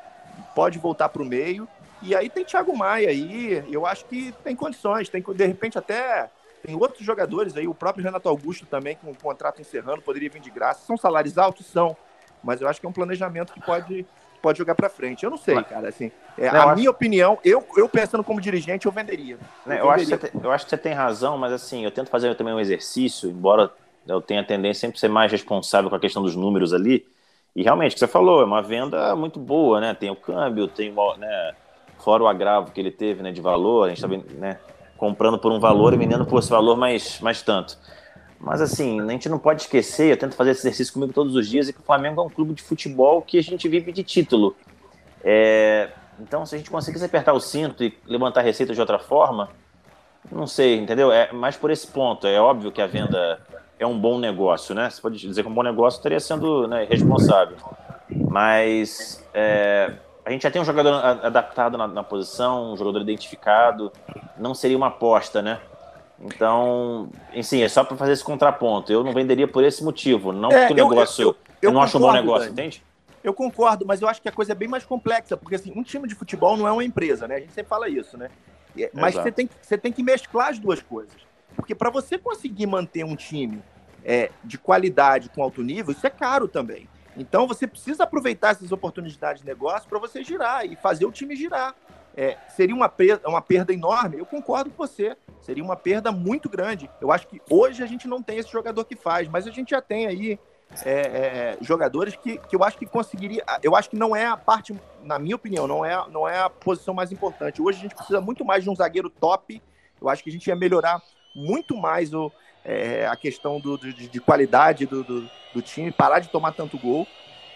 pode 0.55 0.79
voltar 0.79 1.09
pro 1.09 1.25
meio. 1.25 1.67
E 2.05 2.15
aí 2.15 2.29
tem 2.29 2.45
Thiago 2.45 2.77
Maia 2.77 3.09
aí, 3.09 3.65
eu 3.71 3.87
acho 3.87 4.05
que 4.05 4.33
tem 4.45 4.55
condições, 4.55 5.09
tem 5.09 5.23
de 5.23 5.47
repente 5.47 5.79
até 5.79 6.29
tem 6.65 6.75
outros 6.75 7.05
jogadores 7.05 7.57
aí, 7.57 7.67
o 7.67 7.75
próprio 7.75 8.05
Renato 8.05 8.29
Augusto 8.29 8.67
também, 8.67 8.97
com 8.97 9.11
o 9.11 9.15
contrato 9.15 9.61
encerrando, 9.61 10.03
poderia 10.03 10.31
vir 10.31 10.41
de 10.41 10.51
graça. 10.51 10.87
São 10.87 10.97
salários 10.97 11.37
altos? 11.37 11.67
São, 11.67 11.97
mas 12.43 12.61
eu 12.61 12.69
acho 12.69 12.81
que 12.81 12.87
é 12.87 12.89
um 12.89 12.93
planejamento 12.93 13.53
que 13.53 13.61
pode, 13.61 14.07
pode 14.43 14.59
jogar 14.59 14.75
para 14.75 14.89
frente. 14.89 15.25
Eu 15.25 15.31
não 15.31 15.37
sei, 15.37 15.63
cara, 15.65 15.89
assim, 15.89 16.11
é, 16.39 16.51
não, 16.51 16.71
a 16.71 16.75
minha 16.75 16.89
acho... 16.89 16.97
opinião, 16.97 17.39
eu, 17.45 17.67
eu 17.77 17.89
pensando 17.89 18.25
como 18.25 18.41
dirigente, 18.41 18.87
eu 18.87 18.93
venderia. 18.93 19.39
Eu, 19.67 19.73
eu, 19.73 19.91
venderia. 19.91 20.17
Acho 20.17 20.31
eu 20.43 20.53
acho 20.53 20.65
que 20.65 20.71
você 20.71 20.79
tem 20.79 20.93
razão, 20.93 21.37
mas 21.39 21.53
assim, 21.53 21.85
eu 21.85 21.91
tento 21.91 22.11
fazer 22.11 22.35
também 22.35 22.55
um 22.55 22.61
exercício, 22.61 23.31
embora 23.31 23.71
eu 24.07 24.21
tenha 24.21 24.41
a 24.41 24.45
tendência 24.45 24.83
sempre 24.83 24.99
ser 24.99 25.09
mais 25.09 25.33
responsável 25.33 25.89
com 25.89 25.97
a 25.97 26.01
questão 26.01 26.23
dos 26.23 26.37
números 26.37 26.73
ali, 26.73 27.07
e 27.57 27.63
realmente, 27.63 27.93
o 27.93 27.95
que 27.95 28.01
você 28.01 28.09
falou, 28.09 28.41
é 28.41 28.45
uma 28.45 28.61
venda 28.61 29.15
muito 29.15 29.39
boa, 29.39 29.81
né? 29.81 29.95
Tem 29.95 30.11
o 30.11 30.17
câmbio, 30.17 30.67
tem 30.67 30.93
né, 31.19 31.55
fora 32.05 32.23
o 32.23 32.29
agravo 32.29 32.71
que 32.71 32.81
ele 32.81 32.91
teve 32.91 33.23
né, 33.23 33.33
de 33.33 33.41
valor, 33.41 33.87
a 33.87 33.89
gente 33.89 34.05
está 34.05 34.37
né, 34.39 34.59
comprando 34.97 35.39
por 35.39 35.51
um 35.51 35.59
valor 35.59 35.95
e 35.95 35.97
vendendo 35.97 36.27
por 36.27 36.39
esse 36.39 36.51
valor 36.51 36.77
mais, 36.77 37.19
mais 37.21 37.43
tanto. 37.43 37.79
Mas 38.39 38.61
assim, 38.61 39.01
a 39.01 39.11
gente 39.11 39.29
não 39.29 39.39
pode 39.39 39.63
esquecer, 39.63 40.11
eu 40.11 40.17
tento 40.19 40.37
fazer 40.37 40.51
esse 40.51 40.61
exercício 40.61 40.93
comigo 40.93 41.13
todos 41.13 41.35
os 41.35 41.49
dias, 41.49 41.69
é 41.69 41.73
que 41.73 41.81
o 41.81 41.83
Flamengo 41.83 42.21
é 42.21 42.25
um 42.25 42.29
clube 42.29 42.53
de 42.53 42.63
futebol 42.63 43.23
que 43.23 43.39
a 43.39 43.43
gente 43.43 43.67
vive 43.69 43.91
de 43.91 44.03
título. 44.03 44.55
É, 45.23 45.89
Então, 46.21 46.45
se 46.45 46.55
a 46.55 46.59
gente 46.59 46.71
conseguisse 46.71 47.05
apertar 47.05 47.33
o 47.33 47.41
cinto 47.41 47.83
e 47.83 47.97
levantar 48.07 48.41
a 48.41 48.43
receita 48.43 48.75
de 48.75 48.81
outra 48.81 48.99
forma, 48.99 49.49
não 50.31 50.47
sei, 50.47 50.79
entendeu? 50.79 51.11
É 51.11 51.33
mais 51.33 51.57
por 51.57 51.71
esse 51.71 51.87
ponto. 51.87 52.27
É 52.27 52.41
óbvio 52.41 52.71
que 52.71 52.83
a 52.83 52.87
venda 52.87 53.41
é 53.79 53.87
um 53.87 53.99
bom 53.99 54.19
negócio, 54.19 54.75
né? 54.75 54.91
Você 54.91 55.01
pode 55.01 55.19
dizer 55.19 55.43
que 55.43 55.49
um 55.49 55.55
bom 55.55 55.63
negócio 55.63 55.99
estaria 55.99 56.21
sendo 56.21 56.69
né, 56.69 56.87
responsável. 56.89 57.57
Mas 58.11 59.25
é, 59.33 59.95
a 60.25 60.31
gente 60.31 60.43
já 60.43 60.51
tem 60.51 60.61
um 60.61 60.65
jogador 60.65 60.95
adaptado 61.23 61.77
na, 61.77 61.87
na, 61.87 62.03
posição, 62.03 62.73
um 62.73 62.77
jogador 62.77 63.01
identificado, 63.01 63.93
não 64.39 64.55
seria 64.55 64.77
uma 64.77 64.87
aposta, 64.87 65.43
né? 65.43 65.61
Então, 66.21 67.11
enfim, 67.35 67.63
é 67.63 67.69
só 67.69 67.85
para 67.85 67.97
fazer 67.97 68.13
esse 68.13 68.25
contraponto. 68.25 68.93
Eu 68.93 69.05
não 69.05 69.13
venderia 69.13 69.47
por 69.47 69.63
esse 69.65 69.85
motivo, 69.85 70.33
não 70.33 70.51
é, 70.51 70.67
porque 70.67 70.81
o 70.81 70.89
negócio. 70.89 71.23
Eu, 71.23 71.29
eu, 71.29 71.35
eu, 71.35 71.69
eu 71.69 71.73
não 71.73 71.83
acho 71.83 71.99
um 71.99 72.01
bom 72.01 72.13
negócio, 72.13 72.53
Dani. 72.53 72.69
entende? 72.69 72.83
Eu 73.23 73.35
concordo, 73.35 73.87
mas 73.87 74.03
eu 74.03 74.09
acho 74.09 74.21
que 74.21 74.29
a 74.29 74.33
coisa 74.33 74.53
é 74.53 74.55
bem 74.55 74.69
mais 74.69 74.85
complexa, 74.85 75.37
porque 75.37 75.57
assim, 75.57 75.73
um 75.75 75.83
time 75.83 76.07
de 76.07 76.15
futebol 76.15 76.57
não 76.57 76.69
é 76.69 76.73
uma 76.73 76.85
empresa, 76.85 77.27
né? 77.27 77.37
A 77.37 77.41
gente 77.41 77.53
sempre 77.53 77.69
fala 77.69 77.89
isso, 77.89 78.17
né? 78.17 78.31
Mas 78.93 79.15
você 79.15 79.31
tem, 79.31 79.49
você 79.61 79.79
tem 79.79 79.93
que 79.93 80.03
mesclar 80.03 80.49
as 80.49 80.59
duas 80.59 80.83
coisas. 80.83 81.15
Porque 81.55 81.75
para 81.75 81.91
você 81.91 82.19
conseguir 82.19 82.67
manter 82.67 83.05
um 83.05 83.15
time 83.17 83.63
é, 84.05 84.31
de 84.43 84.59
qualidade 84.59 85.29
com 85.29 85.43
alto 85.43 85.63
nível, 85.63 85.93
isso 85.93 86.07
é 86.07 86.11
caro 86.11 86.49
também. 86.49 86.89
Então 87.17 87.47
você 87.47 87.67
precisa 87.67 88.05
aproveitar 88.05 88.51
essas 88.51 88.73
oportunidades 88.73 89.43
de 89.43 89.47
negócio 89.47 89.89
para 89.89 89.99
você 89.99 90.23
girar 90.23 90.65
e 90.65 90.77
fazer 90.77 91.05
o 91.07 91.13
time 91.13 91.37
girar. 91.37 91.75
É, 92.17 92.39
seria 92.49 92.75
uma 92.75 92.89
perda, 92.89 93.29
uma 93.29 93.43
perda 93.43 93.73
enorme? 93.73 94.19
Eu 94.19 94.27
concordo 94.27 94.71
com 94.71 94.77
você. 94.77 95.17
Seria 95.41 95.65
uma 95.65 95.77
perda 95.77 96.13
muito 96.13 96.49
grande. 96.49 96.89
Eu 97.01 97.11
acho 97.11 97.27
que 97.27 97.41
hoje 97.51 97.83
a 97.83 97.87
gente 97.87 98.07
não 98.07 98.23
tem 98.23 98.39
esse 98.39 98.51
jogador 98.51 98.85
que 98.85 98.95
faz, 98.95 99.29
mas 99.29 99.47
a 99.47 99.51
gente 99.51 99.71
já 99.71 99.83
tem 99.83 100.07
aí 100.07 100.39
é, 100.85 100.93
é, 100.93 101.59
jogadores 101.61 102.17
que, 102.17 102.39
que 102.39 102.57
eu 102.57 102.65
acho 102.65 102.79
que 102.79 102.87
conseguiria. 102.87 103.45
Eu 103.63 103.75
acho 103.75 103.91
que 103.91 103.97
não 103.97 104.15
é 104.15 104.27
a 104.27 104.37
parte, 104.37 104.75
na 105.03 105.19
minha 105.19 105.37
opinião, 105.37 105.67
não 105.67 105.85
é, 105.85 106.09
não 106.09 106.29
é 106.29 106.41
a 106.41 106.51
posição 106.51 106.95
mais 106.95 107.13
importante. 107.13 107.61
Hoje 107.61 107.79
a 107.79 107.83
gente 107.83 107.95
precisa 107.95 108.21
muito 108.21 108.45
mais 108.45 108.65
de 108.65 108.71
um 108.71 108.77
zagueiro 108.77 109.11
top. 109.11 109.63
Eu 110.01 110.09
acho 110.09 110.23
que 110.23 110.31
a 110.31 110.33
gente 110.33 110.47
ia 110.47 110.57
melhorar 110.57 111.03
muito 111.35 111.77
mais 111.77 112.15
o, 112.15 112.31
é, 112.65 113.07
a 113.07 113.17
questão 113.17 113.61
do, 113.61 113.77
de, 113.77 114.09
de 114.09 114.21
qualidade 114.21 114.87
do, 114.87 115.05
do, 115.05 115.31
do, 115.53 115.63
time, 115.63 115.93
parar 115.93 116.19
de 116.19 116.29
tomar 116.29 116.53
tanto 116.53 116.79
gol, 116.79 117.07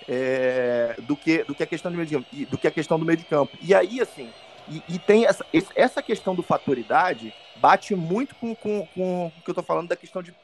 é, 0.07 0.95
do, 1.01 1.17
que, 1.17 1.43
do, 1.45 1.55
que 1.55 1.63
a 1.63 1.67
questão 1.67 1.91
do 1.91 1.97
meio 1.97 2.07
de, 2.07 2.47
do 2.47 2.59
que 2.59 2.67
a 2.67 2.71
questão 2.71 2.99
do 2.99 3.05
meio 3.05 3.17
de 3.17 3.25
campo. 3.25 3.57
E 3.61 3.75
aí, 3.75 4.01
assim, 4.01 4.31
e, 4.69 4.83
e 4.89 4.99
tem 4.99 5.25
essa, 5.25 5.45
essa 5.75 6.03
questão 6.03 6.35
do 6.35 6.43
fatoridade 6.43 7.33
bate 7.57 7.95
muito 7.95 8.35
com, 8.35 8.55
com, 8.55 8.87
com 8.95 9.27
o 9.27 9.43
que 9.43 9.49
eu 9.49 9.53
estou 9.53 9.65
falando 9.65 9.89
da 9.89 9.97
questão 9.97 10.23
de, 10.23 10.35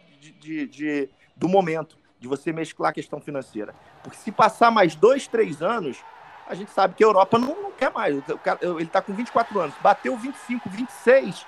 de, 0.41 0.67
de, 0.67 1.09
do 1.37 1.49
momento, 1.49 1.99
de 2.19 2.27
você 2.27 2.53
mesclar 2.53 2.91
a 2.91 2.95
questão 2.95 3.21
financeira. 3.21 3.75
Porque 4.03 4.17
se 4.17 4.33
passar 4.33 4.71
mais 4.71 4.95
dois, 4.95 5.27
três 5.27 5.63
anos, 5.63 5.99
a 6.47 6.55
gente 6.55 6.71
sabe 6.71 6.95
que 6.95 7.05
a 7.05 7.07
Europa 7.07 7.39
não, 7.39 7.63
não 7.63 7.73
quer 7.73 7.91
mais. 7.91 8.17
Cara, 8.43 8.59
ele 8.63 8.83
está 8.83 9.01
com 9.01 9.13
24 9.13 9.61
anos, 9.61 9.75
bateu 9.83 10.17
25, 10.17 10.69
26, 10.69 11.47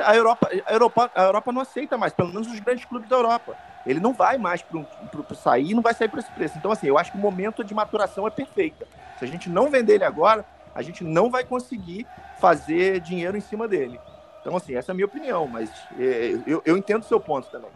a 0.00 0.14
Europa, 0.14 0.48
a 0.66 0.72
Europa, 0.72 1.10
a 1.14 1.22
Europa 1.24 1.52
não 1.52 1.60
aceita 1.60 1.98
mais, 1.98 2.12
pelo 2.12 2.28
menos 2.28 2.46
os 2.48 2.60
grandes 2.60 2.84
clubes 2.84 3.08
da 3.08 3.16
Europa. 3.16 3.56
Ele 3.86 4.00
não 4.00 4.12
vai 4.12 4.38
mais 4.38 4.62
para 4.62 5.34
sair, 5.34 5.74
não 5.74 5.82
vai 5.82 5.92
sair 5.94 6.08
por 6.08 6.18
esse 6.18 6.30
preço. 6.30 6.56
Então, 6.56 6.70
assim, 6.70 6.86
eu 6.86 6.96
acho 6.96 7.10
que 7.10 7.18
o 7.18 7.20
momento 7.20 7.64
de 7.64 7.74
maturação 7.74 8.26
é 8.26 8.30
perfeito. 8.30 8.86
Se 9.18 9.24
a 9.24 9.28
gente 9.28 9.48
não 9.48 9.68
vender 9.68 9.94
ele 9.94 10.04
agora, 10.04 10.44
a 10.74 10.82
gente 10.82 11.02
não 11.04 11.30
vai 11.30 11.44
conseguir 11.44 12.06
fazer 12.38 13.00
dinheiro 13.00 13.36
em 13.36 13.40
cima 13.40 13.66
dele. 13.66 13.98
Então, 14.40 14.56
assim, 14.56 14.74
essa 14.74 14.90
é 14.90 14.92
a 14.92 14.94
minha 14.94 15.06
opinião, 15.06 15.46
mas 15.46 15.70
é, 15.98 16.38
eu, 16.46 16.62
eu 16.64 16.76
entendo 16.76 17.02
o 17.02 17.06
seu 17.06 17.20
ponto 17.20 17.48
também. 17.48 17.70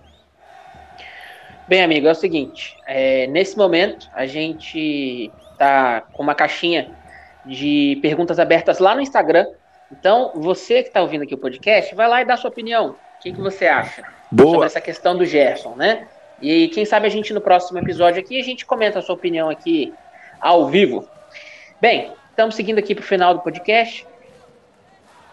Bem, 1.69 1.83
amigo, 1.83 2.07
é 2.07 2.13
o 2.13 2.15
seguinte: 2.15 2.77
é, 2.87 3.27
nesse 3.27 3.57
momento 3.57 4.09
a 4.13 4.27
gente 4.27 5.31
tá 5.59 6.03
com 6.13 6.23
uma 6.23 6.35
caixinha 6.35 6.93
de 7.45 7.99
perguntas 8.03 8.39
abertas 8.39 8.79
lá 8.79 8.95
no 8.95 9.01
Instagram 9.01 9.47
então, 9.91 10.33
você 10.35 10.83
que 10.83 10.89
está 10.89 11.01
ouvindo 11.01 11.23
aqui 11.23 11.35
o 11.35 11.39
podcast, 11.39 11.95
vai 11.95 12.09
lá 12.09 12.23
e 12.23 12.25
dá 12.25 12.37
sua 12.37 12.51
opinião. 12.51 12.97
O 13.19 13.23
que, 13.23 13.33
que 13.33 13.41
você 13.41 13.67
acha 13.67 14.03
Boa. 14.31 14.51
sobre 14.51 14.67
essa 14.67 14.81
questão 14.81 15.17
do 15.17 15.25
Gerson, 15.25 15.75
né? 15.77 16.09
E 16.41 16.69
quem 16.69 16.85
sabe 16.85 17.07
a 17.07 17.11
gente 17.11 17.33
no 17.33 17.41
próximo 17.41 17.79
episódio 17.79 18.21
aqui, 18.21 18.39
a 18.39 18.45
gente 18.45 18.67
comenta 18.67 18.99
a 18.99 19.03
sua 19.03 19.15
opinião 19.15 19.49
aqui 19.49 19.93
ao 20.41 20.67
vivo. 20.67 21.09
Bem, 21.81 22.13
estamos 22.31 22.55
seguindo 22.55 22.79
aqui 22.79 22.95
para 22.95 23.03
o 23.03 23.07
final 23.07 23.35
do 23.35 23.41
podcast. 23.41 24.07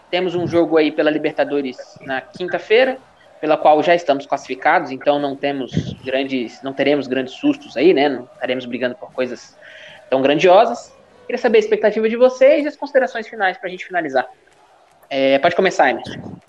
Temos 0.10 0.36
um 0.36 0.48
jogo 0.48 0.78
aí 0.78 0.92
pela 0.92 1.10
Libertadores 1.10 1.78
na 2.02 2.22
quinta-feira, 2.22 2.98
pela 3.42 3.58
qual 3.58 3.82
já 3.82 3.96
estamos 3.96 4.26
classificados, 4.26 4.92
então 4.92 5.20
não 5.20 5.36
temos 5.36 5.94
grandes, 6.06 6.62
não 6.62 6.72
teremos 6.72 7.08
grandes 7.08 7.34
sustos 7.34 7.76
aí, 7.76 7.94
né? 7.94 8.08
Não 8.08 8.30
estaremos 8.34 8.66
brigando 8.66 8.96
por 8.96 9.12
coisas 9.12 9.58
tão 10.10 10.22
grandiosas. 10.22 10.96
Queria 11.26 11.42
saber 11.42 11.58
a 11.58 11.60
expectativa 11.60 12.08
de 12.08 12.16
vocês 12.16 12.63
e 12.63 12.68
as 12.68 12.78
considerações 12.78 13.28
finais 13.28 13.58
para 13.58 13.68
a 13.68 13.72
gente 13.72 13.86
finalizar. 13.86 14.30
É, 15.15 15.38
pode 15.38 15.56
começar, 15.56 15.91
Emerson. 15.91 16.39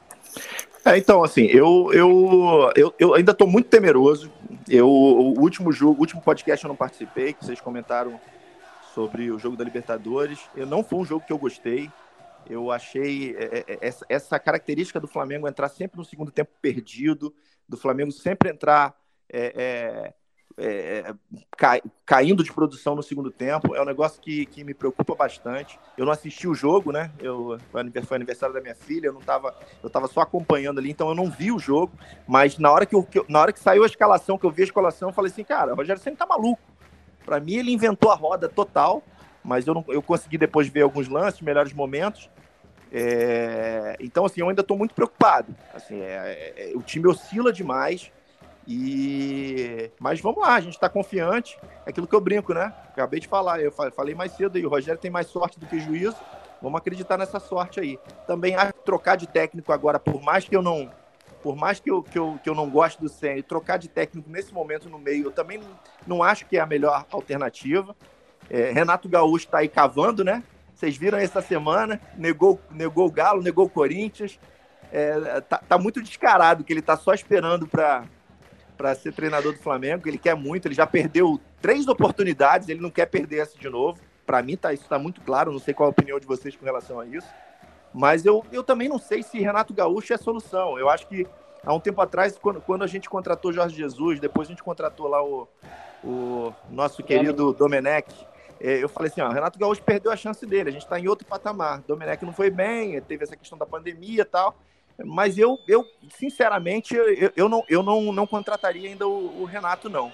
É, 0.86 0.96
então, 0.96 1.22
assim, 1.22 1.42
eu, 1.42 1.92
eu, 1.92 2.72
eu, 2.74 2.94
eu 2.98 3.14
ainda 3.14 3.32
estou 3.32 3.46
muito 3.46 3.68
temeroso. 3.68 4.32
Eu, 4.66 4.88
o 4.88 5.38
último 5.38 5.70
jogo, 5.70 5.98
o 5.98 6.00
último 6.00 6.22
podcast 6.22 6.64
eu 6.64 6.68
não 6.70 6.74
participei, 6.74 7.34
que 7.34 7.44
vocês 7.44 7.60
comentaram 7.60 8.18
sobre 8.94 9.30
o 9.30 9.38
jogo 9.38 9.54
da 9.54 9.64
Libertadores. 9.64 10.38
Eu 10.56 10.64
não 10.64 10.82
foi 10.82 10.98
um 10.98 11.04
jogo 11.04 11.26
que 11.26 11.32
eu 11.32 11.36
gostei. 11.36 11.90
Eu 12.48 12.72
achei 12.72 13.36
é, 13.36 13.64
é, 13.68 13.78
essa, 13.82 14.06
essa 14.08 14.38
característica 14.38 14.98
do 14.98 15.06
Flamengo 15.06 15.46
entrar 15.46 15.68
sempre 15.68 15.98
no 15.98 16.04
segundo 16.04 16.32
tempo 16.32 16.52
perdido, 16.62 17.34
do 17.68 17.76
Flamengo 17.76 18.12
sempre 18.12 18.48
entrar 18.48 18.94
é, 19.30 20.14
é 20.56 21.04
é, 21.06 21.14
cai, 21.56 21.82
caindo 22.06 22.44
de 22.44 22.52
produção 22.52 22.94
no 22.94 23.02
segundo 23.02 23.30
tempo. 23.30 23.74
É 23.74 23.82
um 23.82 23.84
negócio 23.84 24.20
que, 24.20 24.46
que 24.46 24.62
me 24.62 24.74
preocupa 24.74 25.14
bastante. 25.14 25.78
Eu 25.98 26.04
não 26.04 26.12
assisti 26.12 26.46
o 26.46 26.54
jogo, 26.54 26.92
né? 26.92 27.10
Eu, 27.20 27.58
foi 27.70 28.16
aniversário 28.16 28.54
da 28.54 28.60
minha 28.60 28.74
filha, 28.74 29.06
eu 29.06 29.12
não 29.12 29.20
tava, 29.20 29.54
eu 29.82 29.90
tava 29.90 30.06
só 30.06 30.20
acompanhando 30.20 30.78
ali, 30.78 30.90
então 30.90 31.08
eu 31.08 31.14
não 31.14 31.30
vi 31.30 31.50
o 31.50 31.58
jogo. 31.58 31.92
Mas 32.26 32.58
na 32.58 32.70
hora 32.70 32.86
que, 32.86 32.94
eu, 32.94 33.02
que 33.02 33.24
na 33.28 33.40
hora 33.40 33.52
que 33.52 33.60
saiu 33.60 33.82
a 33.82 33.86
escalação, 33.86 34.38
que 34.38 34.46
eu 34.46 34.50
vi 34.50 34.62
a 34.62 34.66
escalação, 34.66 35.08
eu 35.08 35.12
falei 35.12 35.30
assim, 35.30 35.44
cara, 35.44 35.72
o 35.72 35.76
Rogério 35.76 36.00
sempre 36.00 36.18
tá 36.18 36.26
maluco. 36.26 36.62
Para 37.24 37.40
mim, 37.40 37.54
ele 37.54 37.72
inventou 37.72 38.10
a 38.10 38.14
roda 38.14 38.48
total, 38.48 39.02
mas 39.42 39.66
eu, 39.66 39.74
não, 39.74 39.84
eu 39.88 40.02
consegui 40.02 40.38
depois 40.38 40.68
ver 40.68 40.82
alguns 40.82 41.08
lances, 41.08 41.40
melhores 41.40 41.72
momentos. 41.72 42.30
É, 42.92 43.96
então, 43.98 44.24
assim, 44.24 44.40
eu 44.40 44.48
ainda 44.48 44.60
estou 44.60 44.78
muito 44.78 44.94
preocupado. 44.94 45.54
Assim, 45.74 46.00
é, 46.00 46.52
é, 46.56 46.70
é, 46.70 46.76
o 46.76 46.82
time 46.82 47.08
oscila 47.08 47.52
demais. 47.52 48.12
E 48.66 49.90
mas 49.98 50.20
vamos 50.20 50.40
lá, 50.40 50.54
a 50.54 50.60
gente 50.60 50.74
está 50.74 50.88
confiante. 50.88 51.58
É 51.84 51.90
aquilo 51.90 52.06
que 52.06 52.14
eu 52.14 52.20
brinco, 52.20 52.54
né? 52.54 52.72
Acabei 52.88 53.20
de 53.20 53.28
falar, 53.28 53.60
eu 53.60 53.72
falei 53.72 54.14
mais 54.14 54.32
cedo 54.32 54.56
aí, 54.56 54.64
o 54.64 54.70
Rogério 54.70 55.00
tem 55.00 55.10
mais 55.10 55.26
sorte 55.26 55.58
do 55.58 55.66
que 55.66 55.78
juízo. 55.78 56.16
Vamos 56.62 56.78
acreditar 56.78 57.18
nessa 57.18 57.38
sorte 57.38 57.78
aí. 57.78 57.98
Também 58.26 58.54
acho 58.54 58.72
que 58.72 58.84
trocar 58.84 59.16
de 59.16 59.26
técnico 59.26 59.72
agora, 59.72 59.98
por 59.98 60.22
mais 60.22 60.46
que 60.46 60.56
eu 60.56 60.62
não, 60.62 60.90
por 61.42 61.54
mais 61.56 61.78
que 61.78 61.90
eu, 61.90 62.02
que 62.02 62.18
eu, 62.18 62.40
que 62.42 62.48
eu 62.48 62.54
não 62.54 62.70
goste 62.70 62.98
do 62.98 63.08
Senna, 63.08 63.42
trocar 63.42 63.76
de 63.76 63.86
técnico 63.86 64.30
nesse 64.30 64.52
momento 64.54 64.88
no 64.88 64.98
meio, 64.98 65.26
eu 65.26 65.30
também 65.30 65.58
não, 65.58 65.68
não 66.06 66.22
acho 66.22 66.46
que 66.46 66.56
é 66.56 66.60
a 66.60 66.66
melhor 66.66 67.04
alternativa. 67.10 67.94
É, 68.48 68.72
Renato 68.72 69.10
Gaúcho 69.10 69.44
está 69.44 69.58
aí 69.58 69.68
cavando, 69.68 70.24
né? 70.24 70.42
Vocês 70.74 70.96
viram 70.96 71.18
essa 71.18 71.42
semana, 71.42 72.00
negou, 72.16 72.58
negou 72.70 73.06
o 73.06 73.12
Galo, 73.12 73.42
negou 73.42 73.66
o 73.66 73.70
Corinthians. 73.70 74.38
É, 74.90 75.40
tá, 75.42 75.58
tá 75.58 75.78
muito 75.78 76.02
descarado 76.02 76.64
que 76.64 76.72
ele 76.72 76.82
tá 76.82 76.96
só 76.96 77.12
esperando 77.12 77.66
para 77.66 78.04
para 78.76 78.94
ser 78.94 79.12
treinador 79.12 79.52
do 79.52 79.58
Flamengo. 79.58 80.08
Ele 80.08 80.18
quer 80.18 80.34
muito, 80.34 80.66
ele 80.68 80.74
já 80.74 80.86
perdeu 80.86 81.40
três 81.60 81.86
oportunidades, 81.88 82.68
ele 82.68 82.80
não 82.80 82.90
quer 82.90 83.06
perder 83.06 83.38
essa 83.38 83.58
de 83.58 83.68
novo. 83.68 84.00
Para 84.26 84.42
mim, 84.42 84.56
tá, 84.56 84.72
isso 84.72 84.84
está 84.84 84.98
muito 84.98 85.20
claro. 85.20 85.52
Não 85.52 85.58
sei 85.58 85.74
qual 85.74 85.88
a 85.88 85.90
opinião 85.90 86.18
de 86.18 86.26
vocês 86.26 86.56
com 86.56 86.64
relação 86.64 86.98
a 86.98 87.06
isso. 87.06 87.28
Mas 87.92 88.24
eu, 88.26 88.44
eu 88.50 88.64
também 88.64 88.88
não 88.88 88.98
sei 88.98 89.22
se 89.22 89.38
Renato 89.38 89.72
Gaúcho 89.72 90.12
é 90.12 90.16
a 90.16 90.18
solução. 90.18 90.78
Eu 90.78 90.88
acho 90.88 91.06
que 91.06 91.26
há 91.64 91.72
um 91.72 91.80
tempo 91.80 92.00
atrás, 92.00 92.36
quando, 92.36 92.60
quando 92.60 92.82
a 92.82 92.86
gente 92.86 93.08
contratou 93.08 93.52
Jorge 93.52 93.76
Jesus, 93.76 94.18
depois 94.18 94.48
a 94.48 94.50
gente 94.50 94.62
contratou 94.62 95.06
lá 95.06 95.22
o, 95.22 95.48
o 96.02 96.52
nosso 96.70 97.02
querido 97.02 97.52
Domenech. 97.52 98.12
É, 98.60 98.82
eu 98.82 98.88
falei 98.88 99.10
assim: 99.10 99.20
ó, 99.20 99.28
Renato 99.28 99.58
Gaúcho 99.58 99.82
perdeu 99.82 100.10
a 100.10 100.16
chance 100.16 100.44
dele, 100.44 100.70
a 100.70 100.72
gente 100.72 100.82
está 100.82 100.98
em 100.98 101.06
outro 101.06 101.26
patamar. 101.26 101.82
Domenech 101.86 102.24
não 102.24 102.32
foi 102.32 102.50
bem, 102.50 103.00
teve 103.02 103.24
essa 103.24 103.36
questão 103.36 103.56
da 103.56 103.66
pandemia 103.66 104.22
e 104.22 104.24
tal. 104.24 104.56
Mas 105.02 105.38
eu, 105.38 105.58
eu 105.66 105.84
sinceramente, 106.16 106.94
eu, 106.94 107.32
eu, 107.34 107.48
não, 107.48 107.64
eu 107.68 107.82
não, 107.82 108.12
não 108.12 108.26
contrataria 108.26 108.88
ainda 108.88 109.08
o, 109.08 109.42
o 109.42 109.44
Renato, 109.44 109.88
não. 109.88 110.12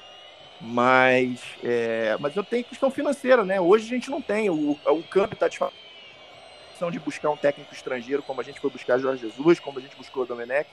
Mas, 0.60 1.40
é, 1.64 2.16
mas 2.20 2.36
eu 2.36 2.44
tenho 2.44 2.64
questão 2.64 2.90
financeira, 2.90 3.44
né? 3.44 3.60
Hoje 3.60 3.86
a 3.86 3.88
gente 3.88 4.10
não 4.10 4.20
tem. 4.20 4.50
O, 4.50 4.72
o 4.72 5.02
campo 5.04 5.34
está 5.34 5.48
de 5.48 6.98
buscar 6.98 7.30
um 7.30 7.36
técnico 7.36 7.74
estrangeiro, 7.74 8.22
como 8.22 8.40
a 8.40 8.44
gente 8.44 8.60
foi 8.60 8.70
buscar 8.70 8.98
Jorge 8.98 9.28
Jesus, 9.28 9.60
como 9.60 9.78
a 9.78 9.82
gente 9.82 9.96
buscou 9.96 10.22
o 10.22 10.26
Domenech. 10.26 10.68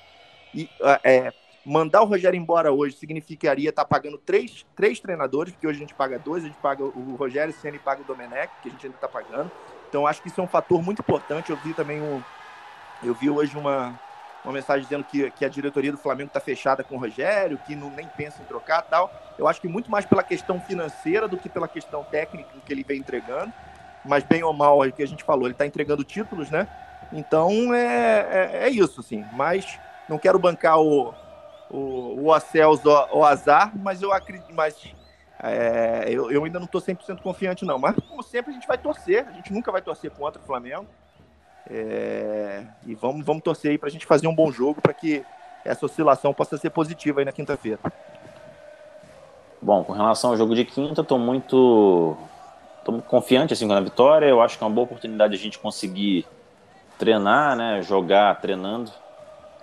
E 0.53 0.69
é, 1.03 1.34
mandar 1.65 2.01
o 2.01 2.05
Rogério 2.05 2.38
embora 2.38 2.71
hoje 2.71 2.95
significaria 2.95 3.69
estar 3.69 3.84
tá 3.84 3.88
pagando 3.88 4.17
três, 4.17 4.65
três 4.75 4.99
treinadores, 4.99 5.53
porque 5.53 5.67
hoje 5.67 5.77
a 5.77 5.82
gente 5.82 5.93
paga 5.93 6.17
dois, 6.17 6.43
a 6.43 6.47
gente 6.47 6.57
paga 6.59 6.84
o 6.84 7.15
Rogério 7.15 7.53
Senna 7.53 7.75
e 7.75 7.79
paga 7.79 8.01
o 8.01 8.05
Domenech, 8.05 8.51
que 8.61 8.69
a 8.69 8.71
gente 8.71 8.86
ainda 8.86 8.97
está 8.97 9.07
pagando. 9.07 9.51
Então 9.89 10.07
acho 10.07 10.21
que 10.21 10.29
isso 10.29 10.39
é 10.39 10.43
um 10.43 10.47
fator 10.47 10.82
muito 10.82 10.99
importante. 10.99 11.49
Eu 11.49 11.57
vi 11.57 11.73
também 11.73 12.01
um, 12.01 12.21
eu 13.03 13.13
vi 13.13 13.29
hoje 13.29 13.57
uma, 13.57 13.99
uma 14.43 14.53
mensagem 14.53 14.83
dizendo 14.83 15.03
que, 15.03 15.29
que 15.31 15.45
a 15.45 15.49
diretoria 15.49 15.91
do 15.91 15.97
Flamengo 15.97 16.27
está 16.27 16.39
fechada 16.39 16.83
com 16.83 16.95
o 16.95 16.99
Rogério, 16.99 17.59
que 17.65 17.75
não 17.75 17.89
nem 17.89 18.07
pensa 18.07 18.41
em 18.41 18.45
trocar 18.45 18.81
tal. 18.81 19.11
Eu 19.37 19.47
acho 19.47 19.61
que 19.61 19.67
muito 19.67 19.91
mais 19.91 20.05
pela 20.05 20.23
questão 20.23 20.59
financeira 20.59 21.27
do 21.27 21.37
que 21.37 21.49
pela 21.49 21.67
questão 21.67 22.03
técnica 22.03 22.49
que 22.65 22.73
ele 22.73 22.83
vem 22.83 22.99
entregando. 22.99 23.53
mas 24.05 24.23
bem 24.23 24.43
ou 24.43 24.53
mal, 24.53 24.83
é 24.83 24.87
o 24.87 24.93
que 24.93 25.03
a 25.03 25.07
gente 25.07 25.23
falou, 25.23 25.45
ele 25.45 25.53
está 25.53 25.65
entregando 25.65 26.03
títulos, 26.03 26.49
né? 26.49 26.67
Então 27.11 27.73
é, 27.73 28.27
é, 28.31 28.63
é, 28.63 28.69
isso, 28.69 29.01
assim. 29.01 29.23
Mas 29.33 29.79
não 30.07 30.17
quero 30.17 30.39
bancar 30.39 30.79
o, 30.79 31.13
o, 31.69 32.23
o 32.23 32.33
Acels 32.33 32.83
o, 32.85 33.17
o 33.17 33.23
azar, 33.25 33.71
mas 33.75 34.01
eu 34.01 34.11
acredito. 34.11 34.53
Mas 34.53 34.75
é, 35.39 36.05
eu, 36.07 36.31
eu, 36.31 36.43
ainda 36.43 36.59
não 36.59 36.65
estou 36.65 36.81
100% 36.81 37.21
confiante, 37.21 37.65
não. 37.65 37.77
Mas, 37.77 37.95
como 38.07 38.23
sempre, 38.23 38.51
a 38.51 38.53
gente 38.53 38.67
vai 38.67 38.77
torcer. 38.77 39.27
A 39.27 39.31
gente 39.31 39.53
nunca 39.53 39.71
vai 39.71 39.81
torcer 39.81 40.09
contra 40.11 40.41
o 40.41 40.45
Flamengo. 40.45 40.87
É, 41.70 42.63
e 42.86 42.95
vamos, 42.95 43.26
vamos 43.26 43.43
torcer 43.43 43.72
aí 43.72 43.78
para 43.78 43.89
a 43.89 43.91
gente 43.91 44.05
fazer 44.05 44.28
um 44.28 44.36
bom 44.36 44.51
jogo 44.51 44.82
para 44.82 44.93
que 44.93 45.24
essa 45.65 45.86
oscilação 45.86 46.34
possa 46.34 46.57
ser 46.57 46.70
positiva 46.70 47.20
aí 47.20 47.26
na 47.26 47.32
quinta-feira. 47.32 47.80
Bom, 49.61 49.84
com 49.84 49.91
relação 49.91 50.30
ao 50.30 50.38
jogo 50.38 50.55
de 50.55 50.63
quinta, 50.63 51.01
estou 51.01 51.20
muito, 51.20 52.15
tô 52.86 53.01
confiante 53.01 53.53
assim, 53.53 53.68
com 53.68 53.74
a 53.74 53.82
vitória. 53.82 54.28
Eu 54.28 54.41
acho 54.41 54.57
que 54.57 54.63
é 54.63 54.68
uma 54.68 54.74
boa 54.74 54.86
oportunidade 54.86 55.36
a 55.36 55.38
gente 55.38 55.59
conseguir 55.59 56.26
treinar, 56.97 57.55
né? 57.55 57.82
Jogar 57.82 58.39
treinando, 58.39 58.91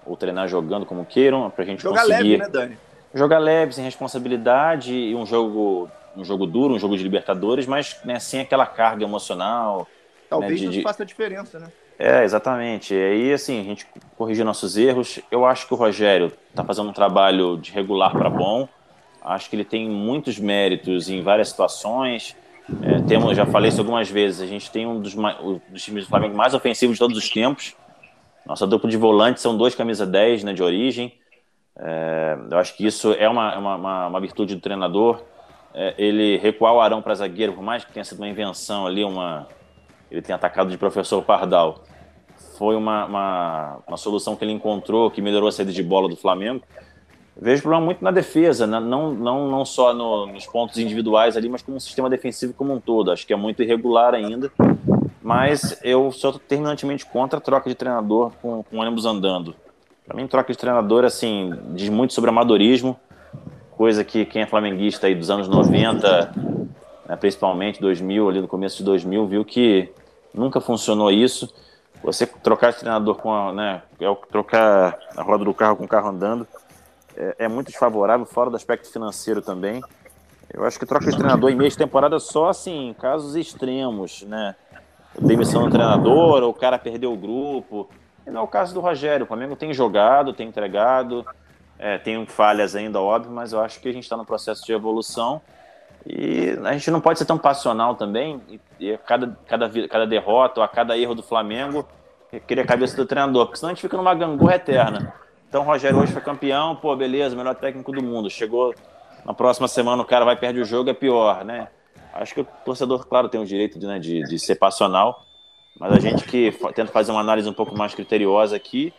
ou 0.04 0.16
treinar 0.16 0.48
jogando, 0.48 0.84
como 0.84 1.06
queiram, 1.06 1.48
para 1.48 1.64
a 1.64 1.66
gente 1.66 1.82
jogar 1.82 2.02
conseguir. 2.02 2.36
Leve, 2.36 2.36
né, 2.38 2.48
Dani? 2.48 2.78
Jogar 3.14 3.38
leve, 3.38 3.72
sem 3.72 3.84
responsabilidade 3.84 4.92
e 4.92 5.14
um 5.14 5.24
jogo, 5.24 5.88
um 6.16 6.24
jogo 6.24 6.46
duro, 6.46 6.74
um 6.74 6.78
jogo 6.78 6.96
de 6.96 7.02
Libertadores, 7.04 7.64
mas 7.64 7.98
né, 8.04 8.18
sem 8.18 8.40
aquela 8.40 8.66
carga 8.66 9.04
emocional. 9.04 9.86
Talvez 10.28 10.60
né, 10.60 10.68
de, 10.68 10.82
faça 10.82 11.04
a 11.04 11.06
diferença, 11.06 11.60
né? 11.60 11.68
É, 11.98 12.24
exatamente. 12.24 12.94
E 12.94 13.02
aí, 13.02 13.32
assim, 13.32 13.60
a 13.60 13.64
gente 13.64 13.86
corrigir 14.16 14.44
nossos 14.44 14.76
erros. 14.76 15.20
Eu 15.30 15.44
acho 15.44 15.66
que 15.66 15.74
o 15.74 15.76
Rogério 15.76 16.32
está 16.50 16.64
fazendo 16.64 16.88
um 16.88 16.92
trabalho 16.92 17.56
de 17.56 17.72
regular 17.72 18.12
para 18.12 18.28
bom. 18.28 18.68
Acho 19.22 19.48
que 19.48 19.56
ele 19.56 19.64
tem 19.64 19.88
muitos 19.88 20.38
méritos 20.38 21.08
em 21.08 21.22
várias 21.22 21.48
situações. 21.48 22.36
É, 22.82 23.00
temos, 23.02 23.36
já 23.36 23.46
falei 23.46 23.68
isso 23.68 23.80
algumas 23.80 24.10
vezes, 24.10 24.40
a 24.40 24.46
gente 24.46 24.70
tem 24.70 24.86
um 24.86 24.98
dos, 24.98 25.14
dos 25.68 25.82
times 25.82 26.04
do 26.04 26.08
Flamengo 26.08 26.34
mais 26.34 26.54
ofensivos 26.54 26.96
de 26.96 26.98
todos 26.98 27.16
os 27.16 27.28
tempos. 27.28 27.74
Nossa 28.46 28.66
dupla 28.66 28.88
de 28.88 28.96
volantes 28.96 29.42
são 29.42 29.56
dois 29.56 29.74
camisa 29.74 30.06
10 30.06 30.44
né, 30.44 30.52
de 30.52 30.62
origem. 30.62 31.12
É, 31.76 32.38
eu 32.50 32.58
acho 32.58 32.76
que 32.76 32.86
isso 32.86 33.12
é 33.12 33.28
uma, 33.28 33.58
uma, 33.58 34.06
uma 34.06 34.20
virtude 34.20 34.54
do 34.54 34.60
treinador. 34.60 35.22
É, 35.74 35.94
ele 35.98 36.36
recuar 36.38 36.74
o 36.74 36.80
Arão 36.80 37.02
para 37.02 37.14
zagueiro, 37.14 37.52
por 37.52 37.62
mais 37.62 37.84
que 37.84 37.92
tenha 37.92 38.04
sido 38.04 38.18
uma 38.18 38.28
invenção 38.28 38.86
ali, 38.86 39.02
uma, 39.02 39.48
ele 40.10 40.22
tem 40.22 40.34
atacado 40.34 40.70
de 40.70 40.78
professor 40.78 41.22
Pardal. 41.22 41.84
Foi 42.58 42.76
uma, 42.76 43.04
uma, 43.06 43.78
uma 43.86 43.96
solução 43.96 44.36
que 44.36 44.44
ele 44.44 44.52
encontrou, 44.52 45.10
que 45.10 45.20
melhorou 45.20 45.48
a 45.48 45.52
saída 45.52 45.72
de 45.72 45.82
bola 45.82 46.08
do 46.08 46.16
Flamengo. 46.16 46.62
Vejo 47.36 47.62
problema 47.62 47.84
muito 47.84 48.02
na 48.02 48.12
defesa, 48.12 48.64
né? 48.64 48.78
não, 48.78 49.12
não, 49.12 49.50
não 49.50 49.64
só 49.64 49.92
no, 49.92 50.26
nos 50.26 50.46
pontos 50.46 50.78
individuais 50.78 51.36
ali, 51.36 51.48
mas 51.48 51.62
como 51.62 51.76
um 51.76 51.80
sistema 51.80 52.08
defensivo 52.08 52.54
como 52.54 52.72
um 52.72 52.80
todo. 52.80 53.10
Acho 53.10 53.26
que 53.26 53.32
é 53.32 53.36
muito 53.36 53.60
irregular 53.60 54.14
ainda, 54.14 54.52
mas 55.20 55.80
eu 55.82 56.12
sou 56.12 56.38
terminantemente 56.38 57.04
contra 57.04 57.38
a 57.38 57.42
troca 57.42 57.68
de 57.68 57.74
treinador 57.74 58.30
com, 58.40 58.62
com 58.62 58.78
ônibus 58.78 59.04
andando. 59.04 59.54
Para 60.06 60.16
mim, 60.16 60.28
troca 60.28 60.52
de 60.52 60.58
treinador 60.58 61.04
assim, 61.04 61.52
diz 61.70 61.88
muito 61.88 62.12
sobre 62.12 62.30
amadorismo, 62.30 62.96
coisa 63.72 64.04
que 64.04 64.24
quem 64.24 64.42
é 64.42 64.46
flamenguista 64.46 65.08
aí 65.08 65.14
dos 65.14 65.28
anos 65.28 65.48
90, 65.48 66.32
né, 67.08 67.16
principalmente 67.16 67.80
2000, 67.80 68.28
ali 68.28 68.40
no 68.40 68.48
começo 68.48 68.78
de 68.78 68.84
2000, 68.84 69.26
viu 69.26 69.44
que 69.44 69.92
nunca 70.32 70.60
funcionou 70.60 71.10
isso. 71.10 71.52
Você 72.02 72.26
trocar 72.26 72.72
de 72.72 72.78
treinador 72.78 73.16
com 73.16 73.32
a, 73.32 73.52
né, 73.52 73.82
é 74.00 74.14
trocar 74.30 74.98
a 75.16 75.22
roda 75.22 75.44
do 75.44 75.54
carro 75.54 75.76
com 75.76 75.84
o 75.84 75.88
carro 75.88 76.08
andando 76.08 76.46
é, 77.16 77.36
é, 77.40 77.48
muito 77.48 77.68
desfavorável, 77.68 78.26
fora 78.26 78.50
do 78.50 78.56
aspecto 78.56 78.90
financeiro 78.90 79.40
também. 79.40 79.82
Eu 80.52 80.64
acho 80.64 80.78
que 80.78 80.86
troca 80.86 81.10
de 81.10 81.16
treinador 81.16 81.50
em 81.50 81.54
meio 81.54 81.70
de 81.70 81.76
temporada 81.76 82.18
só 82.18 82.48
assim, 82.48 82.94
casos 83.00 83.34
extremos, 83.34 84.22
né? 84.22 84.54
Demissão 85.18 85.64
do 85.64 85.70
treinador, 85.70 86.42
ou 86.42 86.50
o 86.50 86.54
cara 86.54 86.78
perdeu 86.78 87.12
o 87.12 87.16
grupo. 87.16 87.88
E 88.26 88.30
não 88.30 88.42
é 88.42 88.44
o 88.44 88.48
caso 88.48 88.74
do 88.74 88.80
Rogério. 88.80 89.24
O 89.24 89.26
Flamengo 89.26 89.54
tem 89.54 89.72
jogado, 89.72 90.32
tem 90.32 90.48
entregado, 90.48 91.24
é, 91.78 91.98
tem 91.98 92.24
falhas 92.26 92.74
ainda, 92.74 93.00
óbvio, 93.00 93.32
mas 93.32 93.52
eu 93.52 93.60
acho 93.60 93.80
que 93.80 93.88
a 93.88 93.92
gente 93.92 94.04
está 94.04 94.16
no 94.16 94.24
processo 94.24 94.64
de 94.64 94.72
evolução. 94.72 95.40
E 96.06 96.58
a 96.64 96.72
gente 96.72 96.90
não 96.90 97.00
pode 97.00 97.18
ser 97.18 97.24
tão 97.24 97.38
passional 97.38 97.94
também. 97.94 98.40
E, 98.78 98.92
a 98.92 98.98
cada, 98.98 99.38
cada, 99.46 99.70
cada 99.88 100.06
derrota 100.06 100.60
ou 100.60 100.64
a 100.64 100.68
cada 100.68 100.96
erro 100.96 101.14
do 101.14 101.22
Flamengo, 101.22 101.86
querer 102.46 102.62
a 102.62 102.66
cabeça 102.66 102.96
do 102.96 103.06
treinador, 103.06 103.46
porque 103.46 103.58
senão 103.58 103.70
a 103.70 103.74
gente 103.74 103.82
fica 103.82 103.96
numa 103.96 104.14
gangorra 104.14 104.56
eterna. 104.56 105.14
Então 105.48 105.62
o 105.62 105.64
Rogério 105.64 105.98
hoje 105.98 106.12
foi 106.12 106.20
campeão, 106.20 106.74
pô, 106.76 106.94
beleza, 106.96 107.36
melhor 107.36 107.54
técnico 107.54 107.92
do 107.92 108.02
mundo. 108.02 108.28
Chegou 108.28 108.74
na 109.24 109.32
próxima 109.32 109.68
semana, 109.68 110.02
o 110.02 110.04
cara 110.04 110.24
vai 110.24 110.36
perder 110.36 110.60
o 110.60 110.64
jogo, 110.64 110.90
é 110.90 110.94
pior, 110.94 111.44
né? 111.44 111.68
Acho 112.12 112.34
que 112.34 112.40
o 112.40 112.46
torcedor, 112.64 113.06
claro, 113.06 113.28
tem 113.28 113.40
o 113.40 113.46
direito 113.46 113.78
de, 113.78 113.86
né, 113.86 113.98
de, 113.98 114.22
de 114.22 114.38
ser 114.38 114.56
passional, 114.56 115.24
mas 115.78 115.92
a 115.92 115.98
gente 115.98 116.24
que 116.24 116.52
tenta 116.74 116.92
fazer 116.92 117.10
uma 117.10 117.20
análise 117.20 117.48
um 117.48 117.52
pouco 117.52 117.76
mais 117.76 117.94
criteriosa 117.94 118.54
aqui, 118.54 118.92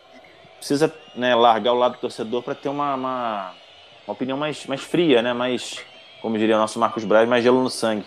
precisa 0.57 0.93
né, 1.15 1.33
largar 1.35 1.73
o 1.73 1.77
lado 1.77 1.93
do 1.93 1.99
torcedor 1.99 2.41
para 2.41 2.55
ter 2.55 2.69
uma, 2.69 2.95
uma, 2.95 3.51
uma, 4.05 4.13
opinião 4.13 4.37
mais, 4.37 4.65
mais 4.65 4.81
fria, 4.81 5.21
né? 5.21 5.31
Mais, 5.31 5.81
como 6.25 6.39
diria 6.39 6.55
o 6.55 6.59
nosso 6.59 6.79
Marcos 6.79 7.03
Braz, 7.03 7.29
mais 7.29 7.43
gelo 7.43 7.61
no 7.61 7.69
sangue. 7.69 8.03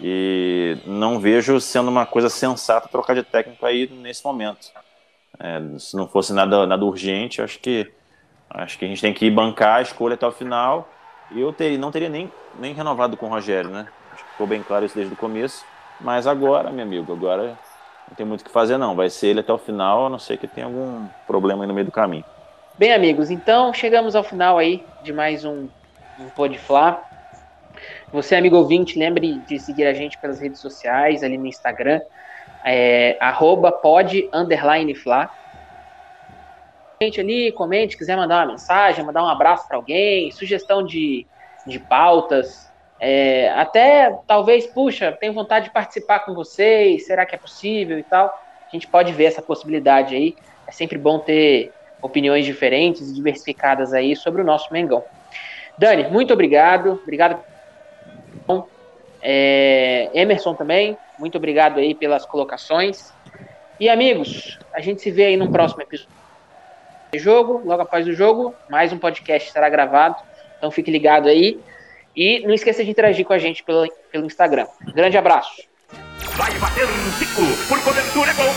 E 0.00 0.78
não 0.86 1.20
vejo 1.20 1.60
sendo 1.60 1.90
uma 1.90 2.06
coisa 2.06 2.30
sensata 2.30 2.88
trocar 2.88 3.14
de 3.14 3.22
técnico 3.22 3.66
aí 3.66 3.86
nesse 3.86 4.24
momento. 4.24 4.68
É, 5.38 5.60
se 5.78 5.94
não 5.94 6.08
fosse 6.08 6.32
nada, 6.32 6.66
nada 6.66 6.82
urgente, 6.82 7.42
acho 7.42 7.58
que 7.58 7.92
acho 8.48 8.78
que 8.78 8.86
a 8.86 8.88
gente 8.88 9.02
tem 9.02 9.12
que 9.12 9.30
bancar 9.30 9.76
a 9.76 9.82
escolha 9.82 10.14
até 10.14 10.26
o 10.26 10.32
final. 10.32 10.88
E 11.32 11.38
eu 11.38 11.52
ter, 11.52 11.76
não 11.76 11.90
teria 11.90 12.08
nem, 12.08 12.32
nem 12.58 12.72
renovado 12.72 13.14
com 13.14 13.26
o 13.26 13.28
Rogério, 13.28 13.68
né? 13.68 13.88
Acho 14.14 14.24
que 14.24 14.30
ficou 14.30 14.46
bem 14.46 14.62
claro 14.62 14.86
isso 14.86 14.94
desde 14.94 15.12
o 15.12 15.16
começo. 15.16 15.66
Mas 16.00 16.26
agora, 16.26 16.70
meu 16.70 16.82
amigo, 16.82 17.12
agora 17.12 17.58
não 18.08 18.16
tem 18.16 18.24
muito 18.24 18.40
o 18.40 18.44
que 18.44 18.50
fazer, 18.50 18.78
não. 18.78 18.96
Vai 18.96 19.10
ser 19.10 19.26
ele 19.26 19.40
até 19.40 19.52
o 19.52 19.58
final, 19.58 20.06
a 20.06 20.08
não 20.08 20.18
ser 20.18 20.38
que 20.38 20.48
tenha 20.48 20.66
algum 20.66 21.06
problema 21.26 21.62
aí 21.62 21.68
no 21.68 21.74
meio 21.74 21.84
do 21.84 21.92
caminho. 21.92 22.24
Bem, 22.78 22.94
amigos, 22.94 23.30
então 23.30 23.74
chegamos 23.74 24.16
ao 24.16 24.24
final 24.24 24.56
aí 24.56 24.82
de 25.02 25.12
mais 25.12 25.44
um, 25.44 25.68
um 26.18 26.30
Pode 26.34 26.56
Flá. 26.56 27.10
Você, 28.14 28.36
amigo 28.36 28.56
ouvinte, 28.56 28.96
lembre 28.96 29.40
de 29.40 29.58
seguir 29.58 29.86
a 29.86 29.92
gente 29.92 30.16
pelas 30.18 30.38
redes 30.38 30.60
sociais, 30.60 31.24
ali 31.24 31.36
no 31.36 31.48
Instagram, 31.48 32.00
é, 32.64 33.18
pod. 33.82 34.30
Gente 37.02 37.20
ali, 37.20 37.50
comente, 37.50 37.98
quiser 37.98 38.16
mandar 38.16 38.44
uma 38.44 38.52
mensagem, 38.52 39.04
mandar 39.04 39.24
um 39.24 39.28
abraço 39.28 39.66
para 39.66 39.76
alguém, 39.76 40.30
sugestão 40.30 40.84
de, 40.84 41.26
de 41.66 41.80
pautas, 41.80 42.72
é, 43.00 43.50
até 43.50 44.16
talvez, 44.28 44.64
puxa, 44.64 45.10
tenho 45.10 45.32
vontade 45.32 45.64
de 45.64 45.72
participar 45.72 46.20
com 46.20 46.34
vocês, 46.34 47.06
será 47.06 47.26
que 47.26 47.34
é 47.34 47.38
possível 47.38 47.98
e 47.98 48.04
tal? 48.04 48.26
A 48.28 48.70
gente 48.70 48.86
pode 48.86 49.12
ver 49.12 49.24
essa 49.24 49.42
possibilidade 49.42 50.14
aí. 50.14 50.36
É 50.68 50.70
sempre 50.70 50.96
bom 50.98 51.18
ter 51.18 51.72
opiniões 52.00 52.44
diferentes 52.44 53.10
e 53.10 53.12
diversificadas 53.12 53.92
aí 53.92 54.14
sobre 54.14 54.40
o 54.40 54.44
nosso 54.44 54.72
Mengão. 54.72 55.04
Dani, 55.76 56.08
muito 56.10 56.32
obrigado. 56.32 57.00
Obrigado. 57.02 57.53
É, 59.26 60.10
Emerson 60.12 60.54
também, 60.54 60.98
muito 61.18 61.38
obrigado 61.38 61.80
aí 61.80 61.94
pelas 61.94 62.26
colocações. 62.26 63.10
E 63.80 63.88
amigos, 63.88 64.58
a 64.74 64.80
gente 64.82 65.00
se 65.00 65.10
vê 65.10 65.24
aí 65.24 65.36
no 65.36 65.50
próximo 65.50 65.80
episódio 65.80 66.12
de 67.10 67.18
jogo, 67.18 67.62
logo 67.64 67.80
após 67.80 68.06
o 68.06 68.12
jogo, 68.12 68.54
mais 68.68 68.92
um 68.92 68.98
podcast 68.98 69.50
será 69.50 69.70
gravado, 69.70 70.16
então 70.58 70.70
fique 70.70 70.90
ligado 70.90 71.28
aí. 71.28 71.58
E 72.14 72.40
não 72.46 72.52
esqueça 72.54 72.84
de 72.84 72.90
interagir 72.90 73.24
com 73.24 73.32
a 73.32 73.38
gente 73.38 73.64
pelo, 73.64 73.90
pelo 74.12 74.26
Instagram. 74.26 74.66
Grande 74.94 75.16
abraço. 75.16 75.62
Vai 76.36 76.52
bater 76.58 76.84
um 76.84 77.68
por 77.68 77.82
cobertura 77.82 78.30
é 78.30 78.34
gol. 78.34 78.52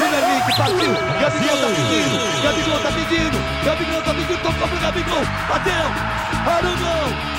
Henrique, 0.00 0.56
partiu. 0.56 0.92
Gabigol 1.20 1.56
tá 1.56 1.68
pedindo. 1.68 2.42
Gabigol 2.42 2.78
tá 2.80 2.92
pedindo. 2.92 3.64
Gabigol 3.64 4.02
tá 4.02 4.14
pedindo. 4.14 4.42
Tocou 4.42 4.68
pro 4.68 4.80
Gabigol. 4.80 5.24
Bateu. 5.48 6.52
Arugão. 6.52 7.29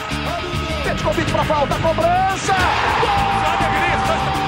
Convite 0.99 1.31
pra 1.31 1.43
falta. 1.45 1.75
Cobrança. 1.75 2.53
Gol! 3.01 4.40